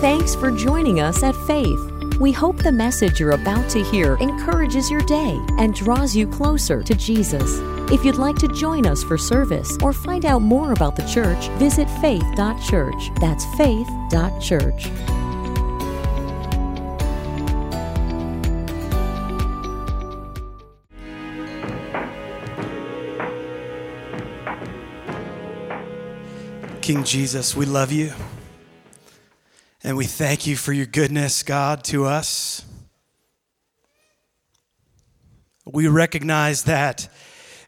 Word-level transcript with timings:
Thanks 0.00 0.34
for 0.34 0.50
joining 0.50 1.00
us 1.00 1.22
at 1.22 1.34
Faith. 1.46 1.80
We 2.20 2.30
hope 2.30 2.58
the 2.58 2.70
message 2.70 3.18
you're 3.18 3.30
about 3.30 3.70
to 3.70 3.82
hear 3.82 4.16
encourages 4.16 4.90
your 4.90 5.00
day 5.00 5.40
and 5.56 5.74
draws 5.74 6.14
you 6.14 6.26
closer 6.26 6.82
to 6.82 6.94
Jesus. 6.94 7.60
If 7.90 8.04
you'd 8.04 8.16
like 8.16 8.36
to 8.36 8.48
join 8.48 8.86
us 8.86 9.02
for 9.02 9.16
service 9.16 9.78
or 9.82 9.94
find 9.94 10.26
out 10.26 10.42
more 10.42 10.72
about 10.72 10.96
the 10.96 11.06
church, 11.08 11.48
visit 11.58 11.88
faith.church. 12.02 13.10
That's 13.20 13.46
faith.church. 13.56 14.90
King 26.82 27.02
Jesus, 27.02 27.56
we 27.56 27.64
love 27.64 27.90
you. 27.90 28.12
And 29.86 29.96
we 29.96 30.06
thank 30.06 30.48
you 30.48 30.56
for 30.56 30.72
your 30.72 30.86
goodness, 30.86 31.44
God, 31.44 31.84
to 31.84 32.06
us. 32.06 32.64
We 35.64 35.86
recognize 35.86 36.64
that 36.64 37.08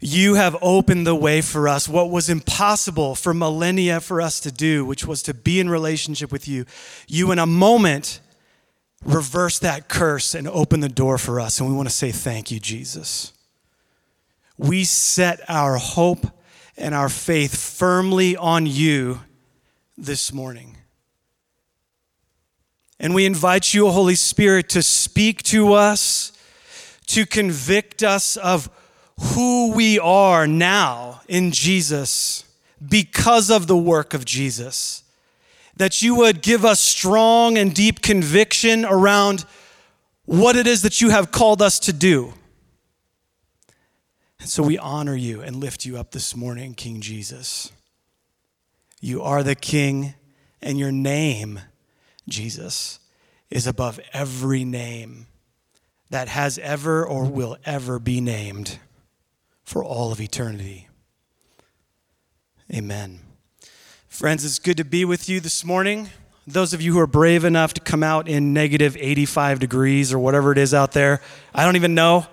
you 0.00 0.34
have 0.34 0.56
opened 0.60 1.06
the 1.06 1.14
way 1.14 1.42
for 1.42 1.68
us, 1.68 1.88
what 1.88 2.10
was 2.10 2.28
impossible 2.28 3.14
for 3.14 3.32
millennia 3.32 4.00
for 4.00 4.20
us 4.20 4.40
to 4.40 4.50
do, 4.50 4.84
which 4.84 5.06
was 5.06 5.22
to 5.22 5.32
be 5.32 5.60
in 5.60 5.70
relationship 5.70 6.32
with 6.32 6.48
you. 6.48 6.64
You, 7.06 7.30
in 7.30 7.38
a 7.38 7.46
moment, 7.46 8.18
reverse 9.04 9.60
that 9.60 9.88
curse 9.88 10.34
and 10.34 10.48
open 10.48 10.80
the 10.80 10.88
door 10.88 11.18
for 11.18 11.38
us. 11.38 11.60
And 11.60 11.68
we 11.68 11.76
want 11.76 11.88
to 11.88 11.94
say 11.94 12.10
thank 12.10 12.50
you, 12.50 12.58
Jesus. 12.58 13.32
We 14.56 14.82
set 14.82 15.38
our 15.48 15.76
hope 15.76 16.26
and 16.76 16.96
our 16.96 17.10
faith 17.10 17.56
firmly 17.56 18.36
on 18.36 18.66
you 18.66 19.20
this 19.96 20.32
morning. 20.32 20.78
And 23.00 23.14
we 23.14 23.26
invite 23.26 23.74
you, 23.74 23.88
Holy 23.90 24.14
Spirit, 24.14 24.68
to 24.70 24.82
speak 24.82 25.42
to 25.44 25.72
us, 25.72 26.32
to 27.06 27.24
convict 27.26 28.02
us 28.02 28.36
of 28.36 28.68
who 29.20 29.72
we 29.72 29.98
are 29.98 30.46
now 30.46 31.20
in 31.28 31.50
Jesus 31.52 32.44
because 32.86 33.50
of 33.50 33.66
the 33.66 33.76
work 33.76 34.14
of 34.14 34.24
Jesus. 34.24 35.04
That 35.76 36.02
you 36.02 36.16
would 36.16 36.42
give 36.42 36.64
us 36.64 36.80
strong 36.80 37.56
and 37.56 37.72
deep 37.72 38.02
conviction 38.02 38.84
around 38.84 39.44
what 40.24 40.56
it 40.56 40.66
is 40.66 40.82
that 40.82 41.00
you 41.00 41.10
have 41.10 41.32
called 41.32 41.62
us 41.62 41.78
to 41.80 41.92
do. 41.92 42.34
And 44.40 44.48
so 44.48 44.62
we 44.62 44.76
honor 44.76 45.16
you 45.16 45.40
and 45.40 45.56
lift 45.56 45.84
you 45.84 45.96
up 45.98 46.10
this 46.10 46.36
morning, 46.36 46.74
King 46.74 47.00
Jesus. 47.00 47.72
You 49.00 49.22
are 49.22 49.42
the 49.42 49.54
King, 49.54 50.14
and 50.60 50.78
your 50.78 50.92
name, 50.92 51.60
Jesus, 52.28 53.00
is 53.50 53.66
above 53.66 53.98
every 54.12 54.64
name 54.64 55.26
that 56.10 56.28
has 56.28 56.58
ever 56.58 57.06
or 57.06 57.24
will 57.24 57.56
ever 57.64 57.98
be 57.98 58.20
named 58.20 58.78
for 59.64 59.84
all 59.84 60.12
of 60.12 60.20
eternity. 60.20 60.88
Amen. 62.72 63.20
Friends, 64.08 64.44
it's 64.44 64.58
good 64.58 64.76
to 64.76 64.84
be 64.84 65.04
with 65.04 65.28
you 65.28 65.40
this 65.40 65.64
morning. 65.64 66.10
Those 66.46 66.72
of 66.72 66.80
you 66.80 66.92
who 66.94 67.00
are 67.00 67.06
brave 67.06 67.44
enough 67.44 67.74
to 67.74 67.80
come 67.80 68.02
out 68.02 68.28
in 68.28 68.52
negative 68.52 68.96
85 68.98 69.58
degrees 69.58 70.12
or 70.12 70.18
whatever 70.18 70.52
it 70.52 70.58
is 70.58 70.72
out 70.72 70.92
there, 70.92 71.20
I 71.54 71.64
don't 71.64 71.76
even 71.76 71.94
know. 71.94 72.26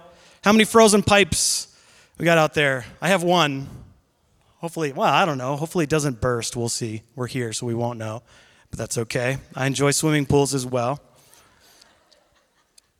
How 0.43 0.51
many 0.51 0.63
frozen 0.63 1.03
pipes 1.03 1.75
we 2.17 2.25
got 2.25 2.37
out 2.37 2.53
there. 2.53 2.85
I 3.01 3.09
have 3.09 3.23
one. 3.23 3.67
Hopefully, 4.59 4.93
well, 4.93 5.11
I 5.11 5.25
don't 5.25 5.37
know. 5.37 5.55
Hopefully 5.57 5.83
it 5.83 5.89
doesn't 5.89 6.21
burst. 6.21 6.55
We'll 6.55 6.69
see. 6.69 7.03
We're 7.15 7.27
here, 7.27 7.51
so 7.51 7.65
we 7.65 7.73
won't 7.73 7.99
know. 7.99 8.23
But 8.69 8.79
that's 8.79 8.97
okay. 8.97 9.37
I 9.55 9.67
enjoy 9.67 9.91
swimming 9.91 10.25
pools 10.25 10.53
as 10.53 10.65
well. 10.65 10.99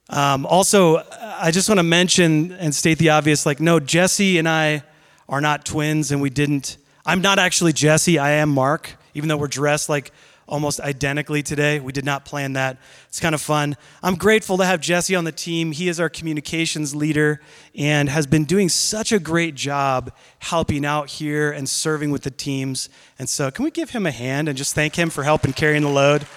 Um, 0.10 0.46
also, 0.46 1.04
I 1.20 1.52
just 1.52 1.68
want 1.68 1.80
to 1.80 1.84
mention 1.84 2.52
and 2.54 2.74
state 2.74 2.98
the 3.00 3.10
obvious 3.10 3.46
like, 3.46 3.60
no, 3.60 3.80
Jesse 3.80 4.38
and 4.38 4.48
I 4.48 4.84
are 5.28 5.42
not 5.42 5.66
twins, 5.66 6.12
and 6.12 6.22
we 6.22 6.30
didn't. 6.30 6.78
I'm 7.06 7.22
not 7.22 7.40
actually 7.40 7.74
Jesse. 7.74 8.20
I 8.20 8.32
am 8.32 8.50
Mark, 8.50 8.96
even 9.14 9.30
though 9.30 9.38
we're 9.38 9.48
dressed 9.48 9.90
like 9.90 10.12
almost 10.48 10.80
identically 10.80 11.42
today. 11.42 11.80
We 11.80 11.92
did 11.92 12.06
not 12.06 12.26
plan 12.26 12.54
that. 12.54 12.78
It's 13.08 13.20
kind 13.20 13.34
of 13.34 13.42
fun. 13.42 13.76
I'm 14.04 14.16
grateful 14.16 14.58
to 14.58 14.66
have 14.66 14.80
Jesse 14.80 15.16
on 15.16 15.24
the 15.24 15.32
team. 15.32 15.72
He 15.72 15.90
is 15.90 16.00
our 16.00 16.10
communications 16.10 16.94
leader 16.94 17.42
and 17.74 18.10
has 18.10 18.28
been 18.28 18.46
doing 18.46 18.70
such 18.70 19.12
a 19.12 19.20
great 19.20 19.56
job 19.56 20.12
helping 20.40 20.86
out 20.86 21.10
here 21.10 21.52
and 21.52 21.68
serving 21.68 22.12
with 22.12 22.24
the 22.24 22.32
teams. 22.32 22.90
And 23.18 23.28
so, 23.28 23.50
can 23.50 23.66
we 23.66 23.72
give 23.72 23.92
him 23.92 24.06
a 24.06 24.12
hand 24.12 24.48
and 24.48 24.58
just 24.58 24.76
thank 24.76 24.96
him 24.96 25.10
for 25.10 25.24
helping 25.24 25.54
carrying 25.54 25.84
the 25.84 25.90
load? 25.90 26.28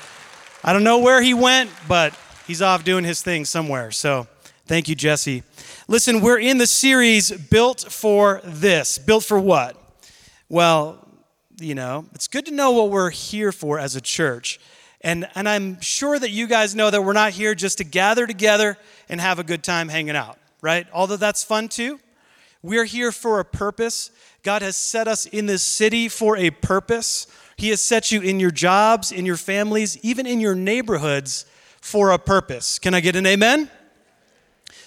I 0.65 0.73
don't 0.73 0.85
know 0.85 0.99
where 0.99 1.23
he 1.23 1.35
went, 1.35 1.71
but 1.87 2.15
he's 2.47 2.63
off 2.63 2.85
doing 2.85 3.05
his 3.05 3.23
thing 3.23 3.45
somewhere. 3.45 3.91
So, 3.91 4.27
thank 4.67 4.89
you, 4.89 4.95
Jesse. 4.95 5.43
Listen, 5.87 6.21
we're 6.21 6.39
in 6.39 6.59
the 6.59 6.67
series 6.67 7.31
Built 7.31 7.81
for 7.81 8.41
This. 8.45 8.99
Built 8.99 9.25
for 9.25 9.39
what? 9.39 9.77
Well, 10.49 11.08
you 11.61 11.75
know, 11.75 12.07
it's 12.15 12.29
good 12.29 12.47
to 12.47 12.53
know 12.53 12.71
what 12.71 12.91
we're 12.91 13.11
here 13.11 13.53
for 13.53 13.79
as 13.79 13.97
a 13.97 14.01
church. 14.01 14.61
And, 15.01 15.29
and 15.35 15.49
I'm 15.49 15.81
sure 15.81 16.19
that 16.19 16.31
you 16.31 16.47
guys 16.47 16.75
know 16.75 16.91
that 16.91 17.03
we're 17.03 17.13
not 17.13 17.33
here 17.33 17.55
just 17.55 17.79
to 17.79 17.85
gather 17.85 18.27
together 18.27 18.77
and 19.09 19.21
have 19.21 19.39
a 19.39 19.45
good 19.45 19.63
time 19.63 19.89
hanging 19.89 20.17
out, 20.17 20.39
right? 20.61 20.87
Although 20.93 21.17
that's 21.17 21.45
fun 21.45 21.69
too. 21.69 22.01
We're 22.63 22.85
here 22.85 23.13
for 23.13 23.39
a 23.39 23.45
purpose. 23.45 24.11
God 24.43 24.63
has 24.63 24.77
set 24.77 25.07
us 25.07 25.27
in 25.27 25.47
this 25.47 25.63
city 25.63 26.09
for 26.09 26.37
a 26.37 26.51
purpose. 26.51 27.29
He 27.57 27.69
has 27.71 27.81
set 27.81 28.11
you 28.11 28.21
in 28.21 28.41
your 28.41 28.51
jobs, 28.51 29.13
in 29.13 29.25
your 29.27 29.37
families, 29.37 29.97
even 29.99 30.27
in 30.27 30.41
your 30.41 30.57
neighborhoods 30.57 31.47
for 31.81 32.11
a 32.11 32.19
purpose. 32.19 32.79
Can 32.79 32.95
I 32.95 33.01
get 33.01 33.15
an 33.15 33.27
amen? 33.27 33.71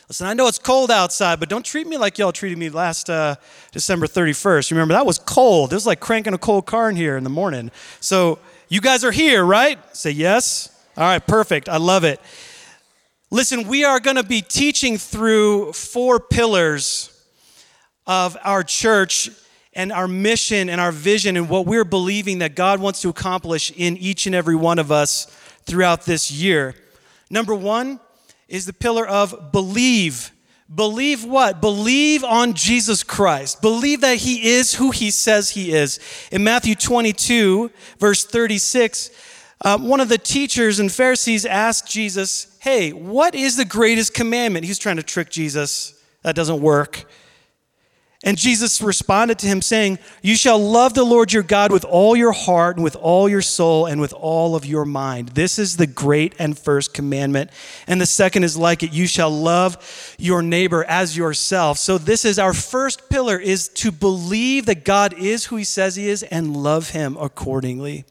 Listen, 0.07 0.27
I 0.27 0.33
know 0.33 0.47
it's 0.47 0.59
cold 0.59 0.91
outside, 0.91 1.39
but 1.39 1.49
don't 1.49 1.65
treat 1.65 1.87
me 1.87 1.97
like 1.97 2.17
y'all 2.17 2.31
treated 2.31 2.57
me 2.57 2.69
last 2.69 3.09
uh, 3.09 3.35
December 3.71 4.07
31st. 4.07 4.71
Remember, 4.71 4.93
that 4.93 5.05
was 5.05 5.17
cold. 5.17 5.71
It 5.71 5.75
was 5.75 5.87
like 5.87 5.99
cranking 5.99 6.33
a 6.33 6.37
cold 6.37 6.65
car 6.65 6.89
in 6.89 6.95
here 6.95 7.17
in 7.17 7.23
the 7.23 7.29
morning. 7.29 7.71
So, 7.99 8.39
you 8.71 8.79
guys 8.79 9.03
are 9.03 9.11
here, 9.11 9.43
right? 9.43 9.79
Say 9.93 10.11
yes. 10.11 10.69
All 10.95 11.03
right, 11.03 11.25
perfect. 11.25 11.67
I 11.67 11.75
love 11.75 12.05
it. 12.05 12.21
Listen, 13.29 13.67
we 13.67 13.83
are 13.83 13.99
going 13.99 14.15
to 14.15 14.23
be 14.23 14.41
teaching 14.41 14.97
through 14.97 15.73
four 15.73 16.21
pillars 16.21 17.09
of 18.07 18.37
our 18.43 18.63
church 18.63 19.29
and 19.73 19.91
our 19.91 20.07
mission 20.07 20.69
and 20.69 20.81
our 20.81 20.91
vision 20.91 21.37
and 21.37 21.49
what 21.49 21.65
we're 21.65 21.85
believing 21.85 22.39
that 22.39 22.55
God 22.55 22.79
wants 22.79 23.01
to 23.01 23.09
accomplish 23.09 23.71
in 23.75 23.97
each 23.97 24.25
and 24.25 24.35
every 24.35 24.55
one 24.55 24.79
of 24.79 24.91
us 24.91 25.25
throughout 25.65 26.05
this 26.05 26.31
year. 26.31 26.75
Number 27.29 27.55
one, 27.55 27.99
is 28.51 28.65
the 28.65 28.73
pillar 28.73 29.07
of 29.07 29.51
believe. 29.51 30.31
Believe 30.73 31.25
what? 31.25 31.59
Believe 31.61 32.23
on 32.23 32.53
Jesus 32.53 33.03
Christ. 33.03 33.61
Believe 33.61 34.01
that 34.01 34.17
he 34.17 34.51
is 34.51 34.75
who 34.75 34.91
he 34.91 35.09
says 35.09 35.49
he 35.49 35.71
is. 35.71 35.99
In 36.31 36.43
Matthew 36.43 36.75
22, 36.75 37.71
verse 37.97 38.25
36, 38.25 39.09
uh, 39.63 39.77
one 39.77 39.99
of 39.99 40.09
the 40.09 40.17
teachers 40.17 40.79
and 40.79 40.91
Pharisees 40.91 41.45
asked 41.45 41.89
Jesus, 41.89 42.57
Hey, 42.59 42.91
what 42.91 43.35
is 43.35 43.57
the 43.57 43.65
greatest 43.65 44.13
commandment? 44.13 44.65
He's 44.65 44.79
trying 44.79 44.97
to 44.97 45.03
trick 45.03 45.29
Jesus. 45.29 45.93
That 46.23 46.35
doesn't 46.35 46.61
work. 46.61 47.05
And 48.23 48.37
Jesus 48.37 48.83
responded 48.83 49.39
to 49.39 49.47
him, 49.47 49.63
saying, 49.63 49.97
You 50.21 50.35
shall 50.35 50.59
love 50.59 50.93
the 50.93 51.03
Lord 51.03 51.33
your 51.33 51.41
God 51.41 51.71
with 51.71 51.83
all 51.83 52.15
your 52.15 52.31
heart, 52.31 52.77
and 52.77 52.83
with 52.83 52.95
all 52.95 53.27
your 53.27 53.41
soul, 53.41 53.87
and 53.87 53.99
with 53.99 54.13
all 54.13 54.55
of 54.55 54.63
your 54.63 54.85
mind. 54.85 55.29
This 55.29 55.57
is 55.57 55.77
the 55.77 55.87
great 55.87 56.35
and 56.37 56.55
first 56.57 56.93
commandment. 56.93 57.49
And 57.87 57.99
the 57.99 58.05
second 58.05 58.43
is 58.43 58.55
like 58.55 58.83
it 58.83 58.93
you 58.93 59.07
shall 59.07 59.31
love 59.31 60.15
your 60.19 60.43
neighbor 60.43 60.85
as 60.87 61.17
yourself. 61.17 61.79
So, 61.79 61.97
this 61.97 62.23
is 62.23 62.37
our 62.37 62.53
first 62.53 63.09
pillar 63.09 63.39
is 63.39 63.69
to 63.69 63.91
believe 63.91 64.67
that 64.67 64.85
God 64.85 65.15
is 65.17 65.45
who 65.45 65.55
he 65.55 65.63
says 65.63 65.95
he 65.95 66.07
is 66.07 66.21
and 66.21 66.55
love 66.55 66.91
him 66.91 67.17
accordingly. 67.19 68.05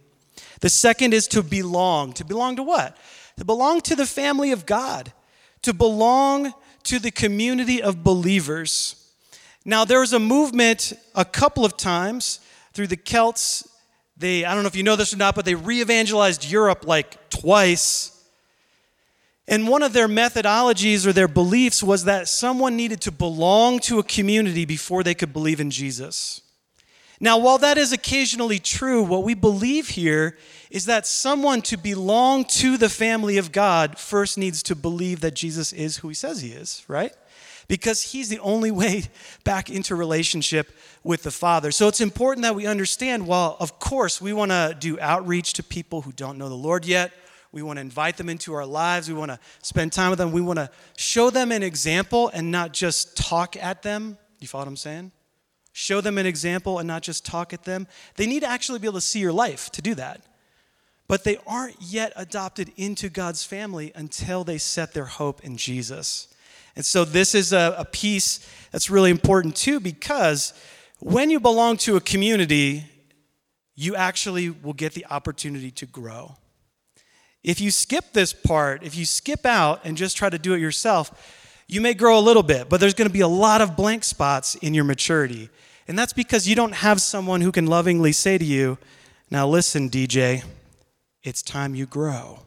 The 0.61 0.71
second 0.71 1.15
is 1.15 1.29
to 1.29 1.43
belong. 1.45 2.15
To 2.15 2.25
belong 2.25 2.57
to 2.57 2.65
what? 2.65 2.97
To 3.37 3.45
belong 3.45 3.81
to 3.83 3.95
the 3.95 4.07
family 4.07 4.51
of 4.51 4.67
God, 4.67 5.13
to 5.63 5.73
belong 5.73 6.53
to 6.83 6.99
the 6.99 7.13
community 7.13 7.81
of 7.81 8.03
believers. 8.03 9.00
Now, 9.65 9.85
there 9.85 10.01
was 10.01 10.13
a 10.13 10.19
movement 10.19 10.93
a 11.15 11.25
couple 11.25 11.65
of 11.65 11.77
times 11.77 12.41
through 12.73 12.87
the 12.87 12.97
Celts. 12.97 13.69
They, 14.17 14.45
I 14.45 14.55
don't 14.55 14.63
know 14.63 14.69
if 14.69 14.77
you 14.77 14.83
know 14.83 14.97
this 14.97 15.13
or 15.13 15.19
not, 15.19 15.35
but 15.35 15.45
they 15.45 15.55
re 15.55 15.81
evangelized 15.81 16.51
Europe 16.51 16.87
like 16.87 17.31
twice. 17.31 18.17
And 19.47 19.67
one 19.67 19.83
of 19.83 19.93
their 19.93 20.09
methodologies 20.09 21.07
or 21.07 21.13
their 21.13 21.29
beliefs 21.29 21.83
was 21.83 22.05
that 22.05 22.29
someone 22.29 22.77
needed 22.77 23.01
to 23.03 23.11
belong 23.11 23.81
to 23.81 23.99
a 23.99 24.03
community 24.05 24.65
before 24.65 25.03
they 25.03 25.15
could 25.15 25.33
believe 25.33 25.61
in 25.61 25.71
Jesus. 25.71 26.41
Now, 27.19 27.37
while 27.37 27.59
that 27.59 27.77
is 27.77 27.93
occasionally 27.93 28.59
true, 28.59 29.03
what 29.03 29.25
we 29.25 29.35
believe 29.35 29.89
here 29.89 30.39
is 30.71 30.87
that 30.87 31.07
someone 31.07 31.61
to 31.63 31.77
belong 31.77 32.45
to 32.45 32.79
the 32.79 32.89
family 32.89 33.37
of 33.37 33.53
God 33.53 33.99
first 33.99 34.39
needs 34.39 34.63
to 34.63 34.75
believe 34.75 35.21
that 35.21 35.35
Jesus 35.35 35.73
is 35.75 35.99
who 35.99 36.09
he 36.09 36.15
says 36.15 36.41
he 36.41 36.53
is, 36.53 36.83
right? 36.89 37.13
Because 37.71 38.03
he's 38.03 38.29
the 38.29 38.41
only 38.41 38.73
way 38.73 39.05
back 39.45 39.71
into 39.71 39.95
relationship 39.95 40.73
with 41.05 41.23
the 41.23 41.31
Father. 41.31 41.71
So 41.71 41.87
it's 41.87 42.01
important 42.01 42.43
that 42.43 42.57
we 42.57 42.67
understand 42.67 43.29
while, 43.29 43.57
of 43.61 43.79
course, 43.79 44.21
we 44.21 44.33
want 44.33 44.51
to 44.51 44.77
do 44.77 44.99
outreach 44.99 45.53
to 45.53 45.63
people 45.63 46.03
who 46.03 46.11
don't 46.11 46.37
know 46.37 46.49
the 46.49 46.57
Lord 46.57 46.85
yet, 46.85 47.13
We 47.53 47.63
want 47.63 47.79
to 47.79 47.81
invite 47.81 48.17
them 48.17 48.29
into 48.29 48.55
our 48.55 48.67
lives. 48.67 49.09
We 49.09 49.15
want 49.15 49.33
to 49.33 49.39
spend 49.63 49.93
time 49.93 50.11
with 50.11 50.19
them. 50.19 50.31
We 50.31 50.41
want 50.41 50.59
to 50.59 50.71
show 50.97 51.31
them 51.31 51.51
an 51.51 51.63
example 51.63 52.31
and 52.33 52.51
not 52.51 52.73
just 52.73 53.17
talk 53.17 53.57
at 53.57 53.83
them. 53.83 54.19
You 54.39 54.47
follow 54.47 54.65
what 54.65 54.69
I'm 54.69 54.77
saying? 54.77 55.13
Show 55.73 56.01
them 56.01 56.19
an 56.19 56.27
example 56.27 56.79
and 56.79 56.87
not 56.87 57.03
just 57.03 57.25
talk 57.25 57.53
at 57.53 57.65
them. 57.65 57.87
They 58.17 58.27
need 58.27 58.41
to 58.41 58.49
actually 58.49 58.79
be 58.79 58.87
able 58.87 58.99
to 58.99 59.01
see 59.01 59.21
your 59.21 59.33
life 59.33 59.71
to 59.73 59.83
do 59.83 59.95
that. 59.97 60.23
But 61.09 61.25
they 61.25 61.39
aren't 61.47 61.81
yet 61.81 62.13
adopted 62.15 62.73
into 62.77 63.09
God's 63.09 63.45
family 63.45 63.91
until 63.97 64.45
they 64.45 64.59
set 64.59 64.95
their 64.95 65.07
hope 65.07 65.45
in 65.45 65.57
Jesus. 65.57 66.29
And 66.77 66.85
so, 66.85 67.05
this 67.05 67.35
is 67.35 67.53
a, 67.53 67.75
a 67.79 67.85
piece 67.85 68.47
that's 68.71 68.91
really 68.91 69.11
important 69.11 69.57
too, 69.57 69.81
because 69.81 70.53
when 71.01 71.31
you 71.31 71.41
belong 71.41 71.77
to 71.79 71.97
a 71.97 72.01
community, 72.01 72.85
you 73.75 73.97
actually 73.97 74.51
will 74.51 74.75
get 74.75 74.93
the 74.93 75.07
opportunity 75.07 75.71
to 75.71 75.87
grow. 75.87 76.37
If 77.43 77.61
you 77.61 77.71
skip 77.71 78.13
this 78.13 78.33
part, 78.33 78.83
if 78.83 78.95
you 78.95 79.07
skip 79.07 79.47
out 79.47 79.81
and 79.85 79.97
just 79.97 80.17
try 80.17 80.29
to 80.29 80.39
do 80.39 80.53
it 80.53 80.61
yourself, 80.61 81.63
you 81.67 81.81
may 81.81 81.95
grow 81.95 82.19
a 82.19 82.21
little 82.21 82.43
bit, 82.43 82.69
but 82.69 82.81
there's 82.81 82.95
going 82.95 83.09
to 83.09 83.13
be 83.13 83.21
a 83.21 83.29
lot 83.29 83.61
of 83.63 83.77
blank 83.77 84.05
spots 84.05 84.57
in 84.57 84.75
your 84.75 84.85
maturity. 84.85 85.49
And 85.89 85.99
that's 85.99 86.13
because 86.13 86.47
you 86.47 86.55
don't 86.55 86.75
have 86.75 87.01
someone 87.01 87.41
who 87.41 87.51
can 87.53 87.67
lovingly 87.67 88.13
say 88.13 88.37
to 88.37 88.45
you, 88.45 88.77
Now 89.31 89.49
listen, 89.49 89.89
DJ, 89.89 90.45
it's 91.23 91.43
time 91.43 91.75
you 91.75 91.87
grow. 91.87 92.41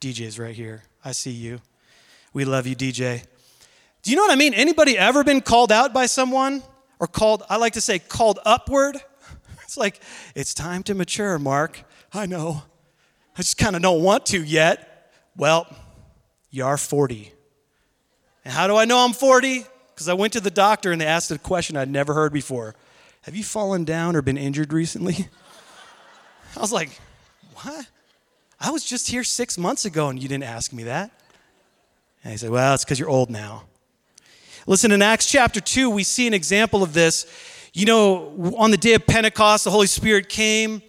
DJ's 0.00 0.38
right 0.38 0.54
here. 0.54 0.84
I 1.04 1.12
see 1.12 1.30
you. 1.30 1.60
We 2.32 2.44
love 2.44 2.66
you, 2.66 2.76
DJ. 2.76 3.24
Do 4.02 4.10
you 4.10 4.16
know 4.16 4.22
what 4.22 4.32
I 4.32 4.36
mean? 4.36 4.52
Anybody 4.54 4.98
ever 4.98 5.22
been 5.22 5.40
called 5.40 5.70
out 5.70 5.92
by 5.92 6.06
someone? 6.06 6.62
Or 6.98 7.06
called, 7.06 7.42
I 7.48 7.56
like 7.56 7.72
to 7.74 7.80
say, 7.80 7.98
called 7.98 8.38
upward? 8.44 8.96
It's 9.64 9.78
like, 9.78 10.02
it's 10.34 10.52
time 10.52 10.82
to 10.82 10.94
mature, 10.94 11.38
Mark. 11.38 11.82
I 12.12 12.26
know. 12.26 12.62
I 13.38 13.40
just 13.40 13.56
kind 13.56 13.74
of 13.74 13.80
don't 13.80 14.02
want 14.02 14.26
to 14.26 14.42
yet. 14.44 15.10
Well, 15.34 15.66
you 16.50 16.66
are 16.66 16.76
40. 16.76 17.32
And 18.44 18.52
how 18.52 18.66
do 18.66 18.76
I 18.76 18.84
know 18.84 18.98
I'm 18.98 19.14
40? 19.14 19.64
Because 19.94 20.10
I 20.10 20.12
went 20.12 20.34
to 20.34 20.40
the 20.40 20.50
doctor 20.50 20.92
and 20.92 21.00
they 21.00 21.06
asked 21.06 21.30
a 21.30 21.38
question 21.38 21.78
I'd 21.78 21.88
never 21.88 22.12
heard 22.12 22.34
before 22.34 22.74
Have 23.22 23.34
you 23.34 23.44
fallen 23.44 23.84
down 23.84 24.14
or 24.14 24.20
been 24.20 24.36
injured 24.36 24.74
recently? 24.74 25.28
I 26.56 26.60
was 26.60 26.72
like, 26.72 27.00
What? 27.62 27.86
I 28.60 28.70
was 28.70 28.84
just 28.84 29.08
here 29.08 29.24
six 29.24 29.56
months 29.56 29.86
ago 29.86 30.08
and 30.08 30.22
you 30.22 30.28
didn't 30.28 30.44
ask 30.44 30.70
me 30.72 30.82
that. 30.82 31.10
And 32.24 32.32
he 32.32 32.36
said, 32.36 32.50
Well, 32.50 32.74
it's 32.74 32.84
because 32.84 32.98
you're 32.98 33.08
old 33.08 33.30
now. 33.30 33.64
Listen, 34.66 34.92
in 34.92 35.02
Acts 35.02 35.26
chapter 35.26 35.60
2, 35.60 35.90
we 35.90 36.04
see 36.04 36.26
an 36.26 36.34
example 36.34 36.82
of 36.82 36.92
this 36.92 37.26
you 37.74 37.86
know, 37.86 38.54
on 38.58 38.70
the 38.70 38.76
day 38.76 38.94
of 38.94 39.06
Pentecost, 39.06 39.64
the 39.64 39.70
Holy 39.70 39.86
Spirit 39.86 40.28
came 40.28 40.82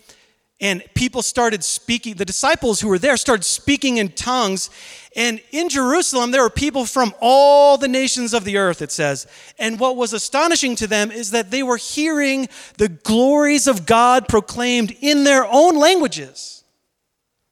and 0.60 0.84
people 0.94 1.22
started 1.22 1.64
speaking. 1.64 2.16
The 2.16 2.26
disciples 2.26 2.82
who 2.82 2.90
were 2.90 3.00
there 3.00 3.16
started 3.16 3.44
speaking 3.44 3.98
in 3.98 4.10
tongues. 4.10 4.70
And 5.16 5.42
in 5.52 5.70
Jerusalem, 5.70 6.32
there 6.32 6.42
were 6.42 6.50
people 6.50 6.86
from 6.86 7.14
all 7.22 7.78
the 7.78 7.88
nations 7.88 8.34
of 8.34 8.44
the 8.44 8.58
earth, 8.58 8.82
it 8.82 8.92
says. 8.92 9.28
And 9.58 9.80
what 9.80 9.96
was 9.96 10.12
astonishing 10.12 10.76
to 10.78 10.88
them 10.88 11.10
is 11.10 11.32
that 11.32 11.52
they 11.52 11.64
were 11.64 11.78
hearing 11.78 12.50
the 12.78 12.90
glories 12.90 13.68
of 13.68 13.86
God 13.86 14.28
proclaimed 14.28 14.96
in 15.00 15.24
their 15.24 15.46
own 15.46 15.78
languages. 15.78 16.66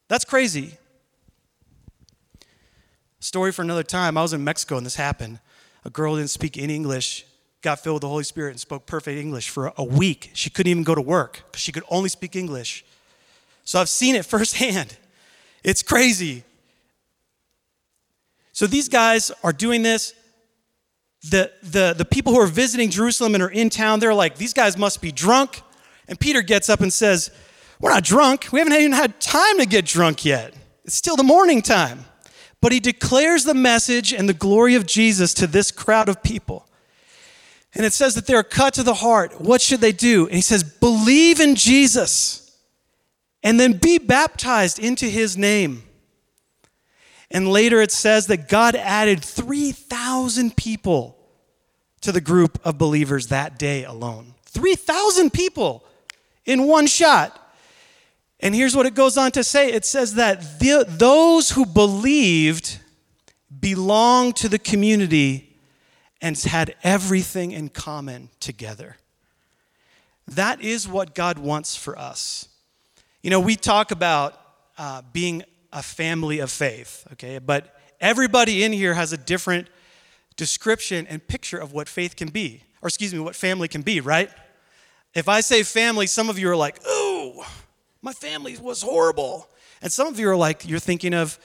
That's 0.10 0.26
crazy. 0.26 0.78
Story 3.20 3.54
for 3.54 3.62
another 3.62 3.84
time. 3.84 4.18
I 4.18 4.24
was 4.24 4.34
in 4.34 4.44
Mexico 4.44 4.76
and 4.76 4.86
this 4.86 4.96
happened. 4.96 5.40
A 5.84 5.90
girl 5.90 6.16
didn't 6.16 6.30
speak 6.30 6.58
any 6.58 6.76
English 6.76 7.26
got 7.62 7.80
filled 7.80 7.96
with 7.96 8.02
the 8.02 8.08
Holy 8.10 8.24
Spirit 8.24 8.52
and 8.52 8.60
spoke 8.60 8.86
perfect 8.86 9.20
English 9.20 9.50
for 9.50 9.72
a 9.78 9.84
week. 9.84 10.32
She 10.34 10.50
couldn't 10.50 10.70
even 10.70 10.84
go 10.84 10.96
to 10.96 11.02
work 11.02 11.44
because 11.46 11.62
she 11.62 11.72
could 11.72 11.84
only 11.90 12.10
speak 12.10 12.36
English. 12.36 12.84
So 13.64 13.80
I've 13.80 13.90
seen 13.90 14.16
it 14.16 14.26
firsthand. 14.26 14.98
It's 15.64 15.84
crazy. 15.84 16.44
So 18.52 18.68
these 18.68 18.90
guys 18.90 19.32
are 19.44 19.54
doing 19.54 19.84
this. 19.84 20.14
The, 21.30 21.52
the, 21.62 21.94
the 21.96 22.06
people 22.06 22.34
who 22.34 22.40
are 22.40 22.48
visiting 22.48 22.90
Jerusalem 22.90 23.36
and 23.36 23.44
are 23.44 23.52
in 23.52 23.70
town, 23.70 24.00
they're 24.00 24.14
like, 24.14 24.38
these 24.38 24.54
guys 24.54 24.76
must 24.76 25.02
be 25.02 25.12
drunk. 25.12 25.62
And 26.08 26.20
Peter 26.20 26.42
gets 26.42 26.68
up 26.68 26.82
and 26.82 26.92
says, 26.92 27.30
We're 27.80 27.92
not 27.92 28.04
drunk. 28.04 28.48
We 28.52 28.60
haven't 28.60 28.74
even 28.74 28.92
had 28.92 29.20
time 29.20 29.60
to 29.60 29.68
get 29.68 29.86
drunk 29.86 30.26
yet. 30.26 30.56
It's 30.84 30.96
still 30.96 31.16
the 31.16 31.24
morning 31.24 31.62
time. 31.62 32.06
But 32.62 32.72
he 32.72 32.80
declares 32.80 33.44
the 33.44 33.56
message 33.56 34.14
and 34.14 34.30
the 34.30 34.34
glory 34.34 34.76
of 34.76 34.86
Jesus 34.86 35.34
to 35.36 35.48
this 35.48 35.72
crowd 35.72 36.08
of 36.08 36.22
people. 36.22 36.68
And 37.74 37.86
it 37.86 37.94
says 37.94 38.16
that 38.16 38.28
they're 38.28 38.44
cut 38.44 38.74
to 38.76 38.84
the 38.84 38.96
heart. 38.96 39.42
What 39.42 39.62
should 39.62 39.82
they 39.82 39.94
do? 39.94 40.26
And 40.28 40.36
he 40.36 40.42
says, 40.42 40.64
believe 40.64 41.40
in 41.40 41.56
Jesus 41.56 42.56
and 43.44 43.60
then 43.60 43.74
be 43.74 43.98
baptized 43.98 44.78
into 44.78 45.06
his 45.06 45.38
name. 45.38 45.84
And 47.32 47.50
later 47.50 47.82
it 47.82 47.92
says 47.92 48.28
that 48.28 48.50
God 48.50 48.76
added 48.76 49.24
3,000 49.24 50.56
people 50.56 51.18
to 52.02 52.12
the 52.12 52.22
group 52.22 52.60
of 52.66 52.78
believers 52.78 53.28
that 53.28 53.58
day 53.58 53.86
alone. 53.86 54.34
3,000 54.46 55.32
people 55.32 55.86
in 56.46 56.68
one 56.68 56.88
shot. 56.88 57.41
And 58.42 58.56
here's 58.56 58.76
what 58.76 58.86
it 58.86 58.96
goes 58.96 59.18
on 59.18 59.32
to 59.32 59.44
say 59.44 59.72
it 59.72 59.86
says 59.86 60.16
that 60.16 60.60
the, 60.60 60.86
those 60.88 61.52
who 61.52 61.66
believed 61.66 62.80
belonged 63.60 64.36
to 64.38 64.50
the 64.50 64.58
community 64.60 65.58
and 66.22 66.38
had 66.38 66.76
everything 66.84 67.52
in 67.52 67.70
common 67.70 68.30
together. 68.40 68.98
That 70.28 70.62
is 70.62 70.88
what 70.88 71.14
God 71.14 71.38
wants 71.38 71.76
for 71.76 71.98
us. 71.98 72.48
You 73.22 73.30
know, 73.30 73.40
we 73.40 73.56
talk 73.56 73.92
about 73.92 74.40
uh, 74.78 75.02
being 75.14 75.44
a 75.74 75.84
family 75.84 76.40
of 76.40 76.50
faith, 76.52 77.08
okay? 77.14 77.40
But 77.40 77.76
everybody 78.00 78.64
in 78.64 78.74
here 78.74 78.94
has 78.94 79.14
a 79.14 79.18
different 79.18 79.68
description 80.36 81.06
and 81.08 81.26
picture 81.26 81.58
of 81.58 81.74
what 81.74 81.88
faith 81.88 82.16
can 82.16 82.30
be, 82.30 82.64
or 82.82 82.88
excuse 82.88 83.14
me, 83.14 83.20
what 83.20 83.36
family 83.36 83.68
can 83.68 83.82
be, 83.82 84.00
right? 84.00 84.30
If 85.14 85.28
I 85.28 85.42
say 85.42 85.64
family, 85.64 86.08
some 86.08 86.30
of 86.30 86.40
you 86.40 86.50
are 86.50 86.56
like, 86.56 86.80
oh, 86.86 87.46
my 88.02 88.14
family 88.14 88.58
was 88.58 88.82
horrible. 88.82 89.48
And 89.82 89.92
some 89.92 90.08
of 90.08 90.20
you 90.20 90.30
are 90.30 90.36
like, 90.36 90.68
you're 90.68 90.80
thinking 90.80 91.14
of, 91.14 91.40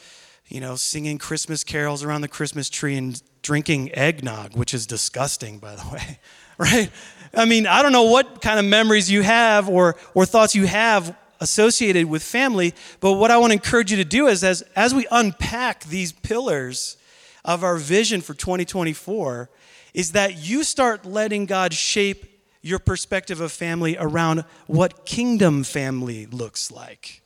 you 0.47 0.61
know, 0.61 0.77
singing 0.77 1.19
Christmas 1.19 1.63
carols 1.63 2.03
around 2.03 2.23
the 2.23 2.29
Christmas 2.29 2.71
tree 2.71 2.97
and 2.97 3.21
drinking 3.43 3.95
eggnog, 3.95 4.57
which 4.57 4.73
is 4.73 4.87
disgusting, 4.87 5.59
by 5.59 5.75
the 5.77 5.85
way, 5.93 6.19
right? 6.59 6.91
I 7.35 7.45
mean, 7.45 7.67
I 7.67 7.83
don't 7.83 7.93
know 7.93 8.05
what 8.05 8.41
kind 8.41 8.59
of 8.59 8.65
memories 8.65 9.11
you 9.11 9.23
have 9.23 9.69
or, 9.69 9.97
or 10.15 10.25
thoughts 10.25 10.55
you 10.55 10.67
have 10.67 11.15
associated 11.41 12.07
with 12.07 12.23
family, 12.23 12.73
but 13.01 13.13
what 13.13 13.31
I 13.31 13.37
want 13.37 13.51
to 13.51 13.55
encourage 13.55 13.91
you 13.91 13.99
to 13.99 14.05
do 14.05 14.27
is 14.27 14.43
as, 14.43 14.63
as 14.75 14.95
we 14.95 15.07
unpack 15.11 15.85
these 15.85 16.13
pillars 16.13 16.97
of 17.45 17.63
our 17.63 17.77
vision 17.77 18.23
for 18.23 18.33
2024, 18.33 19.51
is 19.93 20.13
that 20.13 20.39
you 20.39 20.65
start 20.65 21.05
letting 21.05 21.45
God 21.45 21.75
shape 21.75 22.36
your 22.67 22.79
perspective 22.79 23.41
of 23.41 23.53
family 23.53 23.97
around 23.99 24.45
what 24.67 25.07
kingdom 25.07 25.65
family 25.65 26.27
looks 26.27 26.71
like. 26.71 27.23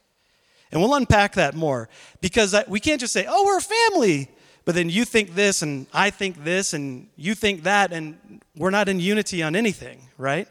And 0.70 0.80
we'll 0.80 0.94
unpack 0.94 1.34
that 1.34 1.54
more 1.54 1.88
because 2.20 2.54
we 2.68 2.78
can't 2.78 3.00
just 3.00 3.12
say, 3.12 3.26
oh, 3.28 3.44
we're 3.46 3.58
a 3.58 3.62
family 3.62 4.28
but 4.64 4.74
then 4.74 4.90
you 4.90 5.04
think 5.04 5.34
this 5.34 5.62
and 5.62 5.86
I 5.92 6.10
think 6.10 6.44
this 6.44 6.74
and 6.74 7.08
you 7.16 7.34
think 7.34 7.64
that, 7.64 7.92
and 7.92 8.40
we're 8.54 8.70
not 8.70 8.88
in 8.88 9.00
unity 9.00 9.42
on 9.42 9.56
anything, 9.56 10.08
right? 10.18 10.46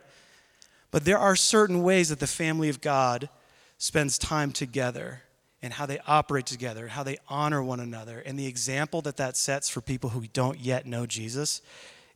But 0.91 1.05
there 1.05 1.17
are 1.17 1.35
certain 1.35 1.83
ways 1.83 2.09
that 2.09 2.19
the 2.19 2.27
family 2.27 2.69
of 2.69 2.81
God 2.81 3.29
spends 3.77 4.17
time 4.17 4.51
together 4.51 5.21
and 5.61 5.73
how 5.73 5.85
they 5.85 5.99
operate 6.07 6.45
together, 6.45 6.87
how 6.87 7.03
they 7.03 7.17
honor 7.27 7.61
one 7.61 7.79
another. 7.79 8.19
And 8.19 8.37
the 8.39 8.47
example 8.47 9.01
that 9.03 9.17
that 9.17 9.37
sets 9.37 9.69
for 9.69 9.81
people 9.81 10.09
who 10.09 10.25
don't 10.33 10.59
yet 10.59 10.85
know 10.85 11.05
Jesus 11.05 11.61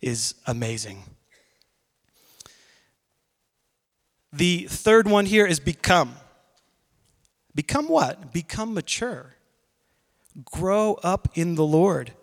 is 0.01 0.35
amazing. 0.47 1.03
The 4.33 4.65
third 4.67 5.07
one 5.07 5.27
here 5.27 5.45
is 5.45 5.59
become. 5.59 6.15
Become 7.53 7.87
what? 7.87 8.33
Become 8.33 8.73
mature. 8.73 9.35
Grow 10.43 10.95
up 11.03 11.29
in 11.35 11.53
the 11.53 11.63
Lord. 11.63 12.13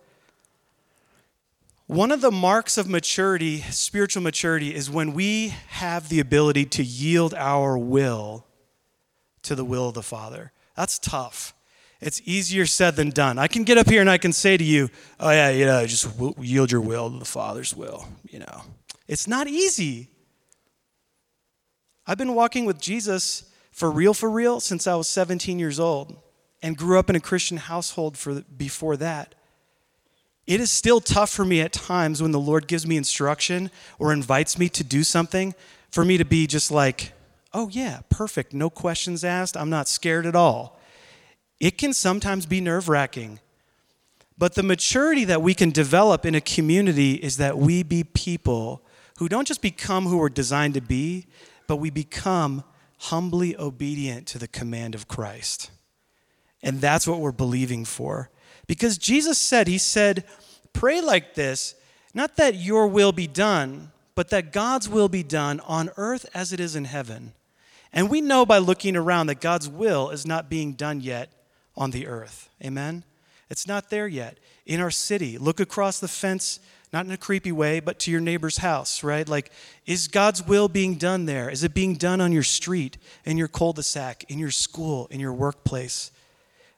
One 1.86 2.10
of 2.10 2.20
the 2.20 2.32
marks 2.32 2.76
of 2.76 2.88
maturity, 2.88 3.60
spiritual 3.60 4.22
maturity, 4.22 4.74
is 4.74 4.90
when 4.90 5.12
we 5.12 5.54
have 5.68 6.08
the 6.08 6.18
ability 6.18 6.64
to 6.66 6.82
yield 6.82 7.32
our 7.34 7.78
will 7.78 8.44
to 9.42 9.54
the 9.54 9.64
will 9.64 9.88
of 9.88 9.94
the 9.94 10.02
Father. 10.02 10.52
That's 10.76 10.98
tough. 10.98 11.54
It's 12.00 12.20
easier 12.24 12.66
said 12.66 12.96
than 12.96 13.10
done. 13.10 13.38
I 13.38 13.46
can 13.46 13.62
get 13.62 13.78
up 13.78 13.88
here 13.88 14.00
and 14.00 14.10
I 14.10 14.18
can 14.18 14.32
say 14.32 14.56
to 14.56 14.64
you, 14.64 14.88
oh, 15.20 15.30
yeah, 15.30 15.50
you 15.50 15.66
know, 15.66 15.86
just 15.86 16.08
yield 16.38 16.72
your 16.72 16.80
will 16.80 17.10
to 17.10 17.18
the 17.18 17.24
Father's 17.24 17.76
will, 17.76 18.08
you 18.28 18.40
know. 18.40 18.62
It's 19.06 19.28
not 19.28 19.46
easy. 19.46 20.08
I've 22.06 22.18
been 22.18 22.34
walking 22.34 22.64
with 22.64 22.80
Jesus 22.80 23.44
for 23.70 23.90
real, 23.90 24.14
for 24.14 24.30
real, 24.30 24.60
since 24.60 24.86
I 24.86 24.94
was 24.94 25.08
17 25.08 25.58
years 25.58 25.78
old 25.78 26.16
and 26.62 26.76
grew 26.76 26.98
up 26.98 27.08
in 27.08 27.16
a 27.16 27.20
Christian 27.20 27.56
household 27.56 28.18
for, 28.18 28.42
before 28.56 28.96
that, 28.98 29.34
it 30.46 30.60
is 30.60 30.72
still 30.72 31.00
tough 31.00 31.30
for 31.30 31.44
me 31.44 31.60
at 31.60 31.72
times 31.72 32.20
when 32.20 32.32
the 32.32 32.40
Lord 32.40 32.66
gives 32.66 32.86
me 32.86 32.96
instruction 32.96 33.70
or 33.98 34.12
invites 34.12 34.58
me 34.58 34.68
to 34.70 34.82
do 34.82 35.04
something 35.04 35.54
for 35.90 36.04
me 36.04 36.18
to 36.18 36.24
be 36.24 36.46
just 36.46 36.70
like, 36.70 37.12
oh, 37.52 37.68
yeah, 37.68 38.00
perfect, 38.10 38.52
no 38.52 38.70
questions 38.70 39.24
asked, 39.24 39.56
I'm 39.56 39.70
not 39.70 39.88
scared 39.88 40.26
at 40.26 40.36
all. 40.36 40.78
it 41.60 41.76
can 41.76 41.92
sometimes 41.92 42.46
be 42.46 42.60
nerve 42.60 42.88
wracking. 42.88 43.38
But 44.38 44.54
the 44.54 44.62
maturity 44.62 45.24
that 45.26 45.42
we 45.42 45.52
can 45.52 45.70
develop 45.70 46.24
in 46.24 46.34
a 46.34 46.40
community 46.40 47.14
is 47.14 47.36
that 47.36 47.58
we 47.58 47.82
be 47.82 48.02
people 48.02 48.82
who 49.18 49.28
don't 49.28 49.46
just 49.46 49.60
become 49.60 50.06
who 50.06 50.16
we're 50.16 50.30
designed 50.30 50.72
to 50.74 50.80
be, 50.80 51.26
but 51.70 51.76
we 51.76 51.88
become 51.88 52.64
humbly 52.98 53.56
obedient 53.56 54.26
to 54.26 54.38
the 54.40 54.48
command 54.48 54.92
of 54.92 55.06
Christ. 55.06 55.70
And 56.64 56.80
that's 56.80 57.06
what 57.06 57.20
we're 57.20 57.30
believing 57.30 57.84
for. 57.84 58.28
Because 58.66 58.98
Jesus 58.98 59.38
said, 59.38 59.68
He 59.68 59.78
said, 59.78 60.24
pray 60.72 61.00
like 61.00 61.36
this, 61.36 61.76
not 62.12 62.34
that 62.38 62.56
your 62.56 62.88
will 62.88 63.12
be 63.12 63.28
done, 63.28 63.92
but 64.16 64.30
that 64.30 64.52
God's 64.52 64.88
will 64.88 65.08
be 65.08 65.22
done 65.22 65.60
on 65.60 65.90
earth 65.96 66.26
as 66.34 66.52
it 66.52 66.58
is 66.58 66.74
in 66.74 66.86
heaven. 66.86 67.34
And 67.92 68.10
we 68.10 68.20
know 68.20 68.44
by 68.44 68.58
looking 68.58 68.96
around 68.96 69.28
that 69.28 69.40
God's 69.40 69.68
will 69.68 70.10
is 70.10 70.26
not 70.26 70.50
being 70.50 70.72
done 70.72 71.00
yet 71.00 71.30
on 71.76 71.92
the 71.92 72.08
earth. 72.08 72.48
Amen? 72.64 73.04
It's 73.48 73.68
not 73.68 73.90
there 73.90 74.08
yet. 74.08 74.38
In 74.66 74.80
our 74.80 74.90
city, 74.90 75.38
look 75.38 75.60
across 75.60 76.00
the 76.00 76.08
fence 76.08 76.58
not 76.92 77.06
in 77.06 77.12
a 77.12 77.16
creepy 77.16 77.52
way, 77.52 77.80
but 77.80 77.98
to 78.00 78.10
your 78.10 78.20
neighbor's 78.20 78.58
house, 78.58 79.04
right? 79.04 79.28
Like, 79.28 79.52
is 79.86 80.08
God's 80.08 80.44
will 80.46 80.68
being 80.68 80.96
done 80.96 81.26
there? 81.26 81.48
Is 81.48 81.62
it 81.62 81.72
being 81.72 81.94
done 81.94 82.20
on 82.20 82.32
your 82.32 82.42
street, 82.42 82.98
in 83.24 83.36
your 83.36 83.48
cul 83.48 83.72
de 83.72 83.82
sac, 83.82 84.24
in 84.28 84.38
your 84.38 84.50
school, 84.50 85.06
in 85.10 85.20
your 85.20 85.32
workplace? 85.32 86.10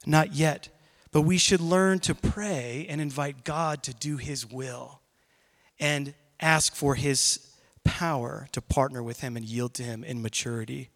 Not 0.05 0.35
yet. 0.35 0.69
But 1.13 1.23
we 1.23 1.39
should 1.39 1.61
learn 1.61 1.99
to 2.01 2.15
pray 2.15 2.87
and 2.89 3.01
invite 3.01 3.45
God 3.45 3.83
to 3.85 3.95
do 3.95 4.17
His 4.17 4.51
will 4.51 5.01
and 5.81 6.15
ask 6.41 6.75
for 6.75 6.95
His 6.95 7.49
power 7.85 8.49
to 8.53 8.61
partner 8.61 9.03
with 9.03 9.21
Him 9.21 9.37
and 9.37 9.45
yield 9.45 9.75
to 9.75 9.83
Him 9.83 10.05
in 10.05 10.21
maturity. 10.21 10.91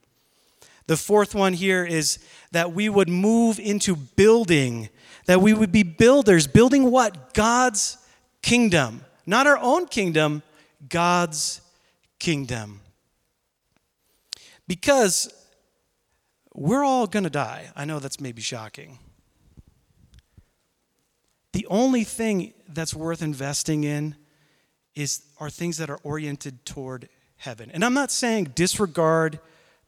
The 0.87 0.97
fourth 0.97 1.35
one 1.35 1.55
here 1.55 1.85
is 1.85 2.19
that 2.53 2.73
we 2.73 2.89
would 2.89 3.09
move 3.09 3.59
into 3.59 3.97
building, 3.97 4.89
that 5.27 5.41
we 5.41 5.53
would 5.53 5.73
be 5.73 5.83
builders. 5.83 6.47
Building 6.47 6.91
what? 6.91 7.35
God's 7.35 7.99
kingdom. 8.43 9.05
Not 9.27 9.47
our 9.47 9.59
own 9.59 9.87
kingdom, 9.87 10.43
God's 10.89 11.61
kingdom. 12.19 12.81
Because 14.69 15.33
we're 16.55 16.85
all 16.85 17.07
going 17.07 17.25
to 17.25 17.31
die. 17.31 17.71
I 17.77 17.85
know 17.85 17.99
that's 17.99 18.21
maybe 18.21 18.41
shocking. 18.41 18.99
The 21.53 21.67
only 21.69 22.05
thing 22.05 22.55
that's 22.69 22.95
worth 22.95 23.23
investing 23.23 23.85
in 23.85 24.17
is 24.95 25.23
are 25.39 25.51
things 25.51 25.77
that 25.79 25.91
are 25.91 25.99
oriented 26.03 26.65
toward 26.65 27.09
heaven. 27.37 27.71
And 27.73 27.85
I'm 27.85 27.95
not 27.95 28.11
saying 28.11 28.53
disregard 28.55 29.39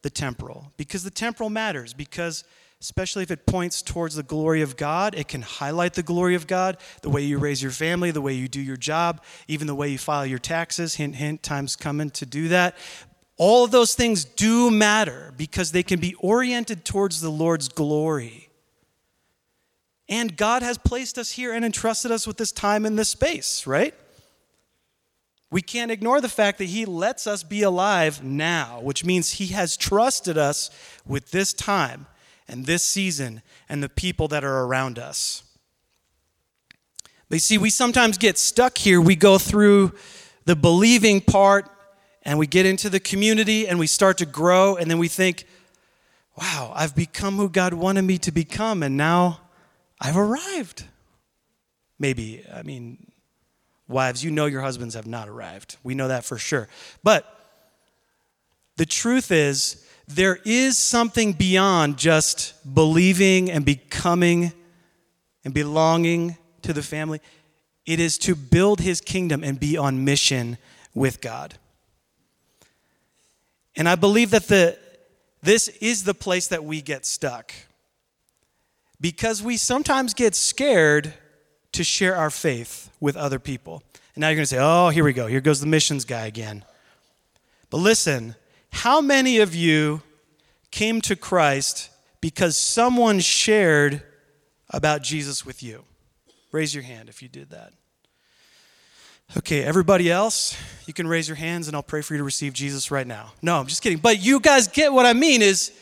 the 0.03 0.11
temporal 0.11 0.73
because 0.77 1.03
the 1.03 1.11
temporal 1.11 1.51
matters 1.51 1.95
because 1.95 2.45
especially 2.81 3.25
if 3.25 3.31
it 3.31 3.47
points 3.47 3.83
towards 3.83 4.15
the 4.15 4.23
glory 4.23 4.63
of 4.63 4.77
God. 4.77 5.15
It 5.15 5.29
can 5.29 5.43
highlight 5.43 5.95
the 5.95 6.03
glory 6.03 6.35
of 6.35 6.47
God, 6.47 6.77
the 7.03 7.11
way 7.11 7.23
you 7.23 7.39
raise 7.39 7.63
your 7.63 7.73
family, 7.73 8.11
the 8.11 8.21
way 8.21 8.35
you 8.35 8.47
do 8.47 8.61
your 8.61 8.77
job, 8.77 9.23
even 9.49 9.67
the 9.67 9.75
way 9.75 9.89
you 9.89 9.99
file 9.99 10.25
your 10.25 10.39
taxes. 10.39 10.95
Hint, 10.95 11.17
hint, 11.17 11.43
time's 11.43 11.75
coming 11.75 12.11
to 12.11 12.27
do 12.27 12.49
that. 12.49 12.77
All 13.37 13.65
of 13.65 13.71
those 13.71 13.95
things 13.95 14.25
do 14.25 14.71
matter 14.71 15.33
because 15.37 15.73
they 15.73 15.83
can 15.83 16.01
be 16.01 16.15
oriented 16.15 16.85
towards 16.85 17.21
the 17.21 17.31
Lord's 17.31 17.69
glory. 17.69 18.49
And 20.09 20.37
God 20.37 20.63
has 20.63 20.79
placed 20.79 21.19
us 21.19 21.33
here 21.33 21.53
and 21.53 21.65
entrusted 21.65 22.11
us 22.11 22.27
with 22.27 22.37
this 22.37 22.51
time 22.51 22.87
and 22.87 22.99
this 22.99 23.11
space, 23.11 23.67
right? 23.67 23.95
We 25.51 25.63
can't 25.63 25.91
ignore 25.91 26.21
the 26.21 26.29
fact 26.29 26.59
that 26.59 26.65
He 26.65 26.85
lets 26.85 27.27
us 27.27 27.43
be 27.43 27.63
alive 27.63 28.23
now, 28.23 28.81
which 28.81 29.05
means 29.05 29.33
He 29.33 29.49
has 29.49 29.77
trusted 29.77 30.39
us 30.39 30.71
with 31.07 31.31
this 31.31 31.53
time 31.53 32.07
and 32.49 32.67
this 32.67 32.83
season 32.83 33.43
and 33.69 33.83
the 33.83 33.89
people 33.89 34.29
that 34.29 34.45
are 34.45 34.65
around 34.65 34.99
us. 34.99 35.43
But 37.29 37.37
you 37.37 37.41
see, 37.41 37.59
we 37.59 37.71
sometimes 37.71 38.17
get 38.17 38.39
stuck 38.39 38.79
here. 38.79 39.01
We 39.01 39.15
go 39.15 39.37
through 39.39 39.93
the 40.47 40.57
believing 40.57 41.21
part 41.21 41.71
and 42.23 42.39
we 42.39 42.47
get 42.47 42.65
into 42.65 42.89
the 42.89 43.01
community 43.01 43.69
and 43.69 43.79
we 43.79 43.87
start 43.87 44.19
to 44.19 44.27
grow, 44.27 44.77
and 44.77 44.91
then 44.91 44.99
we 44.99 45.09
think, 45.09 45.47
wow, 46.37 46.73
I've 46.75 46.95
become 46.95 47.37
who 47.37 47.49
God 47.49 47.75
wanted 47.75 48.03
me 48.03 48.19
to 48.19 48.33
become, 48.33 48.83
and 48.83 48.97
now 48.97 49.41
I've 50.01 50.17
arrived. 50.17 50.85
Maybe, 51.99 52.45
I 52.53 52.63
mean, 52.63 53.11
wives, 53.89 54.23
you 54.23 54.31
know 54.31 54.47
your 54.47 54.61
husbands 54.61 54.95
have 54.95 55.07
not 55.07 55.29
arrived. 55.29 55.77
We 55.83 55.95
know 55.95 56.09
that 56.09 56.25
for 56.25 56.39
sure. 56.39 56.69
But 57.03 57.25
the 58.77 58.87
truth 58.87 59.33
is, 59.33 59.85
there 60.09 60.39
is 60.45 60.79
something 60.79 61.35
beyond 61.35 61.99
just 61.99 62.55
believing 62.75 63.51
and 63.51 63.65
becoming 63.65 64.53
and 65.45 65.53
belonging 65.53 66.37
to 66.63 66.73
the 66.73 66.83
family. 66.83 67.21
It 67.85 68.01
is 68.01 68.19
to 68.19 68.35
build 68.35 68.81
his 68.81 69.01
kingdom 69.01 69.45
and 69.45 69.61
be 69.61 69.77
on 69.77 70.05
mission 70.05 70.57
with 70.95 71.21
God. 71.21 71.55
And 73.77 73.89
I 73.89 73.95
believe 73.95 74.31
that 74.31 74.49
the, 74.49 74.79
this 75.43 75.69
is 75.69 76.05
the 76.05 76.15
place 76.15 76.49
that 76.49 76.65
we 76.65 76.81
get 76.81 77.07
stuck. 77.07 77.53
Because 79.01 79.43
we 79.43 79.57
sometimes 79.57 80.15
get 80.15 80.35
scared 80.35 81.15
to 81.73 81.85
share 81.85 82.17
our 82.17 82.31
faith 82.31 82.91
with 82.99 83.17
other 83.17 83.39
people. 83.39 83.83
And 84.15 84.23
now 84.23 84.29
you're 84.29 84.37
going 84.37 84.43
to 84.43 84.47
say, 84.47 84.59
oh, 84.59 84.89
here 84.89 85.05
we 85.05 85.13
go. 85.13 85.27
Here 85.27 85.41
goes 85.41 85.61
the 85.61 85.67
missions 85.67 86.05
guy 86.05 86.27
again. 86.27 86.65
But 87.71 87.79
listen, 87.79 88.35
how 88.79 89.01
many 89.01 89.39
of 89.39 89.57
you 89.57 90.03
came 90.71 91.01
to 91.01 91.17
Christ 91.17 91.91
because 92.21 92.57
someone 92.57 93.19
shared 93.19 94.03
about 94.71 95.03
Jesus 95.03 95.45
with 95.45 95.65
you? 95.65 95.83
Raise 96.53 96.73
your 96.73 96.85
hand 96.85 97.09
if 97.09 97.21
you 97.21 97.29
did 97.29 97.51
that. 97.51 97.73
Okay, 99.37 99.65
everybody 99.65 100.13
else, 100.13 100.57
you 100.87 100.95
can 100.95 101.09
raise 101.09 101.27
your 101.27 101.35
hands 101.35 101.67
and 101.67 101.75
I'll 101.75 101.83
pray 101.83 102.03
for 102.03 102.15
you 102.15 102.19
to 102.19 102.25
receive 102.25 102.53
Jesus 102.53 102.93
right 102.93 103.07
now. 103.07 103.33
No, 103.43 103.59
I'm 103.59 103.67
just 103.67 103.83
kidding. 103.83 103.99
But 103.99 104.21
you 104.21 104.39
guys 104.39 104.69
get 104.69 104.93
what 104.93 105.07
I 105.07 105.13
mean 105.13 105.43
is 105.43 105.73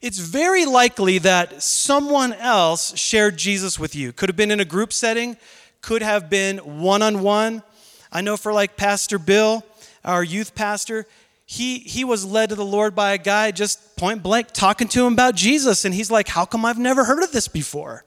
it's 0.00 0.18
very 0.18 0.66
likely 0.66 1.18
that 1.18 1.62
someone 1.62 2.32
else 2.32 2.98
shared 2.98 3.36
Jesus 3.36 3.78
with 3.78 3.94
you. 3.94 4.12
Could 4.12 4.28
have 4.28 4.36
been 4.36 4.50
in 4.50 4.58
a 4.58 4.64
group 4.64 4.92
setting, 4.92 5.36
could 5.82 6.02
have 6.02 6.28
been 6.28 6.58
one 6.58 7.00
on 7.00 7.22
one. 7.22 7.62
I 8.10 8.22
know 8.22 8.36
for 8.36 8.52
like 8.52 8.76
Pastor 8.76 9.20
Bill, 9.20 9.64
our 10.04 10.24
youth 10.24 10.56
pastor, 10.56 11.06
he, 11.50 11.80
he 11.80 12.04
was 12.04 12.24
led 12.24 12.50
to 12.50 12.54
the 12.54 12.64
Lord 12.64 12.94
by 12.94 13.10
a 13.10 13.18
guy 13.18 13.50
just 13.50 13.96
point 13.96 14.22
blank 14.22 14.52
talking 14.52 14.86
to 14.86 15.04
him 15.04 15.14
about 15.14 15.34
Jesus. 15.34 15.84
And 15.84 15.92
he's 15.92 16.08
like, 16.08 16.28
How 16.28 16.44
come 16.44 16.64
I've 16.64 16.78
never 16.78 17.02
heard 17.02 17.24
of 17.24 17.32
this 17.32 17.48
before? 17.48 18.04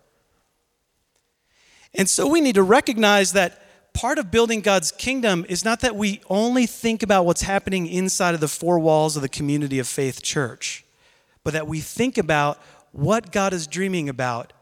And 1.94 2.10
so 2.10 2.26
we 2.26 2.40
need 2.40 2.56
to 2.56 2.64
recognize 2.64 3.34
that 3.34 3.92
part 3.94 4.18
of 4.18 4.32
building 4.32 4.62
God's 4.62 4.94
kingdom 4.94 5.46
is 5.50 5.66
not 5.66 5.82
that 5.82 5.98
we 5.98 6.22
only 6.30 6.66
think 6.66 7.04
about 7.04 7.26
what's 7.26 7.42
happening 7.42 7.86
inside 7.86 8.34
of 8.34 8.40
the 8.40 8.48
four 8.48 8.80
walls 8.80 9.18
of 9.18 9.22
the 9.22 9.28
community 9.28 9.78
of 9.78 9.90
faith 9.90 10.24
church, 10.24 10.86
but 11.44 11.52
that 11.52 11.68
we 11.68 11.82
think 11.82 12.18
about 12.18 12.58
what 12.94 13.34
God 13.34 13.52
is 13.52 13.68
dreaming 13.68 14.08
about 14.08 14.54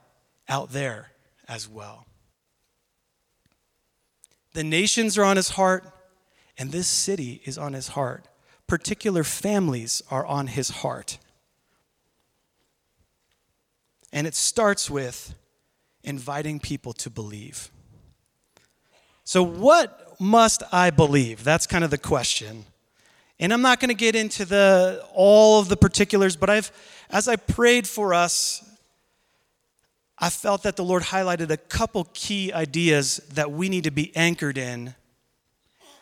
out 0.50 0.72
there 0.72 1.12
as 1.48 1.70
well. 1.70 2.08
The 4.54 4.64
nations 4.64 5.20
are 5.20 5.24
on 5.24 5.36
his 5.36 5.50
heart, 5.50 5.86
and 6.58 6.72
this 6.72 6.88
city 6.88 7.44
is 7.46 7.60
on 7.60 7.74
his 7.74 7.90
heart 7.90 8.26
particular 8.72 9.26
families 9.26 10.02
are 10.10 10.26
on 10.26 10.48
his 10.48 10.70
heart. 10.70 11.18
And 14.14 14.26
it 14.26 14.34
starts 14.34 14.90
with 14.90 15.36
inviting 16.06 16.58
people 16.58 16.94
to 16.94 17.10
believe. 17.10 17.70
So, 19.26 19.44
what 19.44 20.16
must 20.22 20.64
I 20.72 20.90
believe? 20.90 21.44
That's 21.44 21.68
kind 21.68 21.84
of 21.84 21.92
the 21.92 21.98
question. 21.98 22.64
And 23.42 23.52
I'm 23.52 23.62
not 23.62 23.82
going 23.82 23.90
to 23.90 23.94
get 23.94 24.16
into 24.16 24.46
the 24.46 25.06
all 25.14 25.60
of 25.60 25.68
the 25.68 25.76
particulars, 25.76 26.38
but 26.38 26.50
I've 26.50 26.72
as 27.10 27.28
I 27.28 27.36
prayed 27.36 27.86
for 27.86 28.14
us, 28.14 28.64
I 30.18 30.30
felt 30.30 30.64
that 30.64 30.78
the 30.78 30.86
Lord 30.86 31.04
highlighted 31.04 31.50
a 31.50 31.58
couple 31.58 32.08
key 32.14 32.54
ideas 32.54 33.18
that 33.34 33.52
we 33.52 33.68
need 33.68 33.84
to 33.84 33.92
be 33.92 34.16
anchored 34.16 34.58
in. 34.58 34.96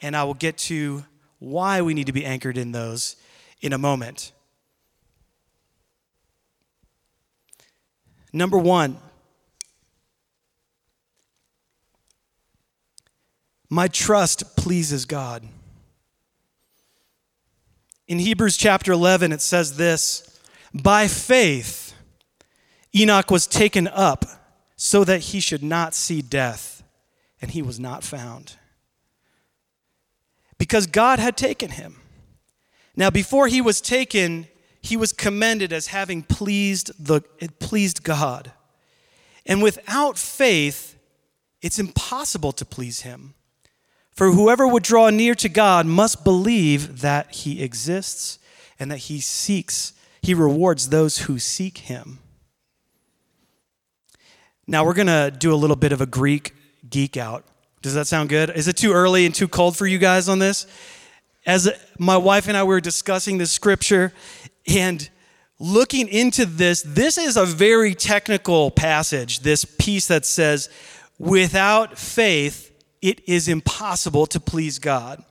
And 0.03 0.15
I 0.15 0.23
will 0.23 0.35
get 0.35 0.59
to 0.69 1.03
why 1.39 1.81
we 1.81 1.93
need 1.93 2.07
to 2.07 2.13
be 2.13 2.25
anchored 2.25 2.57
in 2.57 2.71
those 2.73 3.15
in 3.61 3.73
a 3.73 3.77
moment. 3.77 4.31
Number 8.31 8.57
one, 8.57 8.97
my 13.69 13.87
trust 13.87 14.55
pleases 14.55 15.05
God. 15.05 15.47
In 18.07 18.19
Hebrews 18.19 18.57
chapter 18.57 18.91
11, 18.91 19.31
it 19.31 19.41
says 19.41 19.77
this 19.77 20.39
By 20.73 21.07
faith, 21.07 21.93
Enoch 22.95 23.31
was 23.31 23.47
taken 23.47 23.87
up 23.87 24.25
so 24.75 25.03
that 25.03 25.19
he 25.19 25.39
should 25.39 25.63
not 25.63 25.93
see 25.93 26.21
death, 26.21 26.83
and 27.41 27.51
he 27.51 27.61
was 27.61 27.79
not 27.79 28.03
found 28.03 28.58
because 30.59 30.85
God 30.85 31.17
had 31.17 31.35
taken 31.35 31.71
him. 31.71 31.95
Now, 32.95 33.09
before 33.09 33.47
he 33.47 33.61
was 33.61 33.81
taken, 33.81 34.47
he 34.81 34.95
was 34.95 35.11
commended 35.11 35.73
as 35.73 35.87
having 35.87 36.21
pleased, 36.21 36.91
the, 37.03 37.21
pleased 37.59 38.03
God. 38.03 38.51
And 39.45 39.63
without 39.63 40.17
faith, 40.17 40.95
it's 41.61 41.79
impossible 41.79 42.51
to 42.51 42.65
please 42.65 43.01
him. 43.01 43.33
For 44.11 44.31
whoever 44.31 44.67
would 44.67 44.83
draw 44.83 45.09
near 45.09 45.33
to 45.35 45.49
God 45.49 45.85
must 45.85 46.23
believe 46.23 47.01
that 47.01 47.33
he 47.33 47.63
exists 47.63 48.37
and 48.77 48.91
that 48.91 48.97
he 48.97 49.21
seeks, 49.21 49.93
he 50.21 50.33
rewards 50.33 50.89
those 50.89 51.19
who 51.19 51.39
seek 51.39 51.79
him. 51.79 52.19
Now 54.67 54.85
we're 54.85 54.93
going 54.93 55.07
to 55.07 55.31
do 55.35 55.53
a 55.53 55.55
little 55.55 55.75
bit 55.75 55.91
of 55.91 56.01
a 56.01 56.05
Greek 56.05 56.53
geek 56.89 57.17
out. 57.17 57.45
Does 57.81 57.93
that 57.93 58.07
sound 58.07 58.29
good? 58.29 58.49
Is 58.49 58.67
it 58.67 58.75
too 58.75 58.91
early 58.91 59.25
and 59.25 59.33
too 59.33 59.47
cold 59.47 59.77
for 59.77 59.87
you 59.87 59.97
guys 59.97 60.27
on 60.27 60.39
this? 60.39 60.67
As 61.45 61.69
my 61.97 62.17
wife 62.17 62.47
and 62.47 62.57
I 62.57 62.63
were 62.63 62.81
discussing 62.81 63.37
this 63.37 63.51
scripture 63.51 64.13
and 64.67 65.09
looking 65.59 66.07
into 66.07 66.45
this, 66.45 66.83
this 66.85 67.17
is 67.17 67.37
a 67.37 67.45
very 67.45 67.95
technical 67.95 68.71
passage, 68.71 69.39
this 69.39 69.65
piece 69.65 70.07
that 70.07 70.25
says, 70.25 70.69
without 71.17 71.97
faith, 71.97 72.71
it 73.01 73.21
is 73.27 73.47
impossible 73.47 74.25
to 74.27 74.39
please 74.39 74.79
God. 74.79 75.23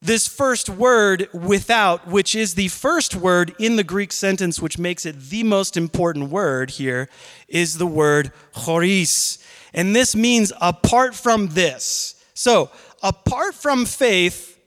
This 0.00 0.28
first 0.28 0.68
word, 0.68 1.28
without, 1.32 2.06
which 2.06 2.36
is 2.36 2.54
the 2.54 2.68
first 2.68 3.16
word 3.16 3.54
in 3.58 3.76
the 3.76 3.82
Greek 3.82 4.12
sentence, 4.12 4.60
which 4.60 4.78
makes 4.78 5.04
it 5.04 5.18
the 5.18 5.42
most 5.42 5.76
important 5.76 6.30
word 6.30 6.70
here, 6.70 7.08
is 7.48 7.78
the 7.78 7.86
word 7.86 8.30
choris. 8.52 9.38
And 9.74 9.94
this 9.94 10.14
means 10.14 10.52
apart 10.60 11.14
from 11.14 11.48
this. 11.48 12.22
So, 12.34 12.70
apart 13.02 13.54
from 13.54 13.84
faith, 13.86 14.58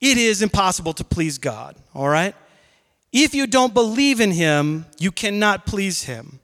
it 0.00 0.16
is 0.16 0.42
impossible 0.42 0.92
to 0.94 1.04
please 1.04 1.38
God, 1.38 1.76
all 1.94 2.08
right? 2.08 2.34
If 3.12 3.34
you 3.34 3.46
don't 3.46 3.74
believe 3.74 4.20
in 4.20 4.30
him, 4.30 4.86
you 4.98 5.10
cannot 5.10 5.66
please 5.66 6.04
him. 6.04 6.40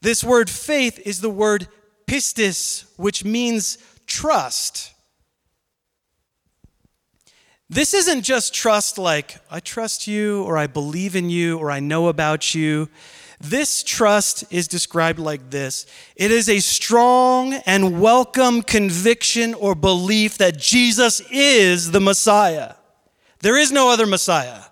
This 0.00 0.22
word 0.22 0.48
faith 0.48 1.00
is 1.04 1.20
the 1.20 1.30
word 1.30 1.68
pistis, 2.06 2.84
which 2.96 3.24
means 3.24 3.78
trust. 4.06 4.92
This 7.68 7.92
isn't 7.92 8.22
just 8.22 8.54
trust 8.54 8.96
like, 8.96 9.36
I 9.50 9.60
trust 9.60 10.06
you, 10.06 10.42
or 10.44 10.56
I 10.56 10.66
believe 10.66 11.14
in 11.14 11.28
you, 11.28 11.58
or 11.58 11.70
I 11.70 11.80
know 11.80 12.08
about 12.08 12.54
you. 12.54 12.88
This 13.40 13.84
trust 13.84 14.44
is 14.50 14.66
described 14.66 15.20
like 15.20 15.50
this 15.50 15.86
it 16.16 16.30
is 16.30 16.48
a 16.48 16.58
strong 16.58 17.54
and 17.66 18.00
welcome 18.00 18.62
conviction 18.62 19.54
or 19.54 19.74
belief 19.74 20.38
that 20.38 20.58
Jesus 20.58 21.20
is 21.30 21.92
the 21.92 22.00
Messiah. 22.00 22.74
There 23.40 23.56
is 23.56 23.70
no 23.70 23.90
other 23.90 24.06
Messiah. 24.06 24.62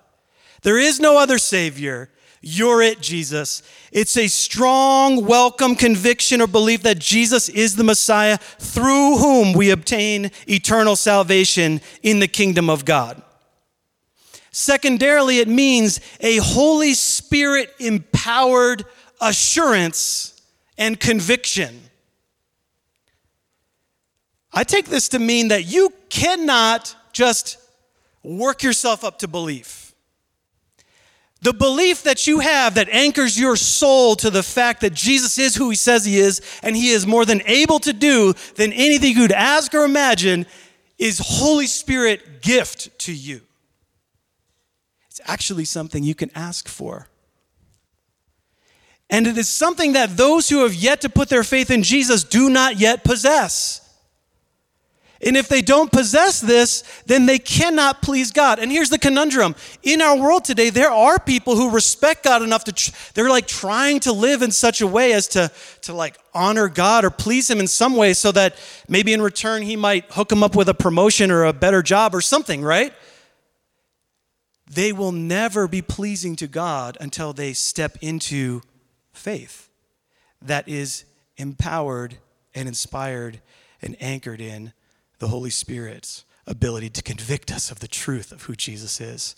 There 0.63 0.79
is 0.79 0.99
no 0.99 1.19
other 1.19 1.39
Savior. 1.39 2.11
You're 2.43 2.83
it, 2.83 3.01
Jesus. 3.01 3.63
It's 3.93 4.17
a 4.17 4.29
strong, 4.29 5.25
welcome 5.25 5.75
conviction 5.75 6.41
or 6.41 6.47
belief 6.47 6.83
that 6.83 6.99
Jesus 6.99 7.49
is 7.49 7.77
the 7.77 7.85
Messiah 7.85 8.39
through 8.39 9.19
whom 9.19 9.53
we 9.53 9.71
obtain 9.71 10.31
eternal 10.49 10.97
salvation 10.97 11.81
in 12.03 12.19
the 12.19 12.29
kingdom 12.29 12.69
of 12.69 12.85
God. 12.85 13.23
Secondarily, 14.53 15.41
it 15.41 15.49
means 15.49 16.01
a 16.21 16.39
Holy 16.39 16.95
empowered 17.79 18.85
assurance 19.21 20.41
and 20.79 20.99
conviction. 20.99 21.81
I 24.53 24.65
take 24.65 24.87
this 24.87 25.11
to 25.11 25.19
mean 25.19 25.49
that 25.49 25.67
you 25.67 25.93
cannot 26.09 26.95
just 27.13 27.59
work 28.23 28.63
yourself 28.63 29.05
up 29.05 29.19
to 29.21 29.29
belief. 29.29 29.95
The 31.43 31.53
belief 31.53 32.03
that 32.05 32.27
you 32.27 32.41
have 32.41 32.75
that 32.75 32.89
anchors 32.89 33.39
your 33.39 33.57
soul 33.57 34.17
to 34.17 34.31
the 34.31 34.43
fact 34.43 34.81
that 34.81 34.95
Jesus 34.95 35.39
is 35.39 35.55
who 35.55 35.69
he 35.71 35.77
says 35.77 36.05
he 36.05 36.19
is 36.19 36.41
and 36.63 36.75
he 36.75 36.91
is 36.91 37.07
more 37.07 37.25
than 37.25 37.43
able 37.45 37.79
to 37.81 37.93
do 37.93 38.33
than 38.55 38.73
anything 38.73 39.11
you 39.11 39.23
could 39.29 39.33
ask 39.33 39.75
or 39.75 39.85
imagine 39.85 40.47
is 40.99 41.21
Holy 41.23 41.67
Spirit 41.67 42.41
gift 42.41 42.99
to 43.01 43.13
you. 43.13 43.43
It's 45.11 45.21
actually 45.27 45.67
something 45.67 46.03
you 46.03 46.15
can 46.15 46.31
ask 46.35 46.69
for. 46.69 47.09
And 49.09 49.27
it 49.27 49.39
is 49.39 49.49
something 49.49 49.93
that 49.93 50.17
those 50.17 50.49
who 50.49 50.63
have 50.63 50.75
yet 50.75 51.01
to 51.03 51.09
put 51.09 51.29
their 51.29 51.45
faith 51.45 51.71
in 51.71 51.83
Jesus 51.83 52.25
do 52.25 52.51
not 52.51 52.79
yet 52.79 53.05
possess. 53.05 53.87
And 55.23 55.37
if 55.37 55.49
they 55.49 55.63
don't 55.63 55.91
possess 55.91 56.41
this, 56.41 56.83
then 57.07 57.25
they 57.25 57.39
cannot 57.39 58.03
please 58.03 58.33
God. 58.33 58.59
And 58.59 58.71
here's 58.71 58.91
the 58.91 58.99
conundrum. 58.99 59.55
In 59.83 60.03
our 60.03 60.17
world 60.17 60.45
today, 60.45 60.69
there 60.69 60.91
are 60.91 61.19
people 61.19 61.57
who 61.57 61.71
respect 61.71 62.25
God 62.25 62.43
enough 62.43 62.65
to, 62.65 62.73
tr- 62.73 62.91
they're 63.15 63.31
like 63.31 63.47
trying 63.47 64.01
to 64.01 64.13
live 64.13 64.43
in 64.43 64.51
such 64.51 64.83
a 64.83 64.87
way 64.87 65.15
as 65.15 65.27
to, 65.29 65.51
to 65.83 65.95
like 65.95 66.19
honor 66.35 66.69
God 66.69 67.05
or 67.05 67.11
please 67.11 67.49
Him 67.49 67.61
in 67.61 67.67
some 67.67 67.97
way 67.97 68.13
so 68.13 68.31
that 68.33 68.57
maybe 68.89 69.15
in 69.15 69.23
return 69.23 69.63
He 69.63 69.75
might 69.75 70.05
hook 70.11 70.29
them 70.29 70.43
up 70.43 70.55
with 70.55 70.69
a 70.69 70.75
promotion 70.75 71.31
or 71.31 71.45
a 71.45 71.53
better 71.55 71.83
job 71.83 72.15
or 72.15 72.21
something, 72.21 72.63
right? 72.63 72.93
They 74.71 74.93
will 74.93 75.13
never 75.13 75.67
be 75.67 75.81
pleasing 75.81 76.37
to 76.37 76.47
God 76.47 76.99
until 77.01 77.33
they 77.33 77.55
step 77.55 77.97
into 78.03 78.61
faith 79.17 79.69
that 80.43 80.69
is 80.69 81.05
empowered 81.37 82.17
and 82.55 82.69
inspired 82.69 83.41
and 83.83 83.97
anchored 84.01 84.41
in 84.41 84.73
the 85.19 85.29
Holy 85.29 85.51
Spirit's 85.51 86.25
ability 86.47 86.91
to 86.91 87.03
convict 87.03 87.53
us 87.53 87.71
of 87.71 87.81
the 87.81 87.89
truth 87.89 88.33
of 88.33 88.43
who 88.43 88.55
Jesus 88.55 89.01
is. 89.01 89.37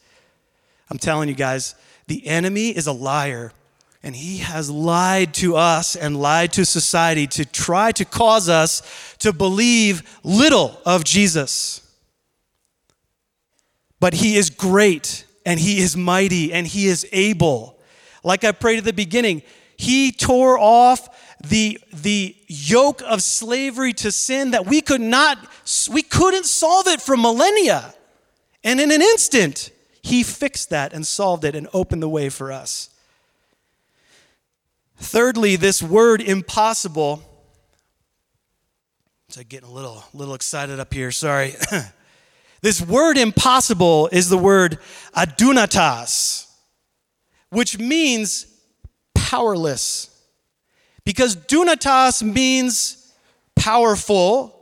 I'm 0.90 0.98
telling 0.98 1.28
you 1.28 1.34
guys, 1.34 1.74
the 2.06 2.26
enemy 2.26 2.70
is 2.70 2.86
a 2.86 2.92
liar, 2.92 3.52
and 4.02 4.14
he 4.16 4.38
has 4.38 4.70
lied 4.70 5.34
to 5.34 5.56
us 5.56 5.96
and 5.96 6.20
lied 6.20 6.52
to 6.54 6.64
society 6.64 7.26
to 7.28 7.44
try 7.44 7.92
to 7.92 8.04
cause 8.04 8.48
us 8.48 9.16
to 9.18 9.32
believe 9.32 10.18
little 10.22 10.80
of 10.86 11.04
Jesus. 11.04 11.82
But 14.00 14.14
he 14.14 14.36
is 14.36 14.50
great, 14.50 15.24
and 15.44 15.58
he 15.58 15.80
is 15.80 15.96
mighty, 15.96 16.52
and 16.52 16.66
he 16.66 16.86
is 16.86 17.06
able. 17.12 17.78
Like 18.22 18.44
I 18.44 18.52
prayed 18.52 18.78
at 18.78 18.84
the 18.84 18.92
beginning, 18.92 19.42
he 19.78 20.10
tore 20.10 20.58
off 20.58 21.08
the, 21.40 21.78
the 21.92 22.36
yoke 22.48 23.00
of 23.06 23.22
slavery 23.22 23.92
to 23.94 24.10
sin 24.10 24.50
that 24.50 24.66
we 24.66 24.80
could 24.80 25.00
not, 25.00 25.38
we 25.90 26.02
couldn't 26.02 26.44
solve 26.44 26.88
it 26.88 27.00
for 27.00 27.16
millennia. 27.16 27.94
And 28.64 28.80
in 28.80 28.90
an 28.90 29.00
instant, 29.00 29.70
he 30.02 30.24
fixed 30.24 30.70
that 30.70 30.92
and 30.92 31.06
solved 31.06 31.44
it 31.44 31.54
and 31.54 31.68
opened 31.72 32.02
the 32.02 32.08
way 32.08 32.28
for 32.28 32.50
us. 32.50 32.90
Thirdly, 34.96 35.54
this 35.54 35.80
word 35.80 36.20
impossible. 36.20 37.22
So 39.28 39.42
getting 39.44 39.68
a 39.68 39.72
little, 39.72 40.02
little 40.12 40.34
excited 40.34 40.80
up 40.80 40.92
here, 40.92 41.12
sorry. 41.12 41.54
this 42.62 42.80
word 42.82 43.16
impossible 43.16 44.08
is 44.10 44.28
the 44.28 44.38
word 44.38 44.78
adunatas, 45.14 46.48
which 47.50 47.78
means 47.78 48.57
powerless. 49.28 50.08
Because 51.04 51.36
dunatas 51.36 52.22
means 52.22 53.12
powerful, 53.54 54.58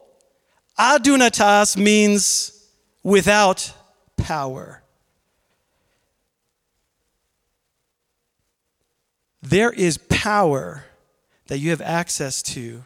adunatas 0.77 1.77
means 1.77 2.69
without 3.05 3.73
power. 4.17 4.83
There 9.41 9.73
is 9.73 9.99
power 9.99 10.85
that 11.47 11.59
you 11.59 11.71
have 11.71 11.81
access 11.81 12.43
to 12.43 12.85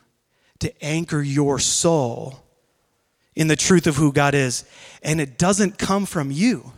to 0.59 0.85
anchor 0.85 1.23
your 1.23 1.59
soul 1.59 2.45
in 3.35 3.49
the 3.49 3.57
truth 3.57 3.87
of 3.87 3.97
who 3.97 4.13
God 4.13 4.35
is, 4.35 4.65
and 5.03 5.19
it 5.19 5.39
doesn't 5.39 5.79
come 5.79 6.05
from 6.05 6.31
you. 6.31 6.73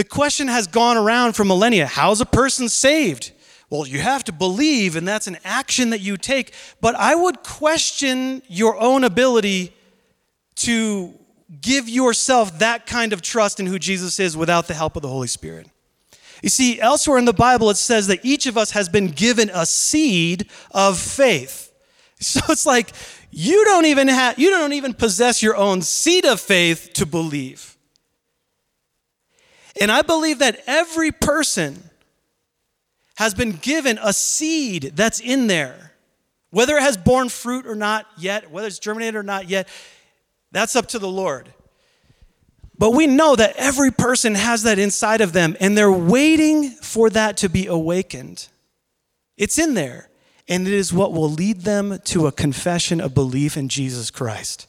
The 0.00 0.04
question 0.04 0.48
has 0.48 0.66
gone 0.66 0.96
around 0.96 1.34
for 1.34 1.44
millennia 1.44 1.86
how's 1.86 2.22
a 2.22 2.24
person 2.24 2.70
saved? 2.70 3.32
Well, 3.68 3.86
you 3.86 3.98
have 3.98 4.24
to 4.24 4.32
believe, 4.32 4.96
and 4.96 5.06
that's 5.06 5.26
an 5.26 5.36
action 5.44 5.90
that 5.90 6.00
you 6.00 6.16
take. 6.16 6.54
But 6.80 6.94
I 6.94 7.14
would 7.14 7.42
question 7.42 8.40
your 8.48 8.80
own 8.80 9.04
ability 9.04 9.76
to 10.54 11.12
give 11.60 11.86
yourself 11.86 12.60
that 12.60 12.86
kind 12.86 13.12
of 13.12 13.20
trust 13.20 13.60
in 13.60 13.66
who 13.66 13.78
Jesus 13.78 14.18
is 14.18 14.38
without 14.38 14.68
the 14.68 14.72
help 14.72 14.96
of 14.96 15.02
the 15.02 15.08
Holy 15.08 15.28
Spirit. 15.28 15.68
You 16.42 16.48
see, 16.48 16.80
elsewhere 16.80 17.18
in 17.18 17.26
the 17.26 17.34
Bible, 17.34 17.68
it 17.68 17.76
says 17.76 18.06
that 18.06 18.24
each 18.24 18.46
of 18.46 18.56
us 18.56 18.70
has 18.70 18.88
been 18.88 19.08
given 19.08 19.50
a 19.52 19.66
seed 19.66 20.48
of 20.70 20.98
faith. 20.98 21.66
So 22.22 22.40
it's 22.48 22.64
like 22.64 22.92
you 23.30 23.66
don't 23.66 23.84
even 23.84 24.08
have, 24.08 24.38
you 24.38 24.48
don't 24.48 24.72
even 24.72 24.94
possess 24.94 25.42
your 25.42 25.56
own 25.56 25.82
seed 25.82 26.24
of 26.24 26.40
faith 26.40 26.90
to 26.94 27.04
believe. 27.04 27.70
And 29.80 29.90
I 29.90 30.02
believe 30.02 30.38
that 30.40 30.62
every 30.66 31.10
person 31.10 31.82
has 33.16 33.34
been 33.34 33.52
given 33.52 33.98
a 34.02 34.12
seed 34.12 34.92
that's 34.94 35.20
in 35.20 35.46
there. 35.46 35.92
Whether 36.50 36.76
it 36.76 36.82
has 36.82 36.96
borne 36.96 37.28
fruit 37.28 37.66
or 37.66 37.74
not 37.74 38.06
yet, 38.18 38.50
whether 38.50 38.66
it's 38.66 38.78
germinated 38.78 39.16
or 39.16 39.22
not 39.22 39.48
yet, 39.48 39.68
that's 40.52 40.76
up 40.76 40.86
to 40.88 40.98
the 40.98 41.08
Lord. 41.08 41.52
But 42.76 42.92
we 42.92 43.06
know 43.06 43.36
that 43.36 43.56
every 43.56 43.90
person 43.90 44.34
has 44.34 44.62
that 44.62 44.78
inside 44.78 45.20
of 45.20 45.32
them, 45.32 45.56
and 45.60 45.76
they're 45.76 45.92
waiting 45.92 46.70
for 46.70 47.10
that 47.10 47.36
to 47.38 47.48
be 47.48 47.66
awakened. 47.66 48.48
It's 49.36 49.58
in 49.58 49.74
there, 49.74 50.08
and 50.48 50.66
it 50.66 50.72
is 50.72 50.92
what 50.92 51.12
will 51.12 51.28
lead 51.28 51.60
them 51.60 51.98
to 52.04 52.26
a 52.26 52.32
confession 52.32 53.00
of 53.00 53.14
belief 53.14 53.56
in 53.56 53.68
Jesus 53.68 54.10
Christ. 54.10 54.66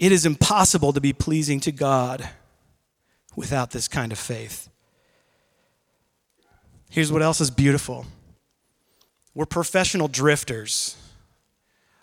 It 0.00 0.12
is 0.12 0.24
impossible 0.24 0.94
to 0.94 1.00
be 1.00 1.12
pleasing 1.12 1.60
to 1.60 1.70
God 1.70 2.26
without 3.36 3.70
this 3.70 3.86
kind 3.86 4.12
of 4.12 4.18
faith. 4.18 4.70
Here's 6.88 7.12
what 7.12 7.22
else 7.22 7.40
is 7.40 7.50
beautiful 7.50 8.06
we're 9.34 9.46
professional 9.46 10.08
drifters. 10.08 10.96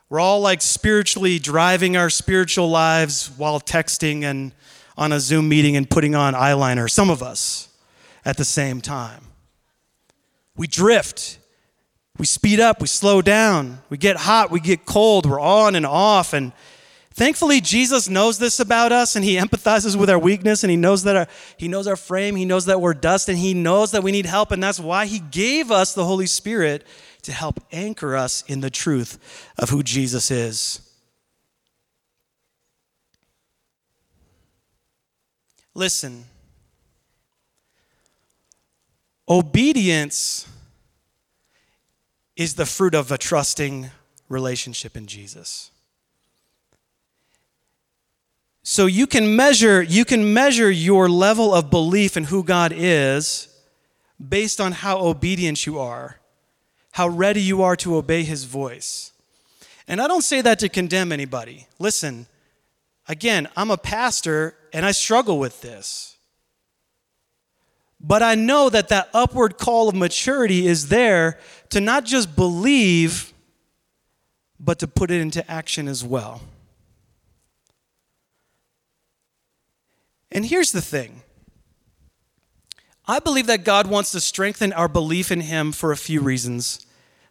We're 0.09 0.21
all 0.21 0.39
like 0.39 0.61
spiritually 0.61 1.37
driving 1.37 1.97
our 1.97 2.09
spiritual 2.09 2.69
lives 2.69 3.29
while 3.35 3.59
texting 3.59 4.23
and 4.23 4.53
on 4.95 5.11
a 5.11 5.19
Zoom 5.19 5.49
meeting 5.49 5.75
and 5.75 5.89
putting 5.89 6.15
on 6.15 6.33
eyeliner, 6.33 6.89
some 6.89 7.09
of 7.09 7.21
us 7.21 7.67
at 8.23 8.37
the 8.37 8.45
same 8.45 8.79
time. 8.79 9.21
We 10.55 10.67
drift. 10.67 11.39
We 12.17 12.25
speed 12.25 12.59
up, 12.59 12.79
we 12.79 12.87
slow 12.87 13.21
down, 13.21 13.79
we 13.89 13.97
get 13.97 14.17
hot, 14.17 14.49
we 14.49 14.59
get 14.59 14.85
cold, 14.85 15.27
we're 15.27 15.39
on 15.39 15.75
and 15.75 15.85
off. 15.85 16.33
And 16.33 16.51
thankfully, 17.17 17.59
Jesus 17.59 18.07
knows 18.07 18.37
this 18.37 18.59
about 18.59 18.91
us 18.91 19.15
and 19.15 19.25
he 19.25 19.35
empathizes 19.35 19.95
with 19.95 20.09
our 20.09 20.19
weakness 20.19 20.63
and 20.63 20.69
he 20.69 20.77
knows 20.77 21.03
that 21.03 21.15
our, 21.15 21.27
he 21.57 21.67
knows 21.67 21.87
our 21.87 21.95
frame, 21.95 22.35
he 22.35 22.45
knows 22.45 22.65
that 22.65 22.79
we're 22.79 22.93
dust, 22.93 23.27
and 23.27 23.37
he 23.37 23.53
knows 23.53 23.91
that 23.91 24.03
we 24.03 24.11
need 24.11 24.27
help. 24.27 24.51
And 24.51 24.61
that's 24.61 24.79
why 24.79 25.07
he 25.07 25.19
gave 25.19 25.71
us 25.71 25.93
the 25.93 26.05
Holy 26.05 26.27
Spirit 26.27 26.85
to 27.23 27.31
help 27.31 27.59
anchor 27.71 28.15
us 28.15 28.43
in 28.47 28.61
the 28.61 28.69
truth 28.69 29.17
of 29.57 29.69
who 29.69 29.83
Jesus 29.83 30.31
is. 30.31 30.79
Listen, 35.73 36.25
obedience 39.27 40.47
is 42.35 42.53
the 42.55 42.65
fruit 42.65 42.95
of 42.95 43.11
a 43.11 43.17
trusting 43.17 43.89
relationship 44.29 44.95
in 44.95 45.07
Jesus. 45.07 45.71
So 48.69 48.85
you 48.85 49.07
can 49.07 49.33
measure 49.33 49.81
you 49.81 50.03
can 50.03 50.33
measure 50.33 50.69
your 50.69 51.07
level 51.07 51.53
of 51.53 51.69
belief 51.69 52.17
in 52.17 52.25
who 52.25 52.43
God 52.43 52.73
is 52.75 53.47
based 54.19 54.59
on 54.59 54.73
how 54.73 54.99
obedient 54.99 55.65
you 55.65 55.79
are 55.79 56.17
how 56.91 57.07
ready 57.07 57.39
you 57.39 57.61
are 57.61 57.77
to 57.77 57.95
obey 57.95 58.23
his 58.23 58.43
voice. 58.43 59.13
And 59.87 60.01
I 60.01 60.07
don't 60.07 60.21
say 60.23 60.41
that 60.41 60.59
to 60.59 60.67
condemn 60.67 61.13
anybody. 61.13 61.67
Listen, 61.79 62.27
again, 63.07 63.47
I'm 63.55 63.71
a 63.71 63.77
pastor 63.77 64.53
and 64.73 64.85
I 64.85 64.91
struggle 64.91 65.39
with 65.39 65.61
this. 65.61 66.17
But 68.01 68.21
I 68.21 68.35
know 68.35 68.69
that 68.69 68.89
that 68.89 69.07
upward 69.13 69.57
call 69.57 69.87
of 69.87 69.95
maturity 69.95 70.67
is 70.67 70.89
there 70.89 71.39
to 71.69 71.79
not 71.79 72.03
just 72.03 72.35
believe, 72.35 73.31
but 74.59 74.77
to 74.79 74.89
put 74.89 75.09
it 75.09 75.21
into 75.21 75.49
action 75.49 75.87
as 75.87 76.03
well. 76.03 76.41
And 80.31 80.45
here's 80.45 80.71
the 80.71 80.81
thing 80.81 81.21
I 83.05 83.19
believe 83.19 83.47
that 83.47 83.63
God 83.63 83.87
wants 83.87 84.11
to 84.11 84.19
strengthen 84.19 84.73
our 84.73 84.87
belief 84.87 85.31
in 85.31 85.41
Him 85.41 85.71
for 85.71 85.91
a 85.91 85.97
few 85.97 86.21
reasons. 86.21 86.85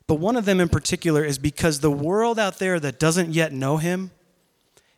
But 0.07 0.17
one 0.17 0.37
of 0.37 0.45
them 0.45 0.61
in 0.61 0.69
particular 0.69 1.25
is 1.25 1.39
because 1.39 1.81
the 1.81 1.91
world 1.91 2.39
out 2.39 2.59
there 2.59 2.79
that 2.81 3.01
doesn't 3.01 3.31
yet 3.31 3.53
know 3.53 3.79
him 3.79 4.13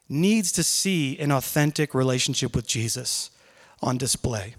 needs 0.09 0.53
to 0.53 0.63
see 0.63 1.19
an 1.19 1.31
authentic 1.31 1.95
relationship 1.95 2.55
with 2.55 2.67
Jesus 2.67 3.31
on 3.81 3.97
display. 3.97 4.55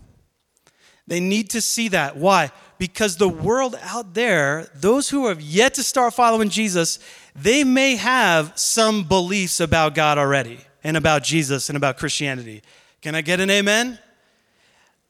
They 1.07 1.19
need 1.19 1.49
to 1.51 1.61
see 1.61 1.87
that. 1.89 2.17
Why? 2.17 2.51
Because 2.77 3.17
the 3.17 3.29
world 3.29 3.77
out 3.81 4.13
there, 4.13 4.69
those 4.75 5.09
who 5.09 5.27
have 5.27 5.41
yet 5.41 5.73
to 5.75 5.83
start 5.83 6.13
following 6.13 6.49
Jesus, 6.49 6.99
they 7.35 7.63
may 7.63 7.95
have 7.95 8.53
some 8.55 9.03
beliefs 9.03 9.59
about 9.59 9.95
God 9.95 10.17
already 10.17 10.59
and 10.83 10.95
about 10.95 11.23
Jesus 11.23 11.69
and 11.69 11.75
about 11.75 11.97
Christianity. 11.97 12.61
Can 13.01 13.15
I 13.15 13.21
get 13.21 13.39
an 13.39 13.49
amen? 13.49 13.97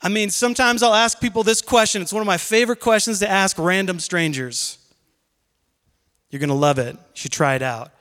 I 0.02 0.10
mean, 0.10 0.30
sometimes 0.30 0.82
I'll 0.82 0.94
ask 0.94 1.20
people 1.20 1.44
this 1.44 1.62
question. 1.62 2.02
It's 2.02 2.14
one 2.14 2.22
of 2.22 2.28
my 2.28 2.38
favorite 2.38 2.80
questions 2.80 3.20
to 3.20 3.30
ask 3.30 3.58
random 3.58 4.00
strangers. 4.00 4.78
You're 6.30 6.40
going 6.40 6.50
to 6.50 6.56
love 6.56 6.80
it. 6.80 6.94
You 6.96 7.02
should 7.14 7.32
try 7.32 7.56
it 7.56 7.62
out. 7.62 7.92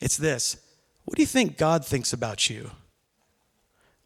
It's 0.00 0.16
this 0.16 0.56
What 1.04 1.16
do 1.16 1.22
you 1.22 1.26
think 1.26 1.56
God 1.56 1.84
thinks 1.84 2.12
about 2.12 2.48
you? 2.48 2.70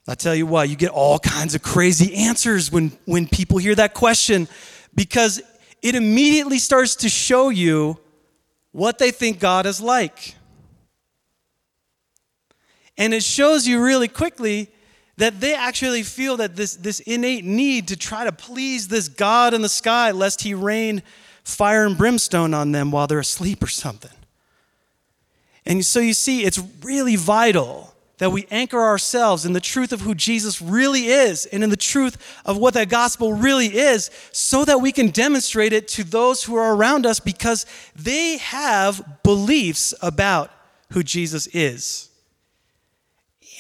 I 0.09 0.15
tell 0.15 0.35
you 0.35 0.47
what, 0.47 0.69
you 0.69 0.75
get 0.75 0.91
all 0.91 1.21
kinds 1.21 1.55
of 1.55 1.63
crazy 1.63 2.15
answers 2.15 2.73
when, 2.73 2.91
when 3.05 3.29
people 3.29 3.59
hear 3.59 3.77
that 3.77 3.95
question 3.95 4.49
because 4.97 5.41
it 5.81 5.95
immediately 5.95 6.59
starts 6.59 6.97
to 6.97 7.09
show 7.09 7.51
you 7.51 7.99
what 8.73 8.99
they 8.99 9.13
think 9.13 9.39
God 9.39 9.65
is 9.65 9.81
like. 9.81 10.35
And 12.99 13.15
it 13.15 13.23
shows 13.23 13.67
you 13.67 13.83
really 13.83 14.09
quickly 14.09 14.69
that 15.17 15.41
they 15.41 15.55
actually 15.55 16.03
feel 16.03 16.37
that 16.39 16.57
this, 16.57 16.75
this 16.77 17.01
innate 17.01 17.45
need 17.45 17.89
to 17.89 17.97
try 17.97 18.25
to 18.25 18.33
please 18.33 18.89
this 18.89 19.09
God 19.09 19.55
in 19.55 19.63
the 19.63 19.69
sky, 19.69 20.11
lest 20.11 20.43
he 20.43 20.55
rain 20.55 21.03
fire 21.45 21.87
and 21.87 21.97
brimstone 21.97 22.55
on 22.55 22.73
them 22.73 22.91
while 22.91 23.07
they're 23.07 23.21
asleep 23.21 23.63
or 23.63 23.69
something. 23.69 24.11
And 25.65 25.85
so 25.85 26.01
you 26.01 26.15
see, 26.15 26.45
it's 26.45 26.61
really 26.83 27.17
vital 27.17 27.95
that 28.19 28.31
we 28.31 28.47
anchor 28.51 28.81
ourselves 28.81 29.45
in 29.45 29.53
the 29.53 29.61
truth 29.61 29.93
of 29.93 30.01
who 30.01 30.15
Jesus 30.15 30.63
really 30.63 31.07
is 31.07 31.45
and 31.47 31.65
in 31.65 31.71
the 31.71 31.77
truth 31.77 32.41
of 32.45 32.57
what 32.57 32.75
that 32.75 32.89
gospel 32.89 33.33
really 33.33 33.67
is 33.67 34.11
so 34.31 34.65
that 34.65 34.81
we 34.81 34.93
can 34.93 35.09
demonstrate 35.09 35.73
it 35.73 35.89
to 35.89 36.05
those 36.05 36.45
who 36.45 36.55
are 36.55 36.75
around 36.75 37.05
us 37.05 37.19
because 37.19 37.67
they 37.97 38.37
have 38.37 39.23
beliefs 39.25 39.93
about 40.03 40.51
who 40.93 41.03
Jesus 41.03 41.49
is. 41.49 42.11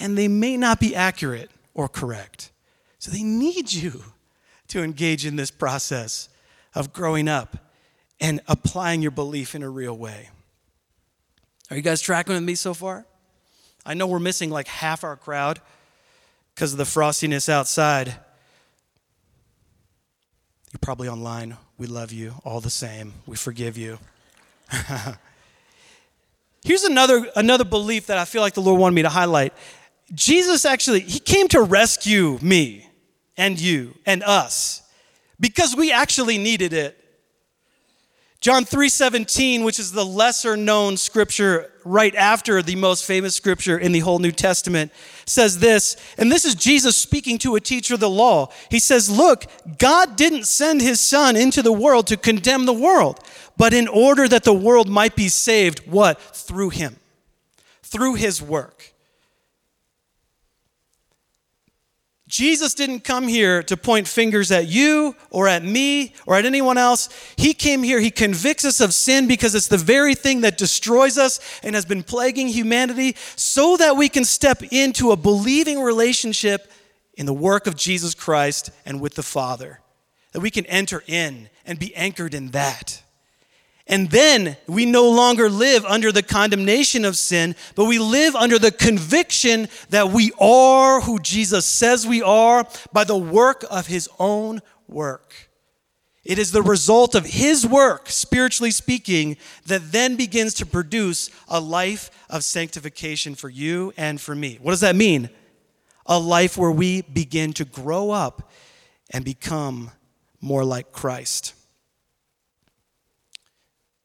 And 0.00 0.16
they 0.16 0.28
may 0.28 0.57
not 0.57 0.81
be 0.81 0.94
accurate 0.94 1.50
or 1.74 1.88
correct. 1.88 2.50
So 2.98 3.11
they 3.11 3.22
need 3.22 3.72
you 3.72 4.02
to 4.68 4.83
engage 4.83 5.26
in 5.26 5.37
this 5.37 5.50
process 5.50 6.28
of 6.74 6.92
growing 6.92 7.28
up 7.28 7.57
and 8.20 8.40
applying 8.46 9.02
your 9.02 9.11
belief 9.11 9.55
in 9.55 9.62
a 9.62 9.68
real 9.68 9.96
way. 9.96 10.31
Are 11.70 11.76
you 11.76 11.83
guys 11.83 12.00
tracking 12.00 12.35
with 12.35 12.44
me 12.44 12.55
so 12.55 12.72
far? 12.74 13.05
I 13.85 13.94
know 13.94 14.07
we're 14.07 14.20
missing 14.20 14.50
like 14.50 14.68
half 14.68 15.02
our 15.05 15.16
crowd 15.16 15.61
because 16.55 16.72
of 16.72 16.78
the 16.78 16.85
frostiness 16.85 17.48
outside. 17.48 18.09
You're 20.72 20.78
probably 20.81 21.09
online. 21.09 21.57
We 21.78 21.87
love 21.87 22.12
you 22.12 22.35
all 22.44 22.61
the 22.61 22.70
same. 22.70 23.12
We 23.26 23.37
forgive 23.37 23.76
you. 23.76 23.98
Here's 26.64 26.85
another, 26.85 27.26
another 27.35 27.64
belief 27.64 28.07
that 28.07 28.18
I 28.18 28.24
feel 28.24 28.40
like 28.40 28.55
the 28.55 28.61
Lord 28.61 28.81
wanted 28.81 28.94
me 28.94 29.02
to 29.02 29.09
highlight. 29.09 29.52
Jesus 30.14 30.64
actually, 30.64 31.01
He 31.01 31.18
came 31.18 31.48
to 31.48 31.62
rescue 31.62 32.38
me 32.42 32.88
and 33.37 33.61
you 33.61 33.94
and 34.05 34.22
us 34.22 34.83
because 35.40 35.75
we 35.75 35.90
actually 35.90 36.38
needed 36.38 36.72
it. 36.72 36.98
John 38.40 38.64
3:17, 38.64 39.62
which 39.62 39.79
is 39.79 39.92
the 39.92 40.05
lesser 40.05 40.57
known 40.57 40.96
scripture 40.96 41.72
right 41.85 42.14
after 42.16 42.61
the 42.61 42.75
most 42.75 43.05
famous 43.05 43.37
scripture 43.37 43.79
in 43.79 43.92
the 43.92 44.01
whole 44.01 44.18
New 44.18 44.33
Testament, 44.33 44.90
says 45.27 45.61
this, 45.61 45.96
and 46.18 46.31
this 46.31 46.44
is 46.44 46.57
Jesus 46.57 46.96
speaking 46.96 47.38
to 47.38 47.55
a 47.55 47.61
teacher 47.61 47.94
of 47.94 48.01
the 48.01 48.11
law. 48.11 48.48
He 48.68 48.81
says, 48.81 49.09
"Look, 49.09 49.46
God 49.79 50.16
didn't 50.16 50.46
send 50.46 50.83
his 50.83 51.01
son 51.01 51.37
into 51.37 51.62
the 51.62 51.72
world 51.72 52.09
to 52.09 52.16
condemn 52.16 52.66
the 52.66 52.72
world, 52.72 53.20
but 53.57 53.72
in 53.72 53.87
order 53.87 54.27
that 54.27 54.42
the 54.42 54.53
world 54.53 54.88
might 54.88 55.14
be 55.14 55.29
saved 55.29 55.81
what? 55.87 56.20
Through 56.35 56.70
him. 56.70 56.98
Through 57.85 58.14
his 58.14 58.42
work." 58.42 58.91
Jesus 62.33 62.73
didn't 62.73 63.01
come 63.01 63.29
here 63.29 63.62
to 63.64 63.77
point 63.77 64.09
fingers 64.09 64.51
at 64.51 64.66
you 64.66 65.14
or 65.29 65.49
at 65.49 65.62
me 65.62 66.14
or 66.25 66.35
at 66.35 66.47
anyone 66.47 66.79
else. 66.79 67.11
He 67.37 67.53
came 67.53 67.83
here, 67.83 68.01
He 68.01 68.11
convicts 68.11 68.64
us 68.64 68.81
of 68.81 68.95
sin 68.95 69.29
because 69.29 69.55
it's 69.55 69.68
the 69.68 69.77
very 69.77 70.14
thing 70.14 70.40
that 70.40 70.57
destroys 70.57 71.18
us 71.18 71.40
and 71.62 71.75
has 71.75 71.85
been 71.85 72.03
plaguing 72.03 72.49
humanity 72.49 73.16
so 73.37 73.77
that 73.77 73.99
we 73.99 74.09
can 74.09 74.25
step 74.25 74.62
into 74.73 75.11
a 75.11 75.16
believing 75.16 75.83
relationship 75.83 76.73
in 77.18 77.27
the 77.27 77.35
work 77.35 77.66
of 77.66 77.77
Jesus 77.77 78.14
Christ 78.14 78.71
and 78.87 78.99
with 78.99 79.14
the 79.14 79.23
Father. 79.23 79.81
That 80.33 80.40
we 80.40 80.51
can 80.51 80.64
enter 80.64 81.05
in 81.07 81.51
and 81.66 81.79
be 81.79 81.95
anchored 81.95 82.33
in 82.33 82.53
that. 82.53 83.03
And 83.92 84.09
then 84.09 84.57
we 84.66 84.87
no 84.87 85.11
longer 85.11 85.50
live 85.50 85.85
under 85.85 86.11
the 86.11 86.22
condemnation 86.22 87.05
of 87.05 87.18
sin, 87.18 87.55
but 87.74 87.85
we 87.85 87.98
live 87.98 88.35
under 88.35 88.59
the 88.59 88.70
conviction 88.72 89.68
that 89.90 90.09
we 90.09 90.33
are 90.40 91.02
who 91.02 91.18
Jesus 91.18 91.66
says 91.66 92.07
we 92.07 92.22
are 92.22 92.66
by 92.94 93.05
the 93.05 93.18
work 93.18 93.66
of 93.70 93.88
his 93.88 94.09
own 94.18 94.62
work. 94.88 95.35
It 96.24 96.38
is 96.38 96.52
the 96.52 96.62
result 96.62 97.14
of 97.14 97.26
His 97.26 97.66
work, 97.66 98.09
spiritually 98.09 98.70
speaking, 98.70 99.37
that 99.66 99.92
then 99.92 100.16
begins 100.16 100.55
to 100.55 100.64
produce 100.64 101.28
a 101.48 101.61
life 101.61 102.11
of 102.31 102.44
sanctification 102.44 103.35
for 103.35 103.50
you 103.50 103.92
and 103.96 104.20
for 104.20 104.35
me. 104.35 104.59
What 104.62 104.70
does 104.70 104.81
that 104.81 104.96
mean? 104.96 105.28
A 106.07 106.18
life 106.18 106.57
where 106.57 106.70
we 106.70 107.02
begin 107.02 107.52
to 107.55 107.64
grow 107.64 108.12
up 108.12 108.50
and 109.11 109.24
become 109.24 109.90
more 110.40 110.64
like 110.64 110.92
Christ. 110.92 111.55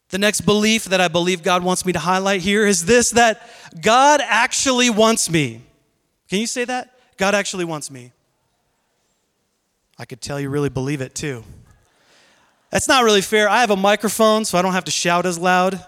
The 0.10 0.17
next 0.17 0.41
belief 0.41 0.86
that 0.86 1.02
I 1.02 1.10
believe 1.10 1.43
God 1.43 1.63
wants 1.63 1.86
me 1.86 1.93
to 1.93 2.00
highlight 2.00 2.41
here 2.41 2.65
is 2.65 2.86
this 2.86 3.12
that 3.12 3.50
God 3.82 4.22
actually 4.24 4.89
wants 4.89 5.30
me. 5.30 5.62
Can 6.30 6.39
you 6.39 6.48
say 6.48 6.63
that? 6.65 6.98
God 7.17 7.36
actually 7.36 7.65
wants 7.65 7.91
me. 7.91 8.12
I 10.00 10.06
could 10.06 10.22
tell 10.22 10.39
you 10.39 10.50
really 10.50 10.70
believe 10.70 11.02
it 11.02 11.15
too. 11.15 11.43
That's 12.70 12.88
not 12.88 13.04
really 13.04 13.22
fair. 13.22 13.50
I 13.50 13.62
have 13.62 13.72
a 13.72 13.78
microphone, 13.78 14.46
so 14.46 14.58
I 14.58 14.62
don't 14.62 14.74
have 14.74 14.86
to 14.86 14.91
shout 14.91 15.26
as 15.26 15.39
loud. 15.39 15.84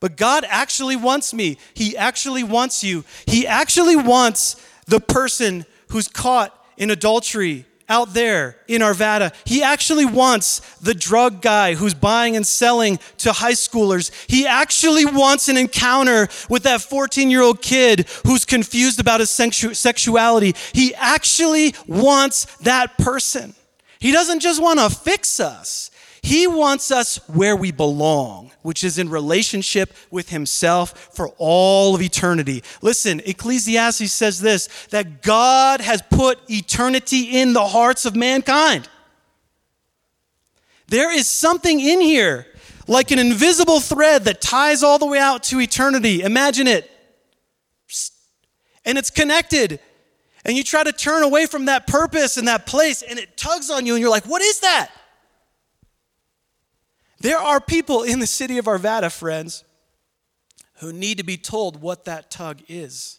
But 0.00 0.16
God 0.16 0.44
actually 0.48 0.96
wants 0.96 1.32
me. 1.32 1.58
He 1.74 1.96
actually 1.96 2.42
wants 2.42 2.82
you. 2.82 3.04
He 3.26 3.46
actually 3.46 3.96
wants 3.96 4.56
the 4.86 5.00
person 5.00 5.64
who's 5.88 6.08
caught 6.08 6.52
in 6.76 6.90
adultery 6.90 7.66
out 7.88 8.14
there 8.14 8.56
in 8.66 8.80
Arvada. 8.80 9.34
He 9.44 9.62
actually 9.62 10.06
wants 10.06 10.60
the 10.78 10.94
drug 10.94 11.42
guy 11.42 11.74
who's 11.74 11.94
buying 11.94 12.36
and 12.36 12.46
selling 12.46 12.98
to 13.18 13.32
high 13.32 13.52
schoolers. 13.52 14.10
He 14.28 14.46
actually 14.46 15.04
wants 15.04 15.48
an 15.48 15.56
encounter 15.56 16.28
with 16.48 16.62
that 16.62 16.80
14 16.80 17.30
year 17.30 17.42
old 17.42 17.60
kid 17.62 18.08
who's 18.26 18.44
confused 18.44 19.00
about 19.00 19.20
his 19.20 19.30
sexu- 19.30 19.76
sexuality. 19.76 20.54
He 20.72 20.94
actually 20.94 21.74
wants 21.86 22.46
that 22.58 22.96
person. 22.98 23.54
He 23.98 24.12
doesn't 24.12 24.40
just 24.40 24.62
want 24.62 24.80
to 24.80 24.90
fix 24.90 25.40
us. 25.40 25.90
He 26.24 26.46
wants 26.46 26.90
us 26.90 27.18
where 27.28 27.54
we 27.54 27.70
belong, 27.70 28.50
which 28.62 28.82
is 28.82 28.96
in 28.96 29.10
relationship 29.10 29.92
with 30.10 30.30
Himself 30.30 31.10
for 31.14 31.28
all 31.36 31.94
of 31.94 32.00
eternity. 32.00 32.64
Listen, 32.80 33.20
Ecclesiastes 33.26 34.10
says 34.10 34.40
this 34.40 34.70
that 34.86 35.20
God 35.20 35.82
has 35.82 36.00
put 36.00 36.38
eternity 36.50 37.38
in 37.38 37.52
the 37.52 37.66
hearts 37.66 38.06
of 38.06 38.16
mankind. 38.16 38.88
There 40.86 41.12
is 41.12 41.28
something 41.28 41.78
in 41.78 42.00
here, 42.00 42.46
like 42.88 43.10
an 43.10 43.18
invisible 43.18 43.80
thread 43.80 44.24
that 44.24 44.40
ties 44.40 44.82
all 44.82 44.98
the 44.98 45.04
way 45.04 45.18
out 45.18 45.42
to 45.44 45.60
eternity. 45.60 46.22
Imagine 46.22 46.66
it. 46.66 46.90
And 48.86 48.96
it's 48.96 49.10
connected. 49.10 49.78
And 50.42 50.56
you 50.56 50.64
try 50.64 50.84
to 50.84 50.92
turn 50.92 51.22
away 51.22 51.44
from 51.44 51.66
that 51.66 51.86
purpose 51.86 52.38
and 52.38 52.48
that 52.48 52.64
place, 52.64 53.02
and 53.02 53.18
it 53.18 53.36
tugs 53.36 53.68
on 53.68 53.84
you, 53.84 53.92
and 53.92 54.00
you're 54.00 54.10
like, 54.10 54.24
what 54.24 54.40
is 54.40 54.60
that? 54.60 54.90
There 57.24 57.38
are 57.38 57.58
people 57.58 58.02
in 58.02 58.18
the 58.18 58.26
city 58.26 58.58
of 58.58 58.66
Arvada, 58.66 59.10
friends, 59.10 59.64
who 60.80 60.92
need 60.92 61.16
to 61.16 61.24
be 61.24 61.38
told 61.38 61.80
what 61.80 62.04
that 62.04 62.30
tug 62.30 62.60
is. 62.68 63.18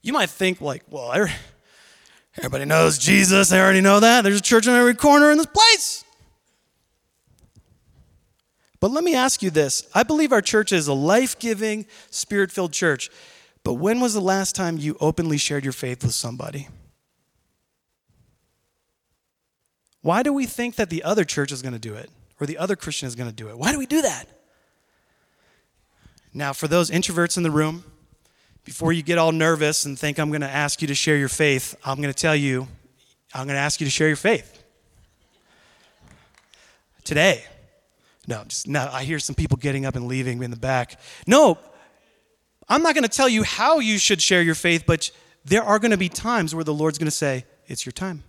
You 0.00 0.14
might 0.14 0.30
think, 0.30 0.62
like, 0.62 0.84
well, 0.88 1.12
everybody 2.38 2.64
knows 2.64 2.96
Jesus. 2.96 3.50
They 3.50 3.60
already 3.60 3.82
know 3.82 4.00
that. 4.00 4.22
There's 4.22 4.38
a 4.38 4.42
church 4.42 4.66
on 4.66 4.74
every 4.74 4.94
corner 4.94 5.30
in 5.30 5.36
this 5.36 5.44
place. 5.44 6.02
But 8.80 8.90
let 8.90 9.04
me 9.04 9.14
ask 9.14 9.42
you 9.42 9.50
this 9.50 9.86
I 9.94 10.02
believe 10.02 10.32
our 10.32 10.40
church 10.40 10.72
is 10.72 10.88
a 10.88 10.94
life 10.94 11.38
giving, 11.38 11.84
spirit 12.08 12.50
filled 12.50 12.72
church. 12.72 13.10
But 13.64 13.74
when 13.74 14.00
was 14.00 14.14
the 14.14 14.20
last 14.22 14.56
time 14.56 14.78
you 14.78 14.96
openly 14.98 15.36
shared 15.36 15.62
your 15.62 15.74
faith 15.74 16.02
with 16.02 16.14
somebody? 16.14 16.68
Why 20.00 20.22
do 20.22 20.32
we 20.32 20.46
think 20.46 20.76
that 20.76 20.88
the 20.88 21.02
other 21.02 21.24
church 21.24 21.52
is 21.52 21.60
going 21.60 21.74
to 21.74 21.78
do 21.78 21.92
it? 21.92 22.08
Or 22.40 22.46
the 22.46 22.58
other 22.58 22.76
Christian 22.76 23.06
is 23.06 23.14
going 23.14 23.28
to 23.28 23.34
do 23.34 23.48
it. 23.48 23.58
Why 23.58 23.72
do 23.72 23.78
we 23.78 23.86
do 23.86 24.02
that? 24.02 24.26
Now, 26.32 26.52
for 26.52 26.66
those 26.66 26.90
introverts 26.90 27.36
in 27.36 27.42
the 27.42 27.50
room, 27.50 27.84
before 28.64 28.92
you 28.92 29.02
get 29.02 29.18
all 29.18 29.30
nervous 29.30 29.84
and 29.84 29.98
think 29.98 30.18
I'm 30.18 30.30
going 30.30 30.40
to 30.40 30.48
ask 30.48 30.82
you 30.82 30.88
to 30.88 30.94
share 30.94 31.16
your 31.16 31.28
faith, 31.28 31.76
I'm 31.84 31.98
going 31.98 32.12
to 32.12 32.18
tell 32.18 32.34
you, 32.34 32.66
I'm 33.32 33.46
going 33.46 33.56
to 33.56 33.60
ask 33.60 33.80
you 33.80 33.86
to 33.86 33.90
share 33.90 34.08
your 34.08 34.16
faith. 34.16 34.62
Today. 37.04 37.44
No, 38.26 38.42
just 38.44 38.66
no, 38.66 38.88
I 38.90 39.04
hear 39.04 39.18
some 39.18 39.34
people 39.34 39.58
getting 39.58 39.84
up 39.84 39.96
and 39.96 40.06
leaving 40.06 40.42
in 40.42 40.50
the 40.50 40.56
back. 40.56 40.98
No, 41.26 41.58
I'm 42.68 42.82
not 42.82 42.94
going 42.94 43.04
to 43.04 43.10
tell 43.10 43.28
you 43.28 43.42
how 43.42 43.80
you 43.80 43.98
should 43.98 44.22
share 44.22 44.40
your 44.40 44.54
faith, 44.54 44.84
but 44.86 45.10
there 45.44 45.62
are 45.62 45.78
going 45.78 45.90
to 45.90 45.98
be 45.98 46.08
times 46.08 46.54
where 46.54 46.64
the 46.64 46.72
Lord's 46.72 46.96
going 46.96 47.06
to 47.06 47.10
say, 47.10 47.44
It's 47.66 47.84
your 47.84 47.92
time. 47.92 48.22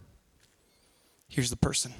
Here's 1.29 1.49
the 1.49 1.55
person. 1.55 1.93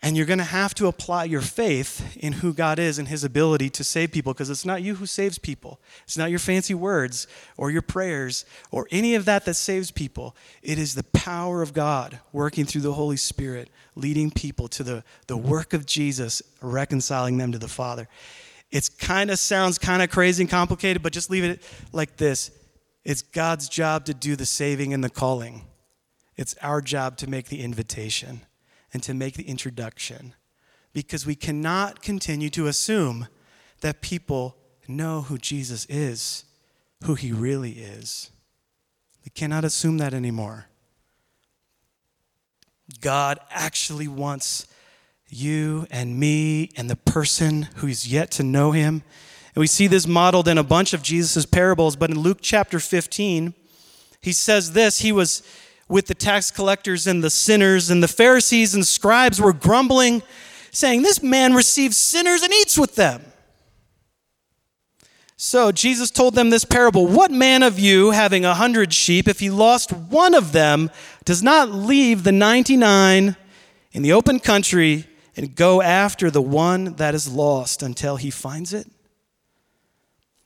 And 0.00 0.16
you're 0.16 0.26
going 0.26 0.38
to 0.38 0.44
have 0.44 0.74
to 0.74 0.86
apply 0.86 1.24
your 1.24 1.40
faith 1.40 2.16
in 2.16 2.34
who 2.34 2.54
God 2.54 2.78
is 2.78 3.00
and 3.00 3.08
his 3.08 3.24
ability 3.24 3.68
to 3.70 3.82
save 3.82 4.12
people 4.12 4.32
because 4.32 4.48
it's 4.48 4.64
not 4.64 4.80
you 4.80 4.94
who 4.94 5.06
saves 5.06 5.38
people. 5.38 5.80
It's 6.04 6.16
not 6.16 6.30
your 6.30 6.38
fancy 6.38 6.72
words 6.72 7.26
or 7.56 7.72
your 7.72 7.82
prayers 7.82 8.44
or 8.70 8.86
any 8.92 9.16
of 9.16 9.24
that 9.24 9.44
that 9.44 9.54
saves 9.54 9.90
people. 9.90 10.36
It 10.62 10.78
is 10.78 10.94
the 10.94 11.02
power 11.02 11.62
of 11.62 11.72
God 11.72 12.20
working 12.32 12.64
through 12.64 12.82
the 12.82 12.92
Holy 12.92 13.16
Spirit, 13.16 13.70
leading 13.96 14.30
people 14.30 14.68
to 14.68 14.84
the, 14.84 15.04
the 15.26 15.36
work 15.36 15.72
of 15.72 15.84
Jesus, 15.84 16.42
reconciling 16.62 17.36
them 17.36 17.50
to 17.50 17.58
the 17.58 17.66
Father. 17.66 18.08
It 18.70 18.88
kind 18.98 19.30
of 19.30 19.38
sounds 19.40 19.78
kind 19.78 20.00
of 20.00 20.10
crazy 20.10 20.44
and 20.44 20.50
complicated, 20.50 21.02
but 21.02 21.12
just 21.12 21.28
leave 21.28 21.44
it 21.44 21.62
like 21.92 22.16
this 22.16 22.52
it's 23.04 23.22
God's 23.22 23.68
job 23.68 24.04
to 24.04 24.14
do 24.14 24.36
the 24.36 24.46
saving 24.46 24.92
and 24.92 25.02
the 25.02 25.10
calling, 25.10 25.64
it's 26.36 26.54
our 26.62 26.80
job 26.80 27.16
to 27.16 27.26
make 27.28 27.48
the 27.48 27.62
invitation 27.62 28.42
and 28.92 29.02
to 29.02 29.14
make 29.14 29.34
the 29.34 29.48
introduction 29.48 30.34
because 30.92 31.26
we 31.26 31.34
cannot 31.34 32.02
continue 32.02 32.50
to 32.50 32.66
assume 32.66 33.28
that 33.80 34.00
people 34.00 34.56
know 34.86 35.22
who 35.22 35.38
Jesus 35.38 35.86
is, 35.88 36.44
who 37.04 37.14
he 37.14 37.32
really 37.32 37.72
is. 37.72 38.30
We 39.24 39.30
cannot 39.30 39.64
assume 39.64 39.98
that 39.98 40.14
anymore. 40.14 40.66
God 43.00 43.38
actually 43.50 44.08
wants 44.08 44.66
you 45.28 45.86
and 45.90 46.18
me 46.18 46.70
and 46.76 46.88
the 46.88 46.96
person 46.96 47.68
who's 47.76 48.10
yet 48.10 48.30
to 48.32 48.42
know 48.42 48.72
him. 48.72 49.02
And 49.54 49.60
we 49.60 49.66
see 49.66 49.86
this 49.86 50.06
modeled 50.06 50.48
in 50.48 50.56
a 50.56 50.62
bunch 50.62 50.94
of 50.94 51.02
Jesus' 51.02 51.44
parables, 51.44 51.96
but 51.96 52.10
in 52.10 52.18
Luke 52.18 52.38
chapter 52.40 52.80
15, 52.80 53.52
he 54.20 54.32
says 54.32 54.72
this 54.72 55.00
He 55.00 55.12
was 55.12 55.42
with 55.88 56.06
the 56.06 56.14
tax 56.14 56.50
collectors 56.50 57.06
and 57.06 57.24
the 57.24 57.30
sinners, 57.30 57.90
and 57.90 58.02
the 58.02 58.08
Pharisees 58.08 58.74
and 58.74 58.86
scribes 58.86 59.40
were 59.40 59.52
grumbling, 59.52 60.22
saying, 60.70 61.02
This 61.02 61.22
man 61.22 61.54
receives 61.54 61.96
sinners 61.96 62.42
and 62.42 62.52
eats 62.52 62.78
with 62.78 62.94
them. 62.94 63.22
So 65.40 65.70
Jesus 65.70 66.10
told 66.10 66.34
them 66.34 66.50
this 66.50 66.64
parable 66.64 67.06
What 67.06 67.30
man 67.30 67.62
of 67.62 67.78
you, 67.78 68.10
having 68.10 68.44
a 68.44 68.54
hundred 68.54 68.92
sheep, 68.92 69.28
if 69.28 69.38
he 69.38 69.50
lost 69.50 69.92
one 69.92 70.34
of 70.34 70.52
them, 70.52 70.90
does 71.24 71.42
not 71.42 71.70
leave 71.70 72.24
the 72.24 72.32
99 72.32 73.36
in 73.92 74.02
the 74.02 74.12
open 74.12 74.40
country 74.40 75.06
and 75.36 75.54
go 75.54 75.80
after 75.80 76.30
the 76.30 76.42
one 76.42 76.94
that 76.96 77.14
is 77.14 77.32
lost 77.32 77.82
until 77.82 78.16
he 78.16 78.30
finds 78.30 78.74
it? 78.74 78.88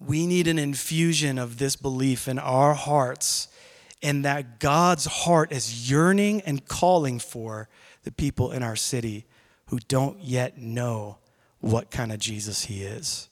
we 0.00 0.26
need 0.26 0.46
an 0.46 0.58
infusion 0.58 1.38
of 1.38 1.58
this 1.58 1.76
belief 1.76 2.28
in 2.28 2.38
our 2.38 2.74
hearts, 2.74 3.48
and 4.02 4.24
that 4.24 4.60
God's 4.60 5.06
heart 5.06 5.50
is 5.50 5.90
yearning 5.90 6.40
and 6.42 6.66
calling 6.66 7.18
for 7.18 7.68
the 8.04 8.12
people 8.12 8.52
in 8.52 8.62
our 8.62 8.76
city 8.76 9.26
who 9.66 9.78
don't 9.80 10.20
yet 10.20 10.56
know 10.58 11.18
what 11.60 11.90
kind 11.90 12.12
of 12.12 12.20
Jesus 12.20 12.66
he 12.66 12.82
is. 12.82 13.28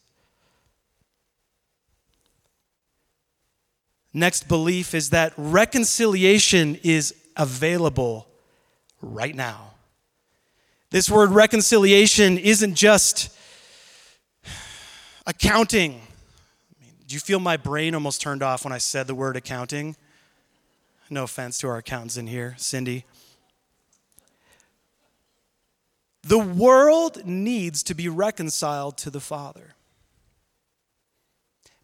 Next 4.13 4.49
belief 4.49 4.95
is 4.95 5.11
that 5.11 5.35
reconciliation 5.37 6.77
is 6.83 7.15
available 7.37 8.27
right 9.01 9.35
now. 9.35 9.75
This 10.91 11.11
word 11.11 11.31
reconciliation 11.31 12.39
isn't 12.39 12.75
just 12.75 13.29
accounting 15.27 16.01
do 17.07 17.15
you 17.15 17.21
feel 17.21 17.39
my 17.39 17.57
brain 17.57 17.95
almost 17.95 18.21
turned 18.21 18.43
off 18.43 18.65
when 18.65 18.73
I 18.73 18.79
said 18.79 19.07
the 19.07 19.15
word 19.15 19.37
accounting? 19.37 19.97
No 21.09 21.25
offense 21.25 21.59
to 21.59 21.69
our 21.69 21.77
accountants 21.77 22.17
in 22.17 22.27
here, 22.27 22.55
Cindy. 22.59 23.05
The 26.23 26.39
world 26.39 27.25
needs 27.25 27.85
to 27.85 27.95
be 27.95 28.09
reconciled 28.09 28.99
to 28.99 29.11
the 29.11 29.21
Father. 29.21 29.77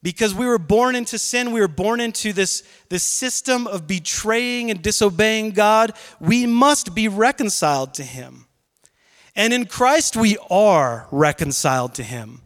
Because 0.03 0.35
we 0.35 0.47
were 0.47 0.59
born 0.59 0.97
into 0.97 1.17
sin, 1.17 1.53
we 1.53 1.61
were 1.61 1.69
born 1.69 2.01
into 2.01 2.33
this, 2.33 2.65
this 2.89 3.05
system 3.05 3.69
of 3.69 3.87
betraying 3.87 4.69
and 4.69 4.83
disobeying 4.83 5.53
God, 5.53 5.93
we 6.19 6.45
must 6.45 6.93
be 6.93 7.07
reconciled 7.07 7.95
to 7.95 8.03
Him. 8.03 8.47
And 9.37 9.53
in 9.53 9.67
Christ, 9.67 10.17
we 10.17 10.37
are 10.51 11.07
reconciled 11.13 11.95
to 11.95 12.03
Him. 12.03 12.43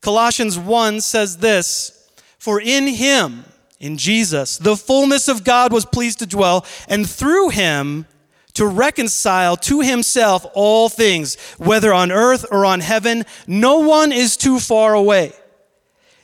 Colossians 0.00 0.58
1 0.58 1.00
says 1.00 1.38
this 1.38 2.10
For 2.38 2.60
in 2.60 2.86
Him, 2.86 3.44
in 3.80 3.98
Jesus, 3.98 4.58
the 4.58 4.76
fullness 4.76 5.28
of 5.28 5.44
God 5.44 5.72
was 5.72 5.84
pleased 5.84 6.18
to 6.20 6.26
dwell, 6.26 6.64
and 6.88 7.08
through 7.08 7.50
Him, 7.50 8.06
to 8.54 8.66
reconcile 8.66 9.54
to 9.54 9.80
himself 9.80 10.46
all 10.54 10.88
things, 10.88 11.36
whether 11.58 11.92
on 11.92 12.10
earth 12.10 12.46
or 12.50 12.64
on 12.64 12.80
heaven. 12.80 13.22
No 13.46 13.80
one 13.80 14.12
is 14.12 14.34
too 14.34 14.58
far 14.58 14.94
away 14.94 15.34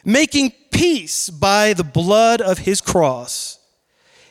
making 0.04 0.52
peace 0.70 1.30
by 1.30 1.72
the 1.72 1.84
blood 1.84 2.40
of 2.40 2.58
his 2.58 2.80
cross. 2.80 3.58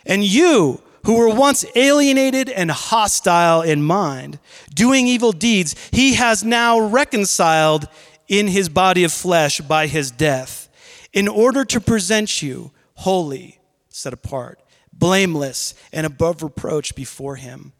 And 0.05 0.23
you, 0.23 0.81
who 1.05 1.17
were 1.17 1.33
once 1.33 1.65
alienated 1.75 2.49
and 2.49 2.69
hostile 2.71 3.61
in 3.61 3.81
mind, 3.81 4.39
doing 4.73 5.07
evil 5.07 5.31
deeds, 5.31 5.75
he 5.91 6.15
has 6.15 6.43
now 6.43 6.79
reconciled 6.79 7.87
in 8.31 8.47
his 8.47 8.69
body 8.69 9.03
of 9.03 9.11
flesh 9.11 9.59
by 9.59 9.87
his 9.87 10.09
death, 10.09 10.69
in 11.11 11.27
order 11.27 11.65
to 11.65 11.81
present 11.81 12.41
you 12.41 12.71
holy, 12.95 13.59
set 13.89 14.13
apart, 14.13 14.63
blameless, 14.93 15.73
and 15.91 16.05
above 16.05 16.41
reproach 16.41 16.95
before 16.95 17.35
him. 17.35 17.73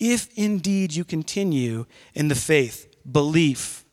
If 0.00 0.28
indeed 0.36 0.92
you 0.92 1.04
continue 1.04 1.86
in 2.14 2.26
the 2.26 2.34
faith, 2.34 2.92
belief, 3.10 3.84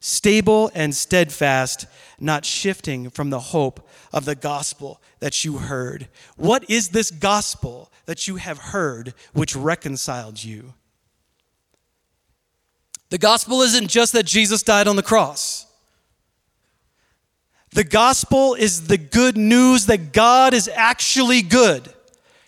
stable 0.00 0.70
and 0.74 0.94
steadfast, 0.94 1.84
not 2.18 2.46
shifting 2.46 3.10
from 3.10 3.28
the 3.28 3.40
hope 3.40 3.86
of 4.10 4.24
the 4.24 4.34
gospel 4.34 5.02
that 5.18 5.44
you 5.44 5.58
heard. 5.58 6.08
What 6.36 6.70
is 6.70 6.88
this 6.88 7.10
gospel 7.10 7.92
that 8.06 8.26
you 8.26 8.36
have 8.36 8.58
heard 8.58 9.12
which 9.34 9.54
reconciled 9.54 10.42
you? 10.42 10.72
The 13.10 13.18
gospel 13.18 13.62
isn't 13.62 13.88
just 13.88 14.12
that 14.12 14.26
Jesus 14.26 14.62
died 14.62 14.86
on 14.86 14.96
the 14.96 15.02
cross. 15.02 15.66
The 17.70 17.84
gospel 17.84 18.54
is 18.54 18.88
the 18.88 18.98
good 18.98 19.36
news 19.36 19.86
that 19.86 20.12
God 20.12 20.54
is 20.54 20.68
actually 20.68 21.42
good. 21.42 21.92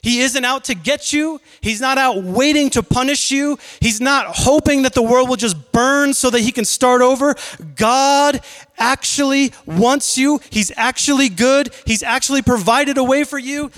He 0.02 0.20
isn't 0.20 0.44
out 0.44 0.64
to 0.64 0.74
get 0.74 1.12
you. 1.12 1.40
He's 1.60 1.80
not 1.80 1.98
out 1.98 2.22
waiting 2.22 2.70
to 2.70 2.82
punish 2.82 3.30
you. 3.30 3.58
He's 3.80 4.00
not 4.00 4.26
hoping 4.28 4.82
that 4.82 4.94
the 4.94 5.02
world 5.02 5.28
will 5.28 5.36
just 5.36 5.72
burn 5.72 6.14
so 6.14 6.30
that 6.30 6.40
he 6.40 6.52
can 6.52 6.64
start 6.64 7.02
over. 7.02 7.34
God 7.76 8.40
actually 8.78 9.52
wants 9.66 10.16
you. 10.16 10.40
He's 10.48 10.72
actually 10.76 11.28
good. 11.28 11.74
He's 11.86 12.02
actually 12.02 12.40
provided 12.40 12.96
a 12.96 13.04
way 13.04 13.24
for 13.24 13.38
you. 13.38 13.70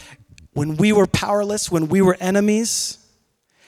When 0.52 0.76
we 0.76 0.92
were 0.92 1.08
powerless, 1.08 1.72
when 1.72 1.88
we 1.88 2.02
were 2.02 2.16
enemies, 2.20 2.98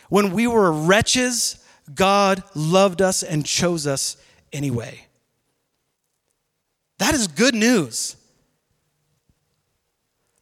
when 0.09 0.33
we 0.33 0.47
were 0.47 0.71
wretches, 0.71 1.64
God 1.93 2.43
loved 2.55 3.03
us 3.03 3.23
and 3.23 3.45
chose 3.45 3.87
us 3.87 4.17
anyway. 4.53 5.07
That 6.99 7.15
is 7.15 7.27
good 7.27 7.55
news. 7.55 8.17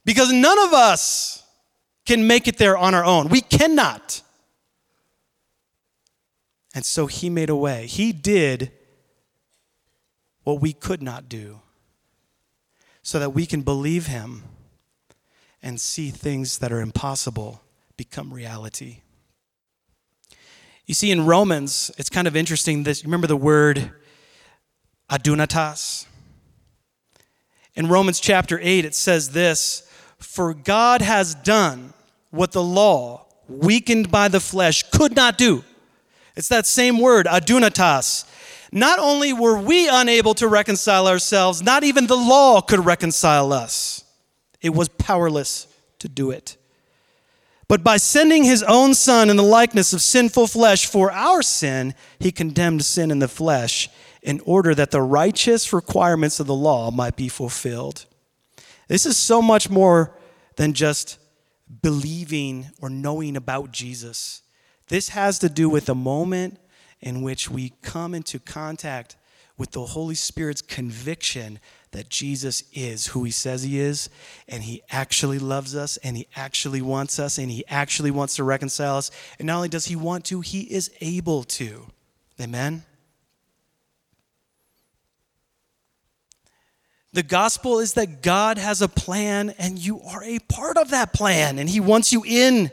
Because 0.04 0.32
none 0.32 0.58
of 0.58 0.72
us 0.72 1.42
can 2.04 2.26
make 2.26 2.48
it 2.48 2.58
there 2.58 2.76
on 2.76 2.94
our 2.94 3.04
own. 3.04 3.28
We 3.28 3.40
cannot. 3.40 4.22
And 6.74 6.84
so 6.84 7.06
he 7.06 7.30
made 7.30 7.50
a 7.50 7.56
way. 7.56 7.86
He 7.86 8.12
did 8.12 8.72
what 10.42 10.60
we 10.60 10.72
could 10.72 11.02
not 11.02 11.28
do 11.28 11.60
so 13.02 13.18
that 13.18 13.30
we 13.30 13.46
can 13.46 13.62
believe 13.62 14.06
him 14.06 14.42
and 15.62 15.80
see 15.80 16.10
things 16.10 16.58
that 16.58 16.72
are 16.72 16.80
impossible 16.80 17.62
become 17.96 18.32
reality. 18.32 19.01
You 20.86 20.94
see, 20.94 21.10
in 21.10 21.26
Romans, 21.26 21.90
it's 21.96 22.10
kind 22.10 22.26
of 22.26 22.36
interesting. 22.36 22.82
This 22.82 23.04
remember 23.04 23.26
the 23.26 23.36
word 23.36 23.92
adunatas? 25.10 26.06
In 27.74 27.88
Romans 27.88 28.20
chapter 28.20 28.58
8, 28.60 28.84
it 28.84 28.94
says 28.94 29.30
this 29.30 29.88
for 30.18 30.54
God 30.54 31.02
has 31.02 31.34
done 31.34 31.92
what 32.30 32.52
the 32.52 32.62
law, 32.62 33.26
weakened 33.48 34.10
by 34.10 34.28
the 34.28 34.40
flesh, 34.40 34.82
could 34.90 35.14
not 35.14 35.36
do. 35.36 35.64
It's 36.36 36.48
that 36.48 36.66
same 36.66 36.98
word, 36.98 37.26
adunatas. 37.26 38.24
Not 38.72 38.98
only 38.98 39.32
were 39.32 39.58
we 39.58 39.88
unable 39.88 40.32
to 40.34 40.48
reconcile 40.48 41.06
ourselves, 41.06 41.62
not 41.62 41.84
even 41.84 42.06
the 42.06 42.16
law 42.16 42.62
could 42.62 42.84
reconcile 42.84 43.52
us. 43.52 44.04
It 44.62 44.70
was 44.70 44.88
powerless 44.88 45.66
to 45.98 46.08
do 46.08 46.30
it. 46.30 46.56
But 47.72 47.82
by 47.82 47.96
sending 47.96 48.44
his 48.44 48.62
own 48.64 48.92
son 48.92 49.30
in 49.30 49.38
the 49.38 49.42
likeness 49.42 49.94
of 49.94 50.02
sinful 50.02 50.48
flesh 50.48 50.84
for 50.84 51.10
our 51.10 51.40
sin, 51.40 51.94
he 52.18 52.30
condemned 52.30 52.84
sin 52.84 53.10
in 53.10 53.18
the 53.18 53.28
flesh 53.28 53.88
in 54.20 54.40
order 54.44 54.74
that 54.74 54.90
the 54.90 55.00
righteous 55.00 55.72
requirements 55.72 56.38
of 56.38 56.46
the 56.46 56.54
law 56.54 56.90
might 56.90 57.16
be 57.16 57.30
fulfilled. 57.30 58.04
This 58.88 59.06
is 59.06 59.16
so 59.16 59.40
much 59.40 59.70
more 59.70 60.14
than 60.56 60.74
just 60.74 61.18
believing 61.80 62.68
or 62.82 62.90
knowing 62.90 63.38
about 63.38 63.72
Jesus. 63.72 64.42
This 64.88 65.08
has 65.08 65.38
to 65.38 65.48
do 65.48 65.70
with 65.70 65.86
the 65.86 65.94
moment 65.94 66.58
in 67.00 67.22
which 67.22 67.48
we 67.48 67.72
come 67.80 68.14
into 68.14 68.38
contact 68.38 69.16
with 69.56 69.72
the 69.72 69.86
Holy 69.86 70.14
Spirit's 70.14 70.62
conviction 70.62 71.58
that 71.92 72.08
Jesus 72.08 72.64
is 72.72 73.08
who 73.08 73.24
he 73.24 73.30
says 73.30 73.62
he 73.62 73.78
is, 73.78 74.08
and 74.48 74.62
he 74.62 74.82
actually 74.90 75.38
loves 75.38 75.76
us, 75.76 75.98
and 75.98 76.16
he 76.16 76.26
actually 76.34 76.80
wants 76.82 77.18
us, 77.18 77.38
and 77.38 77.50
he 77.50 77.64
actually 77.68 78.10
wants 78.10 78.36
to 78.36 78.44
reconcile 78.44 78.96
us. 78.96 79.10
And 79.38 79.46
not 79.46 79.56
only 79.56 79.68
does 79.68 79.86
he 79.86 79.96
want 79.96 80.24
to, 80.26 80.40
he 80.40 80.62
is 80.62 80.90
able 81.00 81.44
to. 81.44 81.86
Amen? 82.40 82.84
The 87.12 87.22
gospel 87.22 87.78
is 87.78 87.92
that 87.94 88.22
God 88.22 88.56
has 88.56 88.80
a 88.80 88.88
plan 88.88 89.50
and 89.58 89.78
you 89.78 90.00
are 90.00 90.24
a 90.24 90.38
part 90.38 90.78
of 90.78 90.90
that 90.90 91.12
plan 91.12 91.58
and 91.58 91.68
He 91.68 91.78
wants 91.78 92.12
you 92.12 92.24
in. 92.26 92.70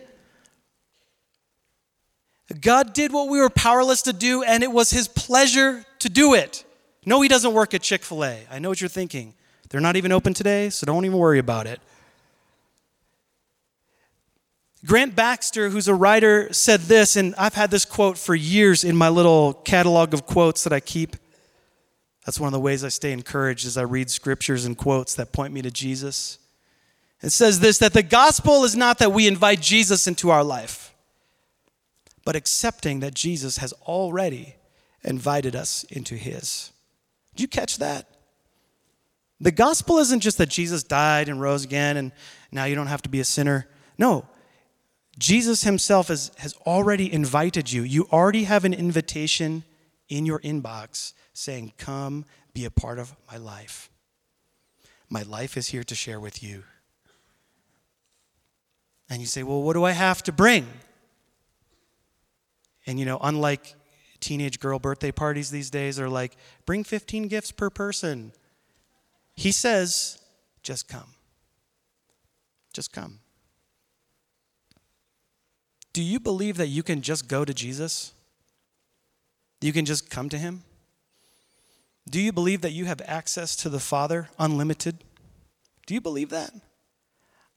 God 2.61 2.93
did 2.93 3.11
what 3.11 3.29
we 3.29 3.39
were 3.39 3.49
powerless 3.49 4.01
to 4.03 4.13
do 4.13 4.43
and 4.43 4.63
it 4.63 4.71
was 4.71 4.91
His 4.91 5.09
pleasure 5.09 5.85
to 5.99 6.09
do 6.09 6.33
it. 6.33 6.63
No, 7.09 7.21
He 7.21 7.27
doesn't 7.27 7.53
work 7.53 7.73
at 7.73 7.81
Chick 7.81 8.03
fil 8.03 8.23
A. 8.23 8.45
I 8.51 8.59
know 8.59 8.69
what 8.69 8.79
you're 8.79 8.87
thinking. 8.87 9.33
They're 9.69 9.81
not 9.81 9.95
even 9.95 10.11
open 10.11 10.35
today, 10.35 10.69
so 10.69 10.85
don't 10.85 11.05
even 11.05 11.17
worry 11.17 11.39
about 11.39 11.65
it. 11.65 11.81
Grant 14.85 15.15
Baxter, 15.15 15.69
who's 15.69 15.87
a 15.87 15.95
writer, 15.95 16.53
said 16.53 16.81
this, 16.81 17.15
and 17.15 17.33
I've 17.35 17.55
had 17.55 17.71
this 17.71 17.83
quote 17.83 18.19
for 18.19 18.35
years 18.35 18.83
in 18.83 18.95
my 18.95 19.09
little 19.09 19.55
catalog 19.55 20.13
of 20.13 20.27
quotes 20.27 20.63
that 20.65 20.71
I 20.71 20.79
keep. 20.79 21.15
That's 22.27 22.39
one 22.39 22.47
of 22.47 22.53
the 22.53 22.59
ways 22.59 22.83
I 22.83 22.89
stay 22.89 23.11
encouraged 23.11 23.65
as 23.65 23.75
I 23.75 23.81
read 23.81 24.11
scriptures 24.11 24.65
and 24.65 24.77
quotes 24.77 25.15
that 25.15 25.31
point 25.31 25.51
me 25.51 25.63
to 25.63 25.71
Jesus. 25.71 26.37
It 27.23 27.31
says 27.31 27.59
this 27.59 27.79
that 27.79 27.93
the 27.93 28.03
gospel 28.03 28.63
is 28.63 28.75
not 28.75 28.99
that 28.99 29.11
we 29.11 29.27
invite 29.27 29.61
Jesus 29.61 30.05
into 30.05 30.29
our 30.29 30.43
life, 30.43 30.93
but 32.23 32.35
accepting 32.35 32.99
that 32.99 33.15
Jesus 33.15 33.57
has 33.57 33.73
already 33.87 34.57
invited 35.03 35.55
us 35.55 35.83
into 35.85 36.13
his. 36.13 36.71
Did 37.39 37.43
you 37.43 37.47
catch 37.47 37.77
that? 37.77 38.05
The 39.39 39.51
gospel 39.51 39.97
isn't 39.99 40.19
just 40.19 40.37
that 40.39 40.49
Jesus 40.49 40.83
died 40.83 41.29
and 41.29 41.39
rose 41.39 41.63
again 41.63 41.95
and 41.95 42.11
now 42.51 42.65
you 42.65 42.75
don't 42.75 42.87
have 42.87 43.01
to 43.03 43.09
be 43.09 43.21
a 43.21 43.23
sinner. 43.23 43.65
No, 43.97 44.27
Jesus 45.17 45.63
himself 45.63 46.09
has, 46.09 46.31
has 46.39 46.53
already 46.67 47.13
invited 47.13 47.71
you. 47.71 47.83
You 47.83 48.09
already 48.11 48.43
have 48.43 48.65
an 48.65 48.73
invitation 48.73 49.63
in 50.09 50.25
your 50.25 50.41
inbox 50.41 51.13
saying, 51.31 51.71
Come 51.77 52.25
be 52.53 52.65
a 52.65 52.69
part 52.69 52.99
of 52.99 53.15
my 53.31 53.37
life. 53.37 53.89
My 55.09 55.21
life 55.21 55.55
is 55.55 55.69
here 55.69 55.85
to 55.85 55.95
share 55.95 56.19
with 56.19 56.43
you. 56.43 56.65
And 59.09 59.21
you 59.21 59.27
say, 59.27 59.43
Well, 59.43 59.63
what 59.63 59.75
do 59.75 59.85
I 59.85 59.91
have 59.91 60.23
to 60.23 60.33
bring? 60.33 60.67
And 62.85 62.99
you 62.99 63.05
know, 63.05 63.17
unlike 63.21 63.75
teenage 64.19 64.59
girl 64.59 64.79
birthday 64.79 65.11
parties 65.11 65.49
these 65.49 65.69
days 65.69 65.99
are 65.99 66.09
like, 66.09 66.35
bring 66.65 66.83
15 66.83 67.27
gifts 67.27 67.51
per 67.51 67.69
person. 67.69 68.31
He 69.35 69.51
says, 69.51 70.19
just 70.63 70.87
come. 70.87 71.13
Just 72.73 72.91
come. 72.91 73.19
Do 75.93 76.03
you 76.03 76.19
believe 76.19 76.57
that 76.57 76.67
you 76.67 76.83
can 76.83 77.01
just 77.01 77.27
go 77.27 77.43
to 77.43 77.53
Jesus? 77.53 78.13
You 79.61 79.73
can 79.73 79.85
just 79.85 80.09
come 80.09 80.29
to 80.29 80.37
him? 80.37 80.63
Do 82.09 82.19
you 82.19 82.31
believe 82.31 82.61
that 82.61 82.71
you 82.71 82.85
have 82.85 83.01
access 83.05 83.55
to 83.57 83.69
the 83.69 83.79
Father 83.79 84.29
unlimited? 84.39 85.03
Do 85.85 85.93
you 85.93 86.01
believe 86.01 86.29
that? 86.29 86.53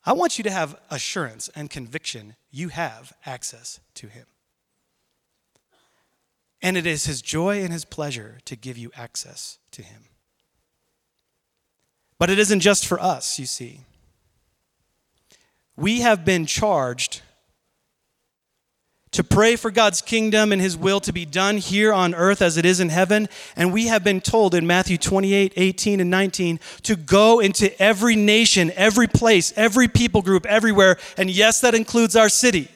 I 0.05 0.13
want 0.13 0.37
you 0.37 0.45
to 0.45 0.51
have 0.51 0.79
assurance 0.91 1.49
and 1.55 1.71
conviction 1.71 2.35
you 2.51 2.69
have 2.69 3.13
access 3.25 3.81
to 3.95 4.09
Him. 4.09 4.27
And 6.63 6.77
it 6.77 6.87
is 6.87 7.07
his 7.07 7.21
joy 7.21 7.63
and 7.63 7.73
his 7.73 7.85
pleasure 7.85 8.39
to 8.45 8.55
give 8.55 8.79
you 8.79 8.93
access 8.97 9.59
to 9.73 9.83
him. 9.83 10.05
But 12.19 12.31
it 12.31 12.39
isn't 12.39 12.61
just 12.61 12.87
for 12.87 13.01
us, 13.01 13.39
you 13.39 13.47
see. 13.47 13.81
We 15.77 16.03
have 16.03 16.25
been 16.25 16.47
charged 16.47 17.21
to 19.11 19.25
pray 19.25 19.57
for 19.57 19.71
God's 19.71 20.01
kingdom 20.01 20.53
and 20.53 20.61
his 20.61 20.77
will 20.77 21.01
to 21.01 21.13
be 21.13 21.25
done 21.25 21.59
here 21.59 21.93
on 21.93 22.15
earth 22.15 22.41
as 22.41 22.57
it 22.57 22.65
is 22.65 22.81
in 22.81 22.89
heaven. 22.89 23.29
And 23.57 23.73
we 23.73 23.89
have 23.89 24.03
been 24.03 24.21
told 24.21 24.55
in 24.55 24.67
Matthew 24.67 24.99
28 24.99 25.53
18 25.57 26.01
and 26.01 26.11
19 26.11 26.61
to 26.85 26.97
go 26.97 27.41
into 27.41 27.81
every 27.81 28.17
nation, 28.17 28.73
every 28.75 29.07
place, 29.07 29.53
every 29.57 29.89
people 29.89 30.23
group, 30.23 30.47
everywhere. 30.47 30.99
And 31.17 31.31
yes, 31.31 31.61
that 31.61 31.75
includes 31.75 32.17
our 32.17 32.29
city. 32.29 32.69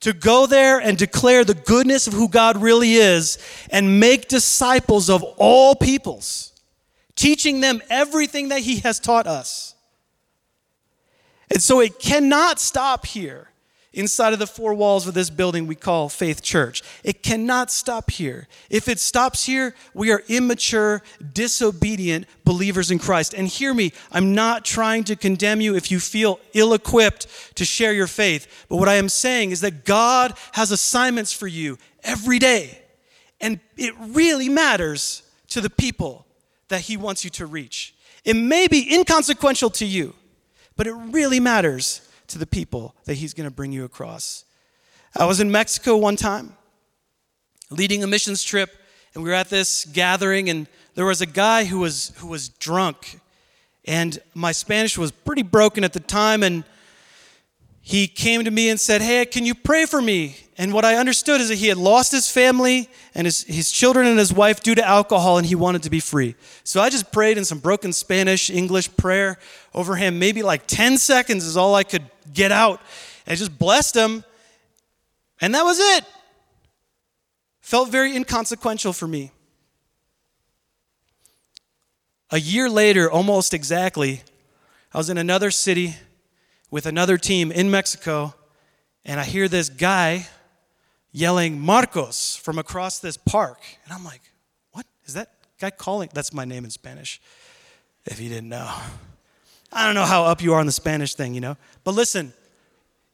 To 0.00 0.12
go 0.12 0.46
there 0.46 0.78
and 0.78 0.98
declare 0.98 1.44
the 1.44 1.54
goodness 1.54 2.06
of 2.06 2.12
who 2.12 2.28
God 2.28 2.60
really 2.60 2.94
is 2.94 3.38
and 3.70 4.00
make 4.00 4.28
disciples 4.28 5.08
of 5.08 5.22
all 5.38 5.74
peoples, 5.74 6.52
teaching 7.16 7.60
them 7.60 7.80
everything 7.88 8.48
that 8.48 8.60
he 8.60 8.80
has 8.80 9.00
taught 9.00 9.26
us. 9.26 9.74
And 11.50 11.62
so 11.62 11.80
it 11.80 11.98
cannot 11.98 12.58
stop 12.58 13.06
here 13.06 13.48
inside 13.94 14.32
of 14.32 14.38
the 14.38 14.46
four 14.46 14.74
walls 14.74 15.06
of 15.06 15.14
this 15.14 15.30
building 15.30 15.66
we 15.66 15.74
call 15.74 16.08
Faith 16.08 16.42
Church. 16.42 16.82
It 17.02 17.22
cannot 17.22 17.70
stop 17.70 18.10
here. 18.10 18.48
If 18.68 18.88
it 18.88 18.98
stops 18.98 19.46
here, 19.46 19.74
we 19.94 20.10
are 20.10 20.22
immature, 20.28 21.02
disobedient 21.32 22.26
believers 22.44 22.90
in 22.90 22.98
Christ. 22.98 23.34
And 23.34 23.48
hear 23.48 23.72
me, 23.72 23.92
I'm 24.12 24.34
not 24.34 24.64
trying 24.64 25.04
to 25.04 25.16
condemn 25.16 25.60
you 25.60 25.74
if 25.76 25.90
you 25.90 26.00
feel 26.00 26.40
ill 26.52 26.74
equipped 26.74 27.56
to 27.56 27.64
share 27.64 27.92
your 27.92 28.06
faith. 28.06 28.66
But 28.68 28.76
what 28.76 28.88
I 28.88 28.94
am 28.94 29.08
saying 29.08 29.52
is 29.52 29.60
that 29.62 29.84
God 29.84 30.34
has 30.52 30.70
assignments 30.70 31.32
for 31.32 31.46
you 31.46 31.78
every 32.02 32.38
day. 32.38 32.82
And 33.40 33.60
it 33.76 33.94
really 33.98 34.48
matters 34.48 35.22
to 35.48 35.60
the 35.60 35.70
people 35.70 36.26
that 36.68 36.82
He 36.82 36.96
wants 36.96 37.24
you 37.24 37.30
to 37.30 37.46
reach. 37.46 37.94
It 38.24 38.34
may 38.34 38.66
be 38.68 38.94
inconsequential 38.94 39.70
to 39.70 39.86
you, 39.86 40.14
but 40.76 40.86
it 40.86 40.92
really 40.92 41.40
matters 41.40 42.00
to 42.28 42.38
the 42.38 42.46
people 42.46 42.94
that 43.04 43.14
he's 43.14 43.34
going 43.34 43.48
to 43.48 43.54
bring 43.54 43.72
you 43.72 43.84
across. 43.84 44.44
I 45.16 45.26
was 45.26 45.40
in 45.40 45.50
Mexico 45.50 45.96
one 45.96 46.16
time 46.16 46.56
leading 47.70 48.02
a 48.02 48.06
missions 48.06 48.42
trip, 48.42 48.70
and 49.14 49.22
we 49.22 49.30
were 49.30 49.34
at 49.34 49.50
this 49.50 49.84
gathering, 49.84 50.50
and 50.50 50.66
there 50.94 51.06
was 51.06 51.20
a 51.20 51.26
guy 51.26 51.64
who 51.64 51.78
was, 51.78 52.12
who 52.16 52.26
was 52.26 52.48
drunk. 52.48 53.20
And 53.84 54.18
my 54.34 54.52
Spanish 54.52 54.96
was 54.96 55.10
pretty 55.10 55.42
broken 55.42 55.84
at 55.84 55.92
the 55.92 56.00
time, 56.00 56.42
and 56.42 56.64
he 57.86 58.08
came 58.08 58.44
to 58.44 58.50
me 58.50 58.70
and 58.70 58.80
said, 58.80 59.02
Hey, 59.02 59.26
can 59.26 59.44
you 59.44 59.54
pray 59.54 59.84
for 59.84 60.00
me? 60.00 60.36
And 60.56 60.72
what 60.72 60.86
I 60.86 60.96
understood 60.96 61.42
is 61.42 61.50
that 61.50 61.56
he 61.56 61.68
had 61.68 61.76
lost 61.76 62.12
his 62.12 62.30
family 62.30 62.88
and 63.14 63.26
his, 63.26 63.42
his 63.42 63.70
children 63.70 64.06
and 64.06 64.18
his 64.18 64.32
wife 64.32 64.62
due 64.62 64.74
to 64.74 64.88
alcohol, 64.88 65.36
and 65.36 65.46
he 65.46 65.54
wanted 65.54 65.82
to 65.82 65.90
be 65.90 66.00
free. 66.00 66.34
So 66.64 66.80
I 66.80 66.88
just 66.88 67.12
prayed 67.12 67.36
in 67.36 67.44
some 67.44 67.58
broken 67.58 67.92
Spanish, 67.92 68.48
English 68.48 68.96
prayer 68.96 69.36
over 69.74 69.96
him. 69.96 70.18
Maybe 70.18 70.42
like 70.42 70.66
10 70.66 70.96
seconds 70.96 71.44
is 71.44 71.58
all 71.58 71.74
I 71.74 71.84
could 71.84 72.04
get 72.32 72.50
out. 72.50 72.80
I 73.26 73.34
just 73.34 73.58
blessed 73.58 73.94
him, 73.94 74.24
and 75.42 75.54
that 75.54 75.62
was 75.62 75.78
it. 75.78 76.06
Felt 77.60 77.90
very 77.90 78.16
inconsequential 78.16 78.94
for 78.94 79.06
me. 79.06 79.30
A 82.30 82.40
year 82.40 82.70
later, 82.70 83.10
almost 83.10 83.52
exactly, 83.52 84.22
I 84.94 84.96
was 84.96 85.10
in 85.10 85.18
another 85.18 85.50
city 85.50 85.96
with 86.74 86.86
another 86.86 87.16
team 87.16 87.52
in 87.52 87.70
Mexico, 87.70 88.34
and 89.04 89.20
I 89.20 89.22
hear 89.22 89.46
this 89.46 89.68
guy 89.68 90.26
yelling 91.12 91.60
Marcos 91.60 92.34
from 92.34 92.58
across 92.58 92.98
this 92.98 93.16
park. 93.16 93.60
And 93.84 93.92
I'm 93.92 94.04
like, 94.04 94.22
what? 94.72 94.84
Is 95.04 95.14
that 95.14 95.30
guy 95.60 95.70
calling? 95.70 96.10
That's 96.12 96.32
my 96.32 96.44
name 96.44 96.64
in 96.64 96.70
Spanish, 96.70 97.20
if 98.06 98.20
you 98.20 98.28
didn't 98.28 98.48
know. 98.48 98.68
I 99.72 99.86
don't 99.86 99.94
know 99.94 100.04
how 100.04 100.24
up 100.24 100.42
you 100.42 100.52
are 100.52 100.58
on 100.58 100.66
the 100.66 100.72
Spanish 100.72 101.14
thing, 101.14 101.32
you 101.32 101.40
know? 101.40 101.56
But 101.84 101.94
listen, 101.94 102.32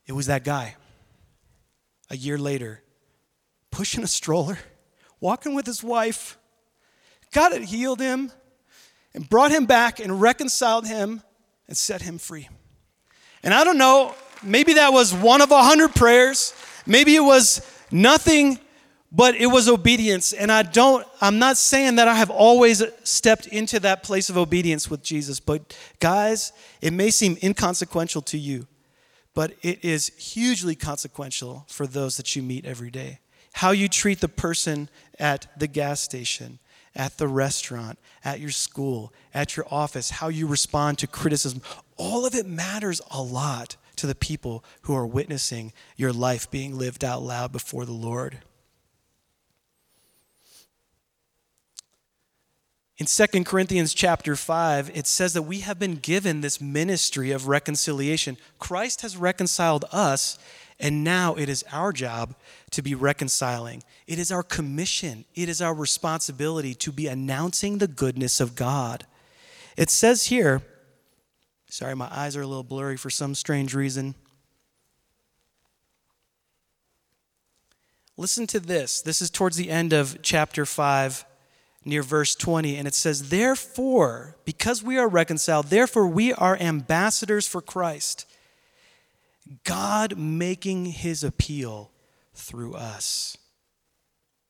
it 0.07 0.13
was 0.13 0.25
that 0.25 0.43
guy. 0.43 0.77
A 2.09 2.17
year 2.17 2.39
later, 2.39 2.83
pushing 3.71 4.03
a 4.03 4.07
stroller, 4.07 4.59
walking 5.21 5.55
with 5.55 5.67
his 5.67 5.85
wife. 5.85 6.39
God 7.31 7.53
had 7.53 7.65
healed 7.65 8.01
him 8.01 8.33
and 9.13 9.29
brought 9.29 9.51
him 9.51 9.67
back 9.67 10.01
and 10.01 10.19
reconciled 10.19 10.87
him 10.87 11.23
and 11.69 11.77
set 11.77 12.01
him 12.01 12.17
free. 12.17 12.49
And 13.43 13.55
I 13.55 13.65
don't 13.65 13.79
know, 13.79 14.15
maybe 14.43 14.75
that 14.75 14.93
was 14.93 15.15
one 15.15 15.41
of 15.41 15.51
a 15.51 15.63
hundred 15.63 15.95
prayers. 15.95 16.55
Maybe 16.87 17.17
it 17.17 17.21
was 17.21 17.61
nothing, 17.91 18.59
but 19.13 19.35
it 19.35 19.47
was 19.47 19.69
obedience. 19.69 20.33
And 20.33 20.53
I 20.53 20.63
don't, 20.63 21.07
I'm 21.21 21.39
not 21.39 21.57
saying 21.57 21.97
that 21.97 22.07
I 22.07 22.15
have 22.15 22.31
always 22.31 22.83
stepped 23.03 23.47
into 23.47 23.81
that 23.81 24.03
place 24.03 24.31
of 24.31 24.37
obedience 24.37 24.89
with 24.89 25.03
Jesus, 25.03 25.41
but 25.41 25.77
guys, 25.99 26.53
it 26.81 26.93
may 26.93 27.11
seem 27.11 27.37
inconsequential 27.43 28.23
to 28.23 28.39
you, 28.39 28.67
but 29.35 29.53
it 29.63 29.85
is 29.85 30.09
hugely 30.17 30.75
consequential 30.75 31.65
for 31.69 31.87
those 31.87 32.17
that 32.17 32.37
you 32.37 32.43
meet 32.43 32.65
every 32.65 32.91
day. 32.91 33.21
How 33.55 33.73
you 33.73 33.89
treat 33.89 34.21
the 34.21 34.29
person 34.29 34.89
at 35.19 35.49
the 35.59 35.67
gas 35.67 36.01
station, 36.01 36.60
at 36.95 37.19
the 37.19 37.29
restaurant, 37.29 37.99
at 38.25 38.41
your 38.41 38.51
school, 38.51 39.13
at 39.33 39.57
your 39.57 39.67
office, 39.71 40.11
how 40.11 40.29
you 40.29 40.47
respond 40.47 40.99
to 40.99 41.07
criticism, 41.07 41.63
all 41.97 42.27
of 42.27 42.35
it 42.35 42.47
matters 42.47 43.01
a 43.11 43.23
lot 43.23 43.77
to 43.97 44.07
the 44.07 44.15
people 44.15 44.65
who 44.83 44.95
are 44.95 45.07
witnessing 45.07 45.73
your 45.97 46.13
life 46.13 46.51
being 46.51 46.77
lived 46.77 47.05
out 47.05 47.23
loud 47.23 47.53
before 47.53 47.85
the 47.85 47.93
Lord. 47.93 48.39
In 53.01 53.07
2 53.07 53.45
Corinthians 53.45 53.95
chapter 53.95 54.37
5, 54.37 54.91
it 54.95 55.07
says 55.07 55.33
that 55.33 55.43
we 55.43 55.61
have 55.61 55.79
been 55.79 55.95
given 55.95 56.43
this 56.43 56.61
ministry 56.61 57.31
of 57.31 57.49
reconciliation. 57.49 58.37
Christ 58.59 59.01
has 59.01 59.17
reconciled 59.17 59.87
us, 59.91 60.39
and 60.81 61.05
now 61.05 61.35
it 61.35 61.49
is 61.49 61.65
our 61.71 61.93
job 61.93 62.35
to 62.71 62.83
be 62.83 62.95
reconciling. 62.95 63.83
It 64.07 64.19
is 64.19 64.33
our 64.33 64.43
commission, 64.43 65.27
it 65.35 65.49
is 65.49 65.63
our 65.63 65.75
responsibility 65.75 66.75
to 66.77 66.91
be 66.91 67.07
announcing 67.07 67.79
the 67.79 67.89
goodness 67.89 68.41
of 68.41 68.57
God. 68.57 69.07
It 69.77 69.91
says 69.91 70.27
here, 70.27 70.63
sorry, 71.69 71.95
my 71.95 72.09
eyes 72.11 72.37
are 72.37 72.43
a 72.43 72.47
little 72.47 72.65
blurry 72.65 72.97
for 72.97 73.11
some 73.11 73.35
strange 73.35 73.75
reason. 73.75 74.15
Listen 78.17 78.47
to 78.49 78.61
this. 78.61 79.01
This 79.01 79.23
is 79.23 79.31
towards 79.31 79.57
the 79.57 79.71
end 79.71 79.95
of 79.95 80.19
chapter 80.21 80.67
5, 80.67 81.25
near 81.87 82.03
verse 82.03 82.35
20, 82.35 82.77
and 82.77 82.87
it 82.87 82.95
says, 82.95 83.31
Therefore, 83.31 84.37
because 84.45 84.83
we 84.83 84.99
are 84.99 85.09
reconciled, 85.09 85.69
therefore 85.69 86.07
we 86.07 86.33
are 86.35 86.57
ambassadors 86.59 87.49
for 87.49 87.63
Christ, 87.63 88.27
God 89.65 90.17
making 90.17 90.87
his 90.87 91.25
appeal 91.25 91.91
through 92.35 92.75
us. 92.75 93.37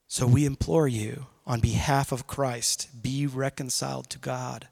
So 0.09 0.27
we 0.27 0.45
implore 0.45 0.89
you, 0.89 1.27
on 1.47 1.61
behalf 1.61 2.13
of 2.13 2.27
Christ, 2.27 2.89
be 3.03 3.27
reconciled 3.27 4.11
to 4.11 4.19
God. 4.19 4.69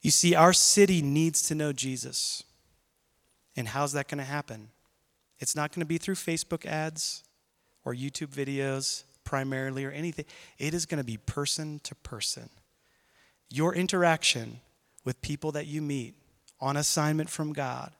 You 0.00 0.10
see, 0.10 0.34
our 0.34 0.52
city 0.52 1.02
needs 1.02 1.42
to 1.48 1.54
know 1.54 1.72
Jesus. 1.72 2.42
And 3.56 3.68
how's 3.68 3.92
that 3.92 4.08
going 4.08 4.18
to 4.18 4.24
happen? 4.24 4.68
It's 5.38 5.56
not 5.56 5.72
going 5.72 5.80
to 5.80 5.86
be 5.86 5.98
through 5.98 6.14
Facebook 6.14 6.64
ads 6.64 7.24
or 7.84 7.94
YouTube 7.94 8.28
videos 8.28 9.04
primarily 9.24 9.84
or 9.84 9.90
anything. 9.90 10.24
It 10.58 10.74
is 10.74 10.86
going 10.86 10.98
to 10.98 11.04
be 11.04 11.16
person 11.16 11.80
to 11.84 11.94
person. 11.96 12.48
Your 13.50 13.74
interaction 13.74 14.60
with 15.04 15.20
people 15.20 15.52
that 15.52 15.66
you 15.66 15.82
meet 15.82 16.14
on 16.60 16.76
assignment 16.76 17.30
from 17.30 17.52
God 17.52 17.92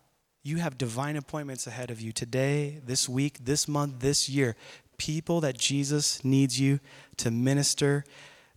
you 0.47 0.59
have 0.59 0.79
divine 0.79 1.17
appointments 1.17 1.67
ahead 1.67 1.91
of 1.91 2.01
you 2.01 2.13
today, 2.13 2.81
this 2.87 3.09
week, 3.09 3.45
this 3.45 3.67
month, 3.67 3.99
this 3.99 4.29
year. 4.29 4.55
People 4.97 5.41
that 5.41 5.59
Jesus 5.59 6.25
needs 6.25 6.61
you 6.61 6.79
to 7.17 7.33
minister 7.33 8.05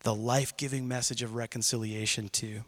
the 0.04 0.14
life 0.14 0.56
giving 0.56 0.88
message 0.88 1.24
of 1.24 1.34
reconciliation 1.34 2.30
to. 2.30 2.64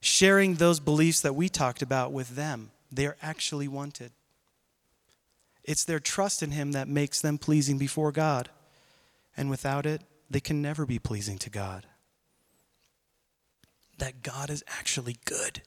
Sharing 0.00 0.56
those 0.56 0.78
beliefs 0.78 1.22
that 1.22 1.34
we 1.34 1.48
talked 1.48 1.80
about 1.80 2.12
with 2.12 2.36
them, 2.36 2.70
they 2.92 3.06
are 3.06 3.16
actually 3.22 3.66
wanted. 3.66 4.12
It's 5.64 5.86
their 5.86 6.00
trust 6.00 6.42
in 6.42 6.50
Him 6.50 6.72
that 6.72 6.86
makes 6.86 7.22
them 7.22 7.38
pleasing 7.38 7.78
before 7.78 8.12
God. 8.12 8.50
And 9.38 9.48
without 9.48 9.86
it, 9.86 10.02
they 10.28 10.40
can 10.40 10.60
never 10.60 10.84
be 10.84 10.98
pleasing 10.98 11.38
to 11.38 11.48
God. 11.48 11.86
That 13.98 14.22
God 14.22 14.50
is 14.50 14.64
actually 14.66 15.16
good. 15.24 15.62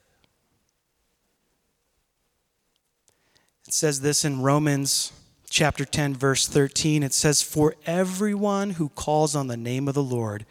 It 3.66 3.74
says 3.74 4.00
this 4.00 4.24
in 4.24 4.42
Romans 4.42 5.12
chapter 5.48 5.84
10, 5.84 6.14
verse 6.14 6.46
13. 6.46 7.02
It 7.02 7.14
says, 7.14 7.42
For 7.42 7.74
everyone 7.86 8.70
who 8.70 8.88
calls 8.90 9.36
on 9.36 9.46
the 9.46 9.56
name 9.56 9.86
of 9.86 9.94
the 9.94 10.02
Lord 10.02 10.44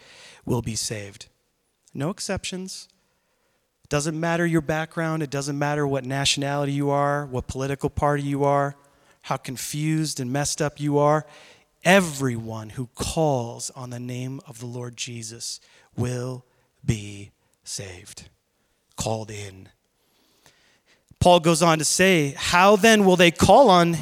will 0.46 0.62
be 0.62 0.76
saved. 0.76 1.28
No 1.94 2.10
exceptions. 2.10 2.88
It 3.84 3.90
doesn't 3.90 4.18
matter 4.20 4.46
your 4.46 4.62
background, 4.62 5.22
it 5.22 5.30
doesn't 5.30 5.60
matter 5.60 5.86
what 5.86 6.06
nationality 6.06 6.72
you 6.72 6.90
are, 6.90 7.26
what 7.26 7.48
political 7.48 7.90
party 7.90 8.24
you 8.24 8.44
are. 8.44 8.76
how 9.24 9.38
confused 9.38 10.20
and 10.20 10.32
messed 10.32 10.62
up 10.62 10.80
you 10.80 10.98
are, 10.98 11.26
everyone 11.84 12.72
who 12.72 12.88
calls 12.96 13.70
on 13.72 13.90
the 13.90 14.00
name 14.00 14.42
of 14.48 14.60
the 14.60 14.66
Lord 14.66 14.98
Jesus 14.98 15.60
will 15.96 16.46
be 16.84 17.32
saved. 17.64 18.30
Called 18.96 19.32
in. 19.32 19.70
Paul 21.20 21.40
goes 21.40 21.62
on 21.62 21.80
to 21.80 21.86
say, 21.86 22.34
How 22.38 22.76
then 22.76 23.06
will 23.06 23.16
they 23.16 23.32
call 23.32 23.70
on, 23.70 23.98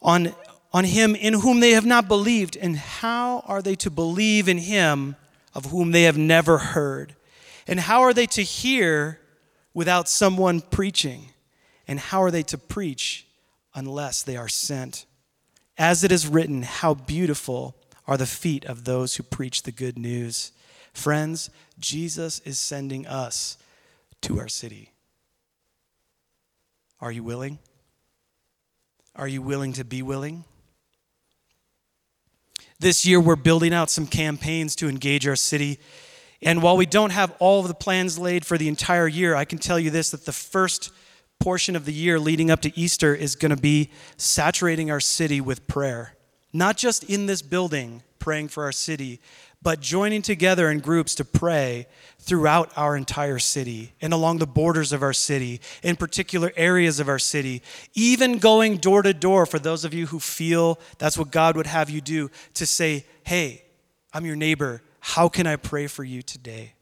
on, 0.00 0.34
on 0.72 0.84
him 0.84 1.14
in 1.14 1.34
whom 1.34 1.60
they 1.60 1.70
have 1.70 1.86
not 1.86 2.08
believed? 2.08 2.56
And 2.56 2.76
how 2.76 3.40
are 3.46 3.62
they 3.62 3.74
to 3.76 3.90
believe 3.90 4.48
in 4.48 4.58
him 4.58 5.16
of 5.54 5.66
whom 5.66 5.92
they 5.92 6.02
have 6.02 6.18
never 6.18 6.58
heard? 6.58 7.14
And 7.66 7.80
how 7.80 8.02
are 8.02 8.12
they 8.12 8.26
to 8.26 8.42
hear 8.42 9.20
without 9.74 10.08
someone 10.08 10.60
preaching? 10.60 11.30
And 11.88 11.98
how 11.98 12.22
are 12.22 12.30
they 12.30 12.42
to 12.44 12.58
preach 12.58 13.26
unless 13.74 14.22
they 14.22 14.36
are 14.36 14.48
sent? 14.48 15.06
As 15.78 16.04
it 16.04 16.12
is 16.12 16.26
written, 16.26 16.62
how 16.62 16.94
beautiful 16.94 17.74
are 18.06 18.16
the 18.16 18.26
feet 18.26 18.64
of 18.64 18.84
those 18.84 19.16
who 19.16 19.22
preach 19.22 19.62
the 19.62 19.72
good 19.72 19.98
news. 19.98 20.52
Friends, 20.92 21.50
Jesus 21.78 22.40
is 22.40 22.58
sending 22.58 23.06
us 23.06 23.56
to 24.22 24.38
our 24.38 24.48
city. 24.48 24.92
Are 27.00 27.10
you 27.10 27.24
willing? 27.24 27.58
Are 29.16 29.28
you 29.28 29.42
willing 29.42 29.72
to 29.74 29.84
be 29.84 30.02
willing? 30.02 30.44
This 32.78 33.06
year, 33.06 33.20
we're 33.20 33.36
building 33.36 33.72
out 33.72 33.90
some 33.90 34.06
campaigns 34.06 34.74
to 34.76 34.88
engage 34.88 35.26
our 35.26 35.36
city. 35.36 35.78
And 36.40 36.62
while 36.62 36.76
we 36.76 36.86
don't 36.86 37.10
have 37.10 37.34
all 37.38 37.60
of 37.60 37.68
the 37.68 37.74
plans 37.74 38.18
laid 38.18 38.44
for 38.44 38.58
the 38.58 38.68
entire 38.68 39.06
year, 39.06 39.34
I 39.34 39.44
can 39.44 39.58
tell 39.58 39.78
you 39.78 39.90
this 39.90 40.10
that 40.10 40.24
the 40.24 40.32
first 40.32 40.90
portion 41.38 41.76
of 41.76 41.84
the 41.84 41.92
year 41.92 42.18
leading 42.18 42.50
up 42.50 42.60
to 42.62 42.78
Easter 42.78 43.14
is 43.14 43.36
going 43.36 43.54
to 43.54 43.60
be 43.60 43.90
saturating 44.16 44.90
our 44.90 45.00
city 45.00 45.40
with 45.40 45.66
prayer. 45.66 46.14
Not 46.52 46.76
just 46.76 47.04
in 47.04 47.26
this 47.26 47.42
building, 47.42 48.02
praying 48.18 48.48
for 48.48 48.64
our 48.64 48.72
city, 48.72 49.20
but 49.62 49.80
joining 49.80 50.22
together 50.22 50.70
in 50.70 50.80
groups 50.80 51.14
to 51.14 51.24
pray 51.24 51.86
throughout 52.18 52.72
our 52.76 52.96
entire 52.96 53.38
city 53.38 53.92
and 54.00 54.12
along 54.12 54.38
the 54.38 54.46
borders 54.46 54.92
of 54.92 55.02
our 55.02 55.12
city, 55.12 55.60
in 55.82 55.96
particular 55.96 56.52
areas 56.56 56.98
of 56.98 57.08
our 57.08 57.18
city, 57.18 57.62
even 57.94 58.38
going 58.38 58.76
door 58.76 59.02
to 59.02 59.14
door 59.14 59.46
for 59.46 59.58
those 59.58 59.84
of 59.84 59.94
you 59.94 60.06
who 60.06 60.18
feel 60.18 60.80
that's 60.98 61.16
what 61.16 61.30
God 61.30 61.56
would 61.56 61.66
have 61.66 61.90
you 61.90 62.00
do 62.00 62.30
to 62.54 62.66
say, 62.66 63.04
Hey, 63.24 63.64
I'm 64.12 64.26
your 64.26 64.36
neighbor. 64.36 64.82
How 65.00 65.28
can 65.28 65.46
I 65.46 65.56
pray 65.56 65.86
for 65.86 66.04
you 66.04 66.22
today? 66.22 66.74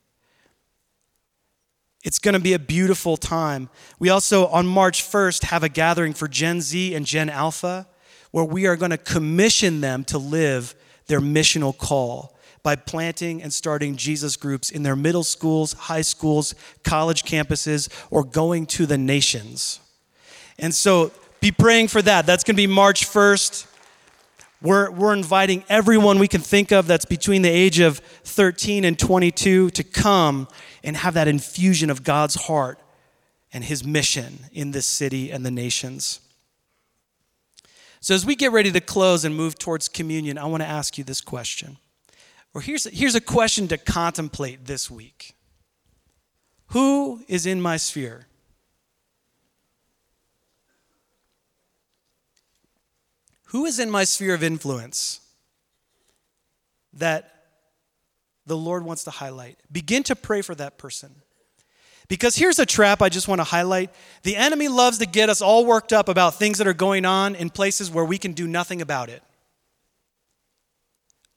It's 2.03 2.19
going 2.19 2.35
to 2.35 2.41
be 2.41 2.55
a 2.55 2.59
beautiful 2.59 3.19
time. 3.19 3.69
We 3.99 4.09
also, 4.09 4.47
on 4.47 4.67
March 4.67 5.03
1st, 5.03 5.45
have 5.45 5.63
a 5.63 5.69
gathering 5.69 6.15
for 6.15 6.29
Gen 6.29 6.63
Z 6.63 6.95
and 6.95 7.05
Gen 7.05 7.29
Alpha 7.29 7.87
where 8.31 8.45
we 8.45 8.67
are 8.67 8.77
going 8.77 8.91
to 8.91 8.97
commission 8.97 9.83
them 9.83 10.05
to 10.05 10.17
live 10.17 10.75
their 11.09 11.21
missional 11.21 11.77
call 11.77 12.37
by 12.63 12.77
planting 12.77 13.43
and 13.43 13.53
starting 13.53 13.97
Jesus 13.97 14.37
groups 14.37 14.71
in 14.71 14.83
their 14.83 14.97
middle 14.97 15.25
schools, 15.25 15.73
high 15.73 16.03
schools, 16.03 16.55
college 16.85 17.25
campuses, 17.25 17.89
or 18.11 18.25
going 18.25 18.67
to 18.67 18.87
the 18.87 18.99
nations. 18.99 19.81
And 20.59 20.75
so 20.75 21.13
be 21.41 21.53
praying 21.53 21.89
for 21.89 22.03
that. 22.03 22.27
That's 22.27 22.45
going 22.45 22.55
to 22.55 22.63
be 22.63 22.67
March 22.67 23.07
1st. 23.07 23.67
We're, 24.63 24.91
we're 24.91 25.15
inviting 25.15 25.65
everyone 25.71 26.19
we 26.19 26.29
can 26.29 26.43
think 26.43 26.71
of 26.71 26.87
that's 26.87 27.07
between 27.07 27.41
the 27.41 27.49
age 27.49 27.81
of 27.81 27.99
13 27.99 28.85
and 28.85 28.99
22 28.99 29.71
to 29.71 29.83
come 29.83 30.49
and 30.85 30.97
have 30.99 31.15
that 31.15 31.29
infusion 31.29 31.89
of 31.89 32.05
God's 32.05 32.35
heart 32.35 32.79
and 33.53 33.65
his 33.65 33.85
mission 33.85 34.41
in 34.53 34.73
this 34.73 34.87
city 34.87 35.31
and 35.31 35.47
the 35.47 35.51
nations. 35.51 36.21
So, 38.03 38.15
as 38.15 38.25
we 38.25 38.35
get 38.35 38.53
ready 38.53 38.71
to 38.73 38.81
close 38.81 39.25
and 39.25 39.35
move 39.35 39.59
towards 39.59 39.89
communion, 39.89 40.39
I 40.39 40.45
want 40.47 40.63
to 40.63 40.69
ask 40.69 40.97
you 40.97 41.05
this 41.05 41.21
question. 41.21 41.77
Or 42.53 42.61
here's, 42.61 42.85
here's 42.85 43.15
a 43.15 43.21
question 43.21 43.69
to 43.69 43.79
contemplate 43.79 44.67
this 44.67 44.91
week 44.91 45.35
Who 46.69 47.25
is 47.29 47.47
in 47.47 47.61
my 47.61 47.77
sphere? 47.77 48.27
Who 53.47 53.67
is 53.67 53.81
in 53.81 53.91
my 53.91 54.05
sphere 54.05 54.35
of 54.35 54.45
influence 54.45 55.21
that 56.93 57.47
the 58.47 58.57
Lord 58.57 58.85
wants 58.85 59.03
to 59.05 59.11
highlight? 59.11 59.59
Begin 59.73 60.05
to 60.05 60.15
pray 60.15 60.41
for 60.41 60.55
that 60.55 60.79
person. 60.79 61.11
Because 62.07 62.37
here's 62.37 62.61
a 62.61 62.67
trap 62.67 63.03
I 63.03 63.09
just 63.09 63.27
want 63.27 63.41
to 63.41 63.45
highlight. 63.45 63.91
The 64.23 64.37
enemy 64.37 64.69
loves 64.69 64.99
to 64.99 65.07
get 65.07 65.29
us 65.29 65.41
all 65.41 65.65
worked 65.65 65.93
up 65.93 66.09
about 66.09 66.35
things 66.35 66.59
that 66.59 66.67
are 66.69 66.75
going 66.75 67.05
on 67.05 67.35
in 67.35 67.51
places 67.51 67.91
where 67.91 68.05
we 68.05 68.19
can 68.19 68.33
do 68.33 68.47
nothing 68.47 68.83
about 68.83 69.09
it. 69.09 69.23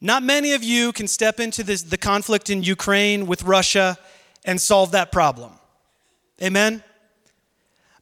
Not 0.04 0.22
many 0.22 0.51
of 0.51 0.66
you 0.66 0.91
can 0.91 1.08
step 1.08 1.39
into 1.39 1.64
this, 1.64 1.82
the 1.82 1.97
conflict 1.97 2.49
in 2.49 2.62
Ukraine 2.62 3.26
with 3.26 3.41
Russia 3.43 3.97
and 4.43 4.60
solve 4.60 4.91
that 4.91 5.14
problem. 5.14 5.54
Amen? 6.41 6.84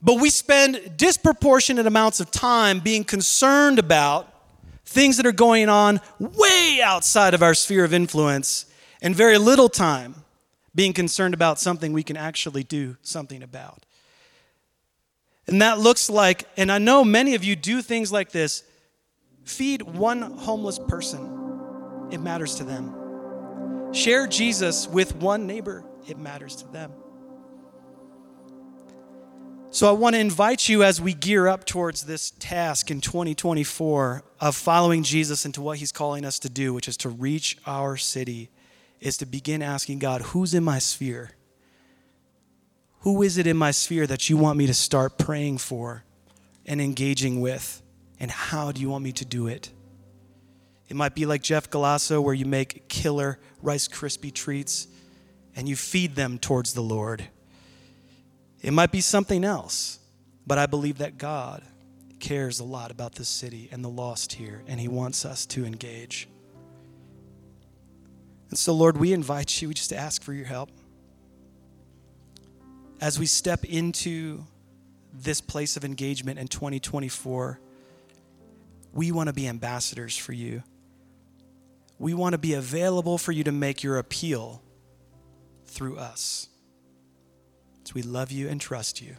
But 0.01 0.19
we 0.19 0.31
spend 0.31 0.97
disproportionate 0.97 1.85
amounts 1.85 2.19
of 2.19 2.31
time 2.31 2.79
being 2.79 3.03
concerned 3.03 3.77
about 3.77 4.33
things 4.83 5.17
that 5.17 5.27
are 5.27 5.31
going 5.31 5.69
on 5.69 6.01
way 6.19 6.81
outside 6.83 7.35
of 7.35 7.43
our 7.43 7.53
sphere 7.53 7.85
of 7.85 7.93
influence 7.93 8.65
and 9.03 9.15
very 9.15 9.37
little 9.37 9.69
time 9.69 10.15
being 10.73 10.93
concerned 10.93 11.35
about 11.35 11.59
something 11.59 11.93
we 11.93 12.01
can 12.01 12.17
actually 12.17 12.63
do 12.63 12.97
something 13.03 13.43
about. 13.43 13.85
And 15.45 15.61
that 15.61 15.77
looks 15.77 16.09
like, 16.09 16.45
and 16.57 16.71
I 16.71 16.79
know 16.79 17.03
many 17.03 17.35
of 17.35 17.43
you 17.43 17.55
do 17.55 17.83
things 17.83 18.11
like 18.11 18.31
this 18.31 18.63
feed 19.43 19.83
one 19.83 20.21
homeless 20.21 20.79
person 20.79 21.40
it 22.11 22.19
matters 22.19 22.55
to 22.55 22.63
them. 22.63 23.93
Share 23.93 24.27
Jesus 24.27 24.87
with 24.87 25.15
one 25.15 25.47
neighbor, 25.47 25.83
it 26.07 26.17
matters 26.17 26.55
to 26.57 26.67
them. 26.67 26.91
So 29.73 29.87
I 29.87 29.93
want 29.93 30.15
to 30.15 30.19
invite 30.19 30.67
you 30.67 30.83
as 30.83 30.99
we 30.99 31.13
gear 31.13 31.47
up 31.47 31.63
towards 31.63 32.03
this 32.03 32.31
task 32.31 32.91
in 32.91 32.99
2024 32.99 34.21
of 34.41 34.53
following 34.53 35.01
Jesus 35.01 35.45
into 35.45 35.61
what 35.61 35.77
he's 35.77 35.93
calling 35.93 36.25
us 36.25 36.39
to 36.39 36.49
do, 36.49 36.73
which 36.73 36.89
is 36.89 36.97
to 36.97 37.09
reach 37.09 37.57
our 37.65 37.95
city, 37.95 38.49
is 38.99 39.15
to 39.17 39.25
begin 39.25 39.61
asking 39.61 39.99
God, 39.99 40.21
who's 40.21 40.53
in 40.53 40.63
my 40.63 40.77
sphere? 40.77 41.31
Who 42.99 43.21
is 43.21 43.37
it 43.37 43.47
in 43.47 43.55
my 43.55 43.71
sphere 43.71 44.05
that 44.07 44.29
you 44.29 44.35
want 44.35 44.57
me 44.57 44.67
to 44.67 44.73
start 44.73 45.17
praying 45.17 45.59
for 45.59 46.03
and 46.65 46.81
engaging 46.81 47.39
with? 47.39 47.81
And 48.19 48.29
how 48.29 48.73
do 48.73 48.81
you 48.81 48.89
want 48.89 49.05
me 49.05 49.13
to 49.13 49.25
do 49.25 49.47
it? 49.47 49.71
It 50.91 50.97
might 50.97 51.15
be 51.15 51.25
like 51.25 51.41
Jeff 51.41 51.69
Galasso, 51.69 52.21
where 52.21 52.33
you 52.33 52.45
make 52.45 52.89
killer 52.89 53.39
Rice 53.61 53.87
Krispie 53.87 54.33
treats 54.33 54.89
and 55.55 55.69
you 55.69 55.77
feed 55.77 56.15
them 56.15 56.37
towards 56.37 56.73
the 56.73 56.81
Lord. 56.81 57.23
It 58.61 58.73
might 58.73 58.91
be 58.91 58.99
something 58.99 59.45
else, 59.45 59.99
but 60.45 60.57
I 60.57 60.65
believe 60.65 60.97
that 60.97 61.17
God 61.17 61.63
cares 62.19 62.59
a 62.59 62.65
lot 62.65 62.91
about 62.91 63.15
this 63.15 63.29
city 63.29 63.69
and 63.71 63.85
the 63.85 63.89
lost 63.89 64.33
here, 64.33 64.63
and 64.67 64.81
He 64.81 64.89
wants 64.89 65.23
us 65.23 65.45
to 65.45 65.63
engage. 65.63 66.27
And 68.49 68.59
so, 68.59 68.73
Lord, 68.73 68.97
we 68.97 69.13
invite 69.13 69.61
you 69.61 69.69
we 69.69 69.73
just 69.73 69.93
ask 69.93 70.21
for 70.21 70.33
your 70.33 70.45
help. 70.45 70.71
As 72.99 73.17
we 73.17 73.27
step 73.27 73.63
into 73.63 74.43
this 75.13 75.39
place 75.39 75.77
of 75.77 75.85
engagement 75.85 76.37
in 76.37 76.49
2024, 76.49 77.61
we 78.91 79.13
want 79.13 79.27
to 79.27 79.33
be 79.33 79.47
ambassadors 79.47 80.17
for 80.17 80.33
you 80.33 80.63
we 82.01 82.15
want 82.15 82.33
to 82.33 82.39
be 82.39 82.55
available 82.55 83.19
for 83.19 83.31
you 83.31 83.43
to 83.43 83.51
make 83.51 83.83
your 83.83 83.99
appeal 83.99 84.63
through 85.65 85.97
us. 85.97 86.49
So 87.83 87.93
we 87.93 88.01
love 88.01 88.31
you 88.31 88.49
and 88.49 88.59
trust 88.59 89.03
you. 89.03 89.17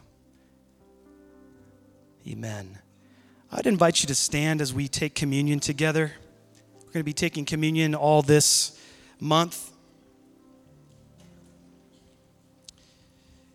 Amen. 2.27 2.79
I'd 3.49 3.67
invite 3.67 4.03
you 4.03 4.07
to 4.07 4.15
stand 4.15 4.59
as 4.59 4.73
we 4.73 4.89
take 4.89 5.15
communion 5.15 5.61
together. 5.61 6.11
We're 6.75 6.91
going 6.91 6.99
to 6.99 7.03
be 7.05 7.13
taking 7.13 7.45
communion 7.45 7.95
all 7.95 8.21
this 8.21 8.77
month. 9.17 9.71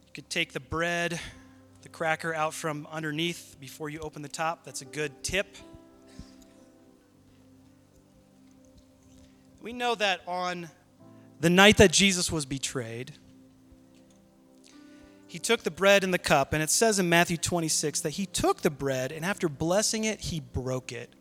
You 0.06 0.12
could 0.14 0.30
take 0.30 0.54
the 0.54 0.60
bread, 0.60 1.20
the 1.82 1.90
cracker 1.90 2.34
out 2.34 2.54
from 2.54 2.88
underneath 2.90 3.56
before 3.60 3.90
you 3.90 4.00
open 4.00 4.22
the 4.22 4.28
top. 4.28 4.64
That's 4.64 4.80
a 4.80 4.86
good 4.86 5.22
tip. 5.22 5.54
We 9.60 9.72
know 9.72 9.94
that 9.96 10.20
on 10.26 10.70
the 11.40 11.50
night 11.50 11.78
that 11.78 11.92
Jesus 11.92 12.30
was 12.30 12.46
betrayed, 12.46 13.12
he 15.26 15.38
took 15.38 15.62
the 15.62 15.70
bread 15.70 16.04
and 16.04 16.14
the 16.14 16.18
cup, 16.18 16.52
and 16.52 16.62
it 16.62 16.70
says 16.70 16.98
in 16.98 17.08
Matthew 17.08 17.36
26 17.36 18.00
that 18.00 18.10
he 18.10 18.24
took 18.24 18.62
the 18.62 18.70
bread, 18.70 19.12
and 19.12 19.24
after 19.24 19.48
blessing 19.48 20.04
it, 20.04 20.20
he 20.20 20.40
broke 20.40 20.90
it. 20.90 21.12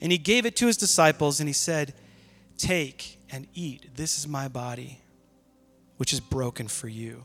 And 0.00 0.12
he 0.12 0.18
gave 0.18 0.44
it 0.44 0.56
to 0.56 0.66
his 0.66 0.76
disciples, 0.76 1.40
and 1.40 1.48
he 1.48 1.54
said, 1.54 1.94
Take 2.58 3.18
and 3.30 3.46
eat. 3.54 3.94
This 3.94 4.18
is 4.18 4.28
my 4.28 4.48
body, 4.48 5.00
which 5.96 6.12
is 6.12 6.20
broken 6.20 6.68
for 6.68 6.88
you. 6.88 7.24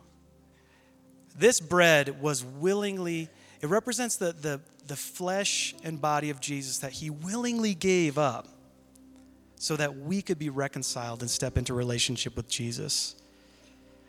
This 1.38 1.60
bread 1.60 2.22
was 2.22 2.44
willingly 2.44 3.30
It 3.62 3.68
represents 3.68 4.16
the, 4.16 4.34
the, 4.34 4.62
the 4.88 4.96
flesh 4.96 5.76
and 5.84 6.00
body 6.00 6.30
of 6.30 6.40
Jesus 6.40 6.80
that 6.80 6.94
he 6.94 7.10
willingly 7.10 7.74
gave 7.74 8.18
up 8.18 8.48
so 9.62 9.76
that 9.76 9.96
we 9.96 10.24
could 10.24 10.40
be 10.40 10.50
reconciled 10.50 11.22
and 11.22 11.30
step 11.30 11.56
into 11.56 11.76
relationship 11.76 12.36
with 12.36 12.50
Jesus. 12.50 13.16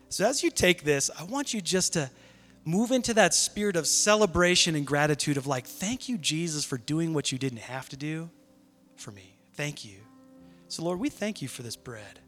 So, 0.09 0.25
as 0.25 0.41
you 0.41 0.49
take 0.49 0.83
this, 0.83 1.11
I 1.19 1.25
want 1.25 1.53
you 1.53 1.61
just 1.61 1.93
to 1.93 2.09
move 2.65 2.89
into 2.89 3.13
that 3.13 3.35
spirit 3.35 3.75
of 3.75 3.85
celebration 3.85 4.73
and 4.73 4.83
gratitude 4.83 5.37
of 5.37 5.45
like, 5.45 5.67
thank 5.67 6.09
you, 6.09 6.17
Jesus, 6.17 6.65
for 6.65 6.79
doing 6.79 7.13
what 7.13 7.31
you 7.31 7.37
didn't 7.37 7.59
have 7.59 7.87
to 7.89 7.95
do 7.95 8.31
for 8.95 9.11
me. 9.11 9.37
Thank 9.53 9.85
you. 9.85 9.97
So, 10.69 10.83
Lord, 10.83 10.99
we 10.99 11.09
thank 11.09 11.39
you 11.39 11.47
for 11.47 11.61
this 11.61 11.75
bread 11.75 12.19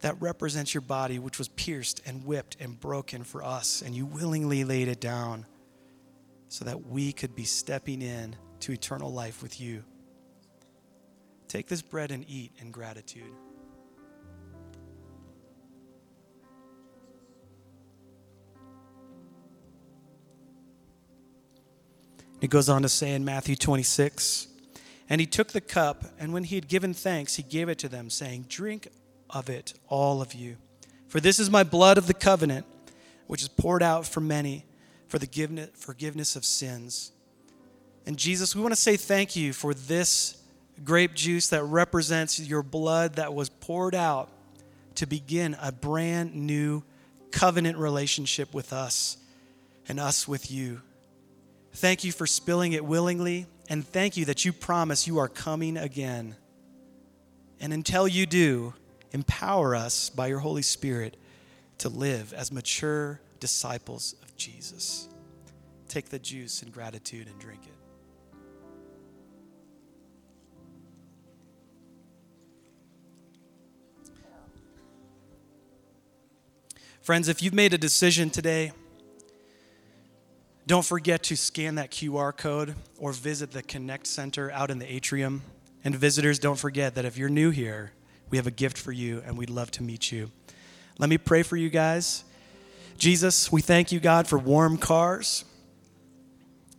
that 0.00 0.20
represents 0.20 0.74
your 0.74 0.82
body, 0.82 1.18
which 1.18 1.38
was 1.38 1.48
pierced 1.48 2.02
and 2.04 2.26
whipped 2.26 2.58
and 2.60 2.78
broken 2.78 3.24
for 3.24 3.42
us, 3.42 3.80
and 3.80 3.94
you 3.94 4.04
willingly 4.04 4.64
laid 4.64 4.88
it 4.88 5.00
down 5.00 5.46
so 6.48 6.66
that 6.66 6.88
we 6.88 7.10
could 7.10 7.34
be 7.34 7.44
stepping 7.44 8.02
in 8.02 8.36
to 8.60 8.72
eternal 8.72 9.10
life 9.10 9.42
with 9.42 9.62
you. 9.62 9.82
Take 11.54 11.68
this 11.68 11.82
bread 11.82 12.10
and 12.10 12.28
eat 12.28 12.50
in 12.58 12.72
gratitude. 12.72 13.32
It 22.40 22.50
goes 22.50 22.68
on 22.68 22.82
to 22.82 22.88
say 22.88 23.14
in 23.14 23.24
Matthew 23.24 23.54
26 23.54 24.48
And 25.08 25.20
he 25.20 25.28
took 25.28 25.52
the 25.52 25.60
cup, 25.60 26.02
and 26.18 26.32
when 26.32 26.42
he 26.42 26.56
had 26.56 26.66
given 26.66 26.92
thanks, 26.92 27.36
he 27.36 27.44
gave 27.44 27.68
it 27.68 27.78
to 27.78 27.88
them, 27.88 28.10
saying, 28.10 28.46
Drink 28.48 28.88
of 29.30 29.48
it, 29.48 29.74
all 29.86 30.20
of 30.20 30.34
you. 30.34 30.56
For 31.06 31.20
this 31.20 31.38
is 31.38 31.50
my 31.50 31.62
blood 31.62 31.98
of 31.98 32.08
the 32.08 32.14
covenant, 32.14 32.66
which 33.28 33.42
is 33.42 33.48
poured 33.48 33.80
out 33.84 34.08
for 34.08 34.18
many 34.18 34.64
for 35.06 35.20
the 35.20 35.70
forgiveness 35.76 36.34
of 36.34 36.44
sins. 36.44 37.12
And 38.06 38.16
Jesus, 38.16 38.56
we 38.56 38.60
want 38.60 38.74
to 38.74 38.80
say 38.80 38.96
thank 38.96 39.36
you 39.36 39.52
for 39.52 39.72
this 39.72 40.40
grape 40.82 41.14
juice 41.14 41.48
that 41.48 41.62
represents 41.62 42.40
your 42.40 42.62
blood 42.62 43.14
that 43.14 43.34
was 43.34 43.48
poured 43.48 43.94
out 43.94 44.30
to 44.96 45.06
begin 45.06 45.56
a 45.60 45.70
brand 45.70 46.34
new 46.34 46.82
covenant 47.30 47.78
relationship 47.78 48.54
with 48.54 48.72
us 48.72 49.16
and 49.88 50.00
us 50.00 50.26
with 50.26 50.50
you. 50.50 50.80
Thank 51.74 52.04
you 52.04 52.12
for 52.12 52.26
spilling 52.26 52.72
it 52.72 52.84
willingly, 52.84 53.46
and 53.68 53.86
thank 53.86 54.16
you 54.16 54.24
that 54.26 54.44
you 54.44 54.52
promise 54.52 55.06
you 55.06 55.18
are 55.18 55.28
coming 55.28 55.76
again. 55.76 56.36
And 57.60 57.72
until 57.72 58.06
you 58.06 58.26
do, 58.26 58.74
empower 59.12 59.74
us 59.74 60.10
by 60.10 60.28
your 60.28 60.38
Holy 60.38 60.62
Spirit 60.62 61.16
to 61.78 61.88
live 61.88 62.32
as 62.32 62.52
mature 62.52 63.20
disciples 63.40 64.14
of 64.22 64.36
Jesus. 64.36 65.08
Take 65.88 66.08
the 66.08 66.18
juice 66.18 66.62
in 66.62 66.70
gratitude 66.70 67.26
and 67.26 67.38
drink 67.38 67.62
it. 67.66 67.73
Friends, 77.04 77.28
if 77.28 77.42
you've 77.42 77.52
made 77.52 77.74
a 77.74 77.76
decision 77.76 78.30
today, 78.30 78.72
don't 80.66 80.86
forget 80.86 81.22
to 81.24 81.36
scan 81.36 81.74
that 81.74 81.90
QR 81.90 82.34
code 82.34 82.76
or 82.98 83.12
visit 83.12 83.50
the 83.50 83.62
Connect 83.62 84.06
Center 84.06 84.50
out 84.50 84.70
in 84.70 84.78
the 84.78 84.90
atrium. 84.90 85.42
And 85.84 85.94
visitors, 85.94 86.38
don't 86.38 86.58
forget 86.58 86.94
that 86.94 87.04
if 87.04 87.18
you're 87.18 87.28
new 87.28 87.50
here, 87.50 87.92
we 88.30 88.38
have 88.38 88.46
a 88.46 88.50
gift 88.50 88.78
for 88.78 88.90
you 88.90 89.22
and 89.26 89.36
we'd 89.36 89.50
love 89.50 89.70
to 89.72 89.82
meet 89.82 90.10
you. 90.12 90.30
Let 90.98 91.10
me 91.10 91.18
pray 91.18 91.42
for 91.42 91.58
you 91.58 91.68
guys. 91.68 92.24
Jesus, 92.96 93.52
we 93.52 93.60
thank 93.60 93.92
you, 93.92 94.00
God, 94.00 94.26
for 94.26 94.38
warm 94.38 94.78
cars 94.78 95.44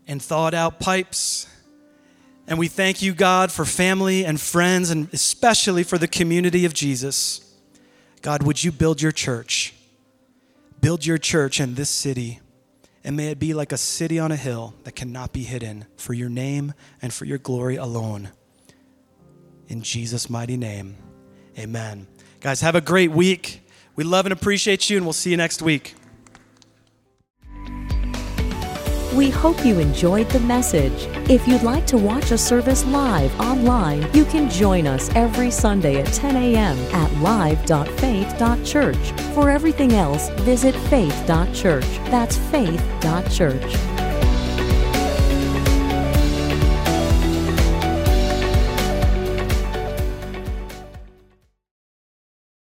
and 0.08 0.20
thawed 0.20 0.56
out 0.56 0.80
pipes. 0.80 1.46
And 2.48 2.58
we 2.58 2.68
thank 2.68 3.00
you, 3.00 3.14
God, 3.14 3.52
for 3.52 3.64
family 3.64 4.26
and 4.26 4.42
friends 4.42 4.90
and 4.90 5.08
especially 5.14 5.84
for 5.84 6.00
the 6.00 6.08
community 6.08 6.66
of 6.66 6.74
Jesus. 6.74 7.56
God, 8.24 8.42
would 8.42 8.64
you 8.64 8.72
build 8.72 9.04
your 9.04 9.12
church? 9.12 9.76
Build 10.86 11.04
your 11.04 11.18
church 11.18 11.60
in 11.60 11.74
this 11.74 11.90
city 11.90 12.42
and 13.04 13.18
may 13.18 13.32
it 13.32 13.40
be 13.40 13.56
like 13.56 13.72
a 13.72 13.78
city 13.78 14.20
on 14.20 14.32
a 14.32 14.36
hill 14.36 14.76
that 14.84 14.92
cannot 14.92 15.34
be 15.34 15.42
hidden 15.42 15.86
for 15.98 16.14
your 16.14 16.30
name 16.30 16.76
and 17.02 17.12
for 17.12 17.26
your 17.26 17.40
glory 17.40 17.76
alone. 17.76 18.30
In 19.68 19.82
Jesus' 19.82 20.30
mighty 20.30 20.58
name, 20.58 20.96
amen. 21.58 22.06
Guys, 22.40 22.62
have 22.62 22.76
a 22.76 22.82
great 22.82 23.10
week. 23.10 23.68
We 23.96 24.04
love 24.04 24.28
and 24.28 24.34
appreciate 24.34 24.88
you, 24.88 24.98
and 24.98 25.08
we'll 25.08 25.14
see 25.14 25.32
you 25.32 25.38
next 25.38 25.64
week. 25.64 25.96
We 29.16 29.30
hope 29.30 29.66
you 29.66 29.80
enjoyed 29.80 30.28
the 30.30 30.42
message. 30.42 31.08
If 31.30 31.48
you'd 31.48 31.64
like 31.64 31.88
to 31.88 31.98
watch 31.98 32.32
a 32.32 32.38
service 32.38 32.84
live 32.86 33.34
online, 33.40 34.06
you 34.14 34.26
can 34.26 34.50
join 34.50 34.88
us 34.88 35.10
every 35.16 35.52
Sunday 35.52 36.02
at 36.02 36.08
10 36.08 36.36
a.m. 36.36 36.78
at 36.94 37.10
live.faith.church. 37.22 39.12
For 39.34 39.50
everything 39.50 39.94
else, 39.94 40.28
visit 40.42 40.76
faith.church. 40.76 41.86
That's 42.10 42.36
faith.church. 42.36 43.95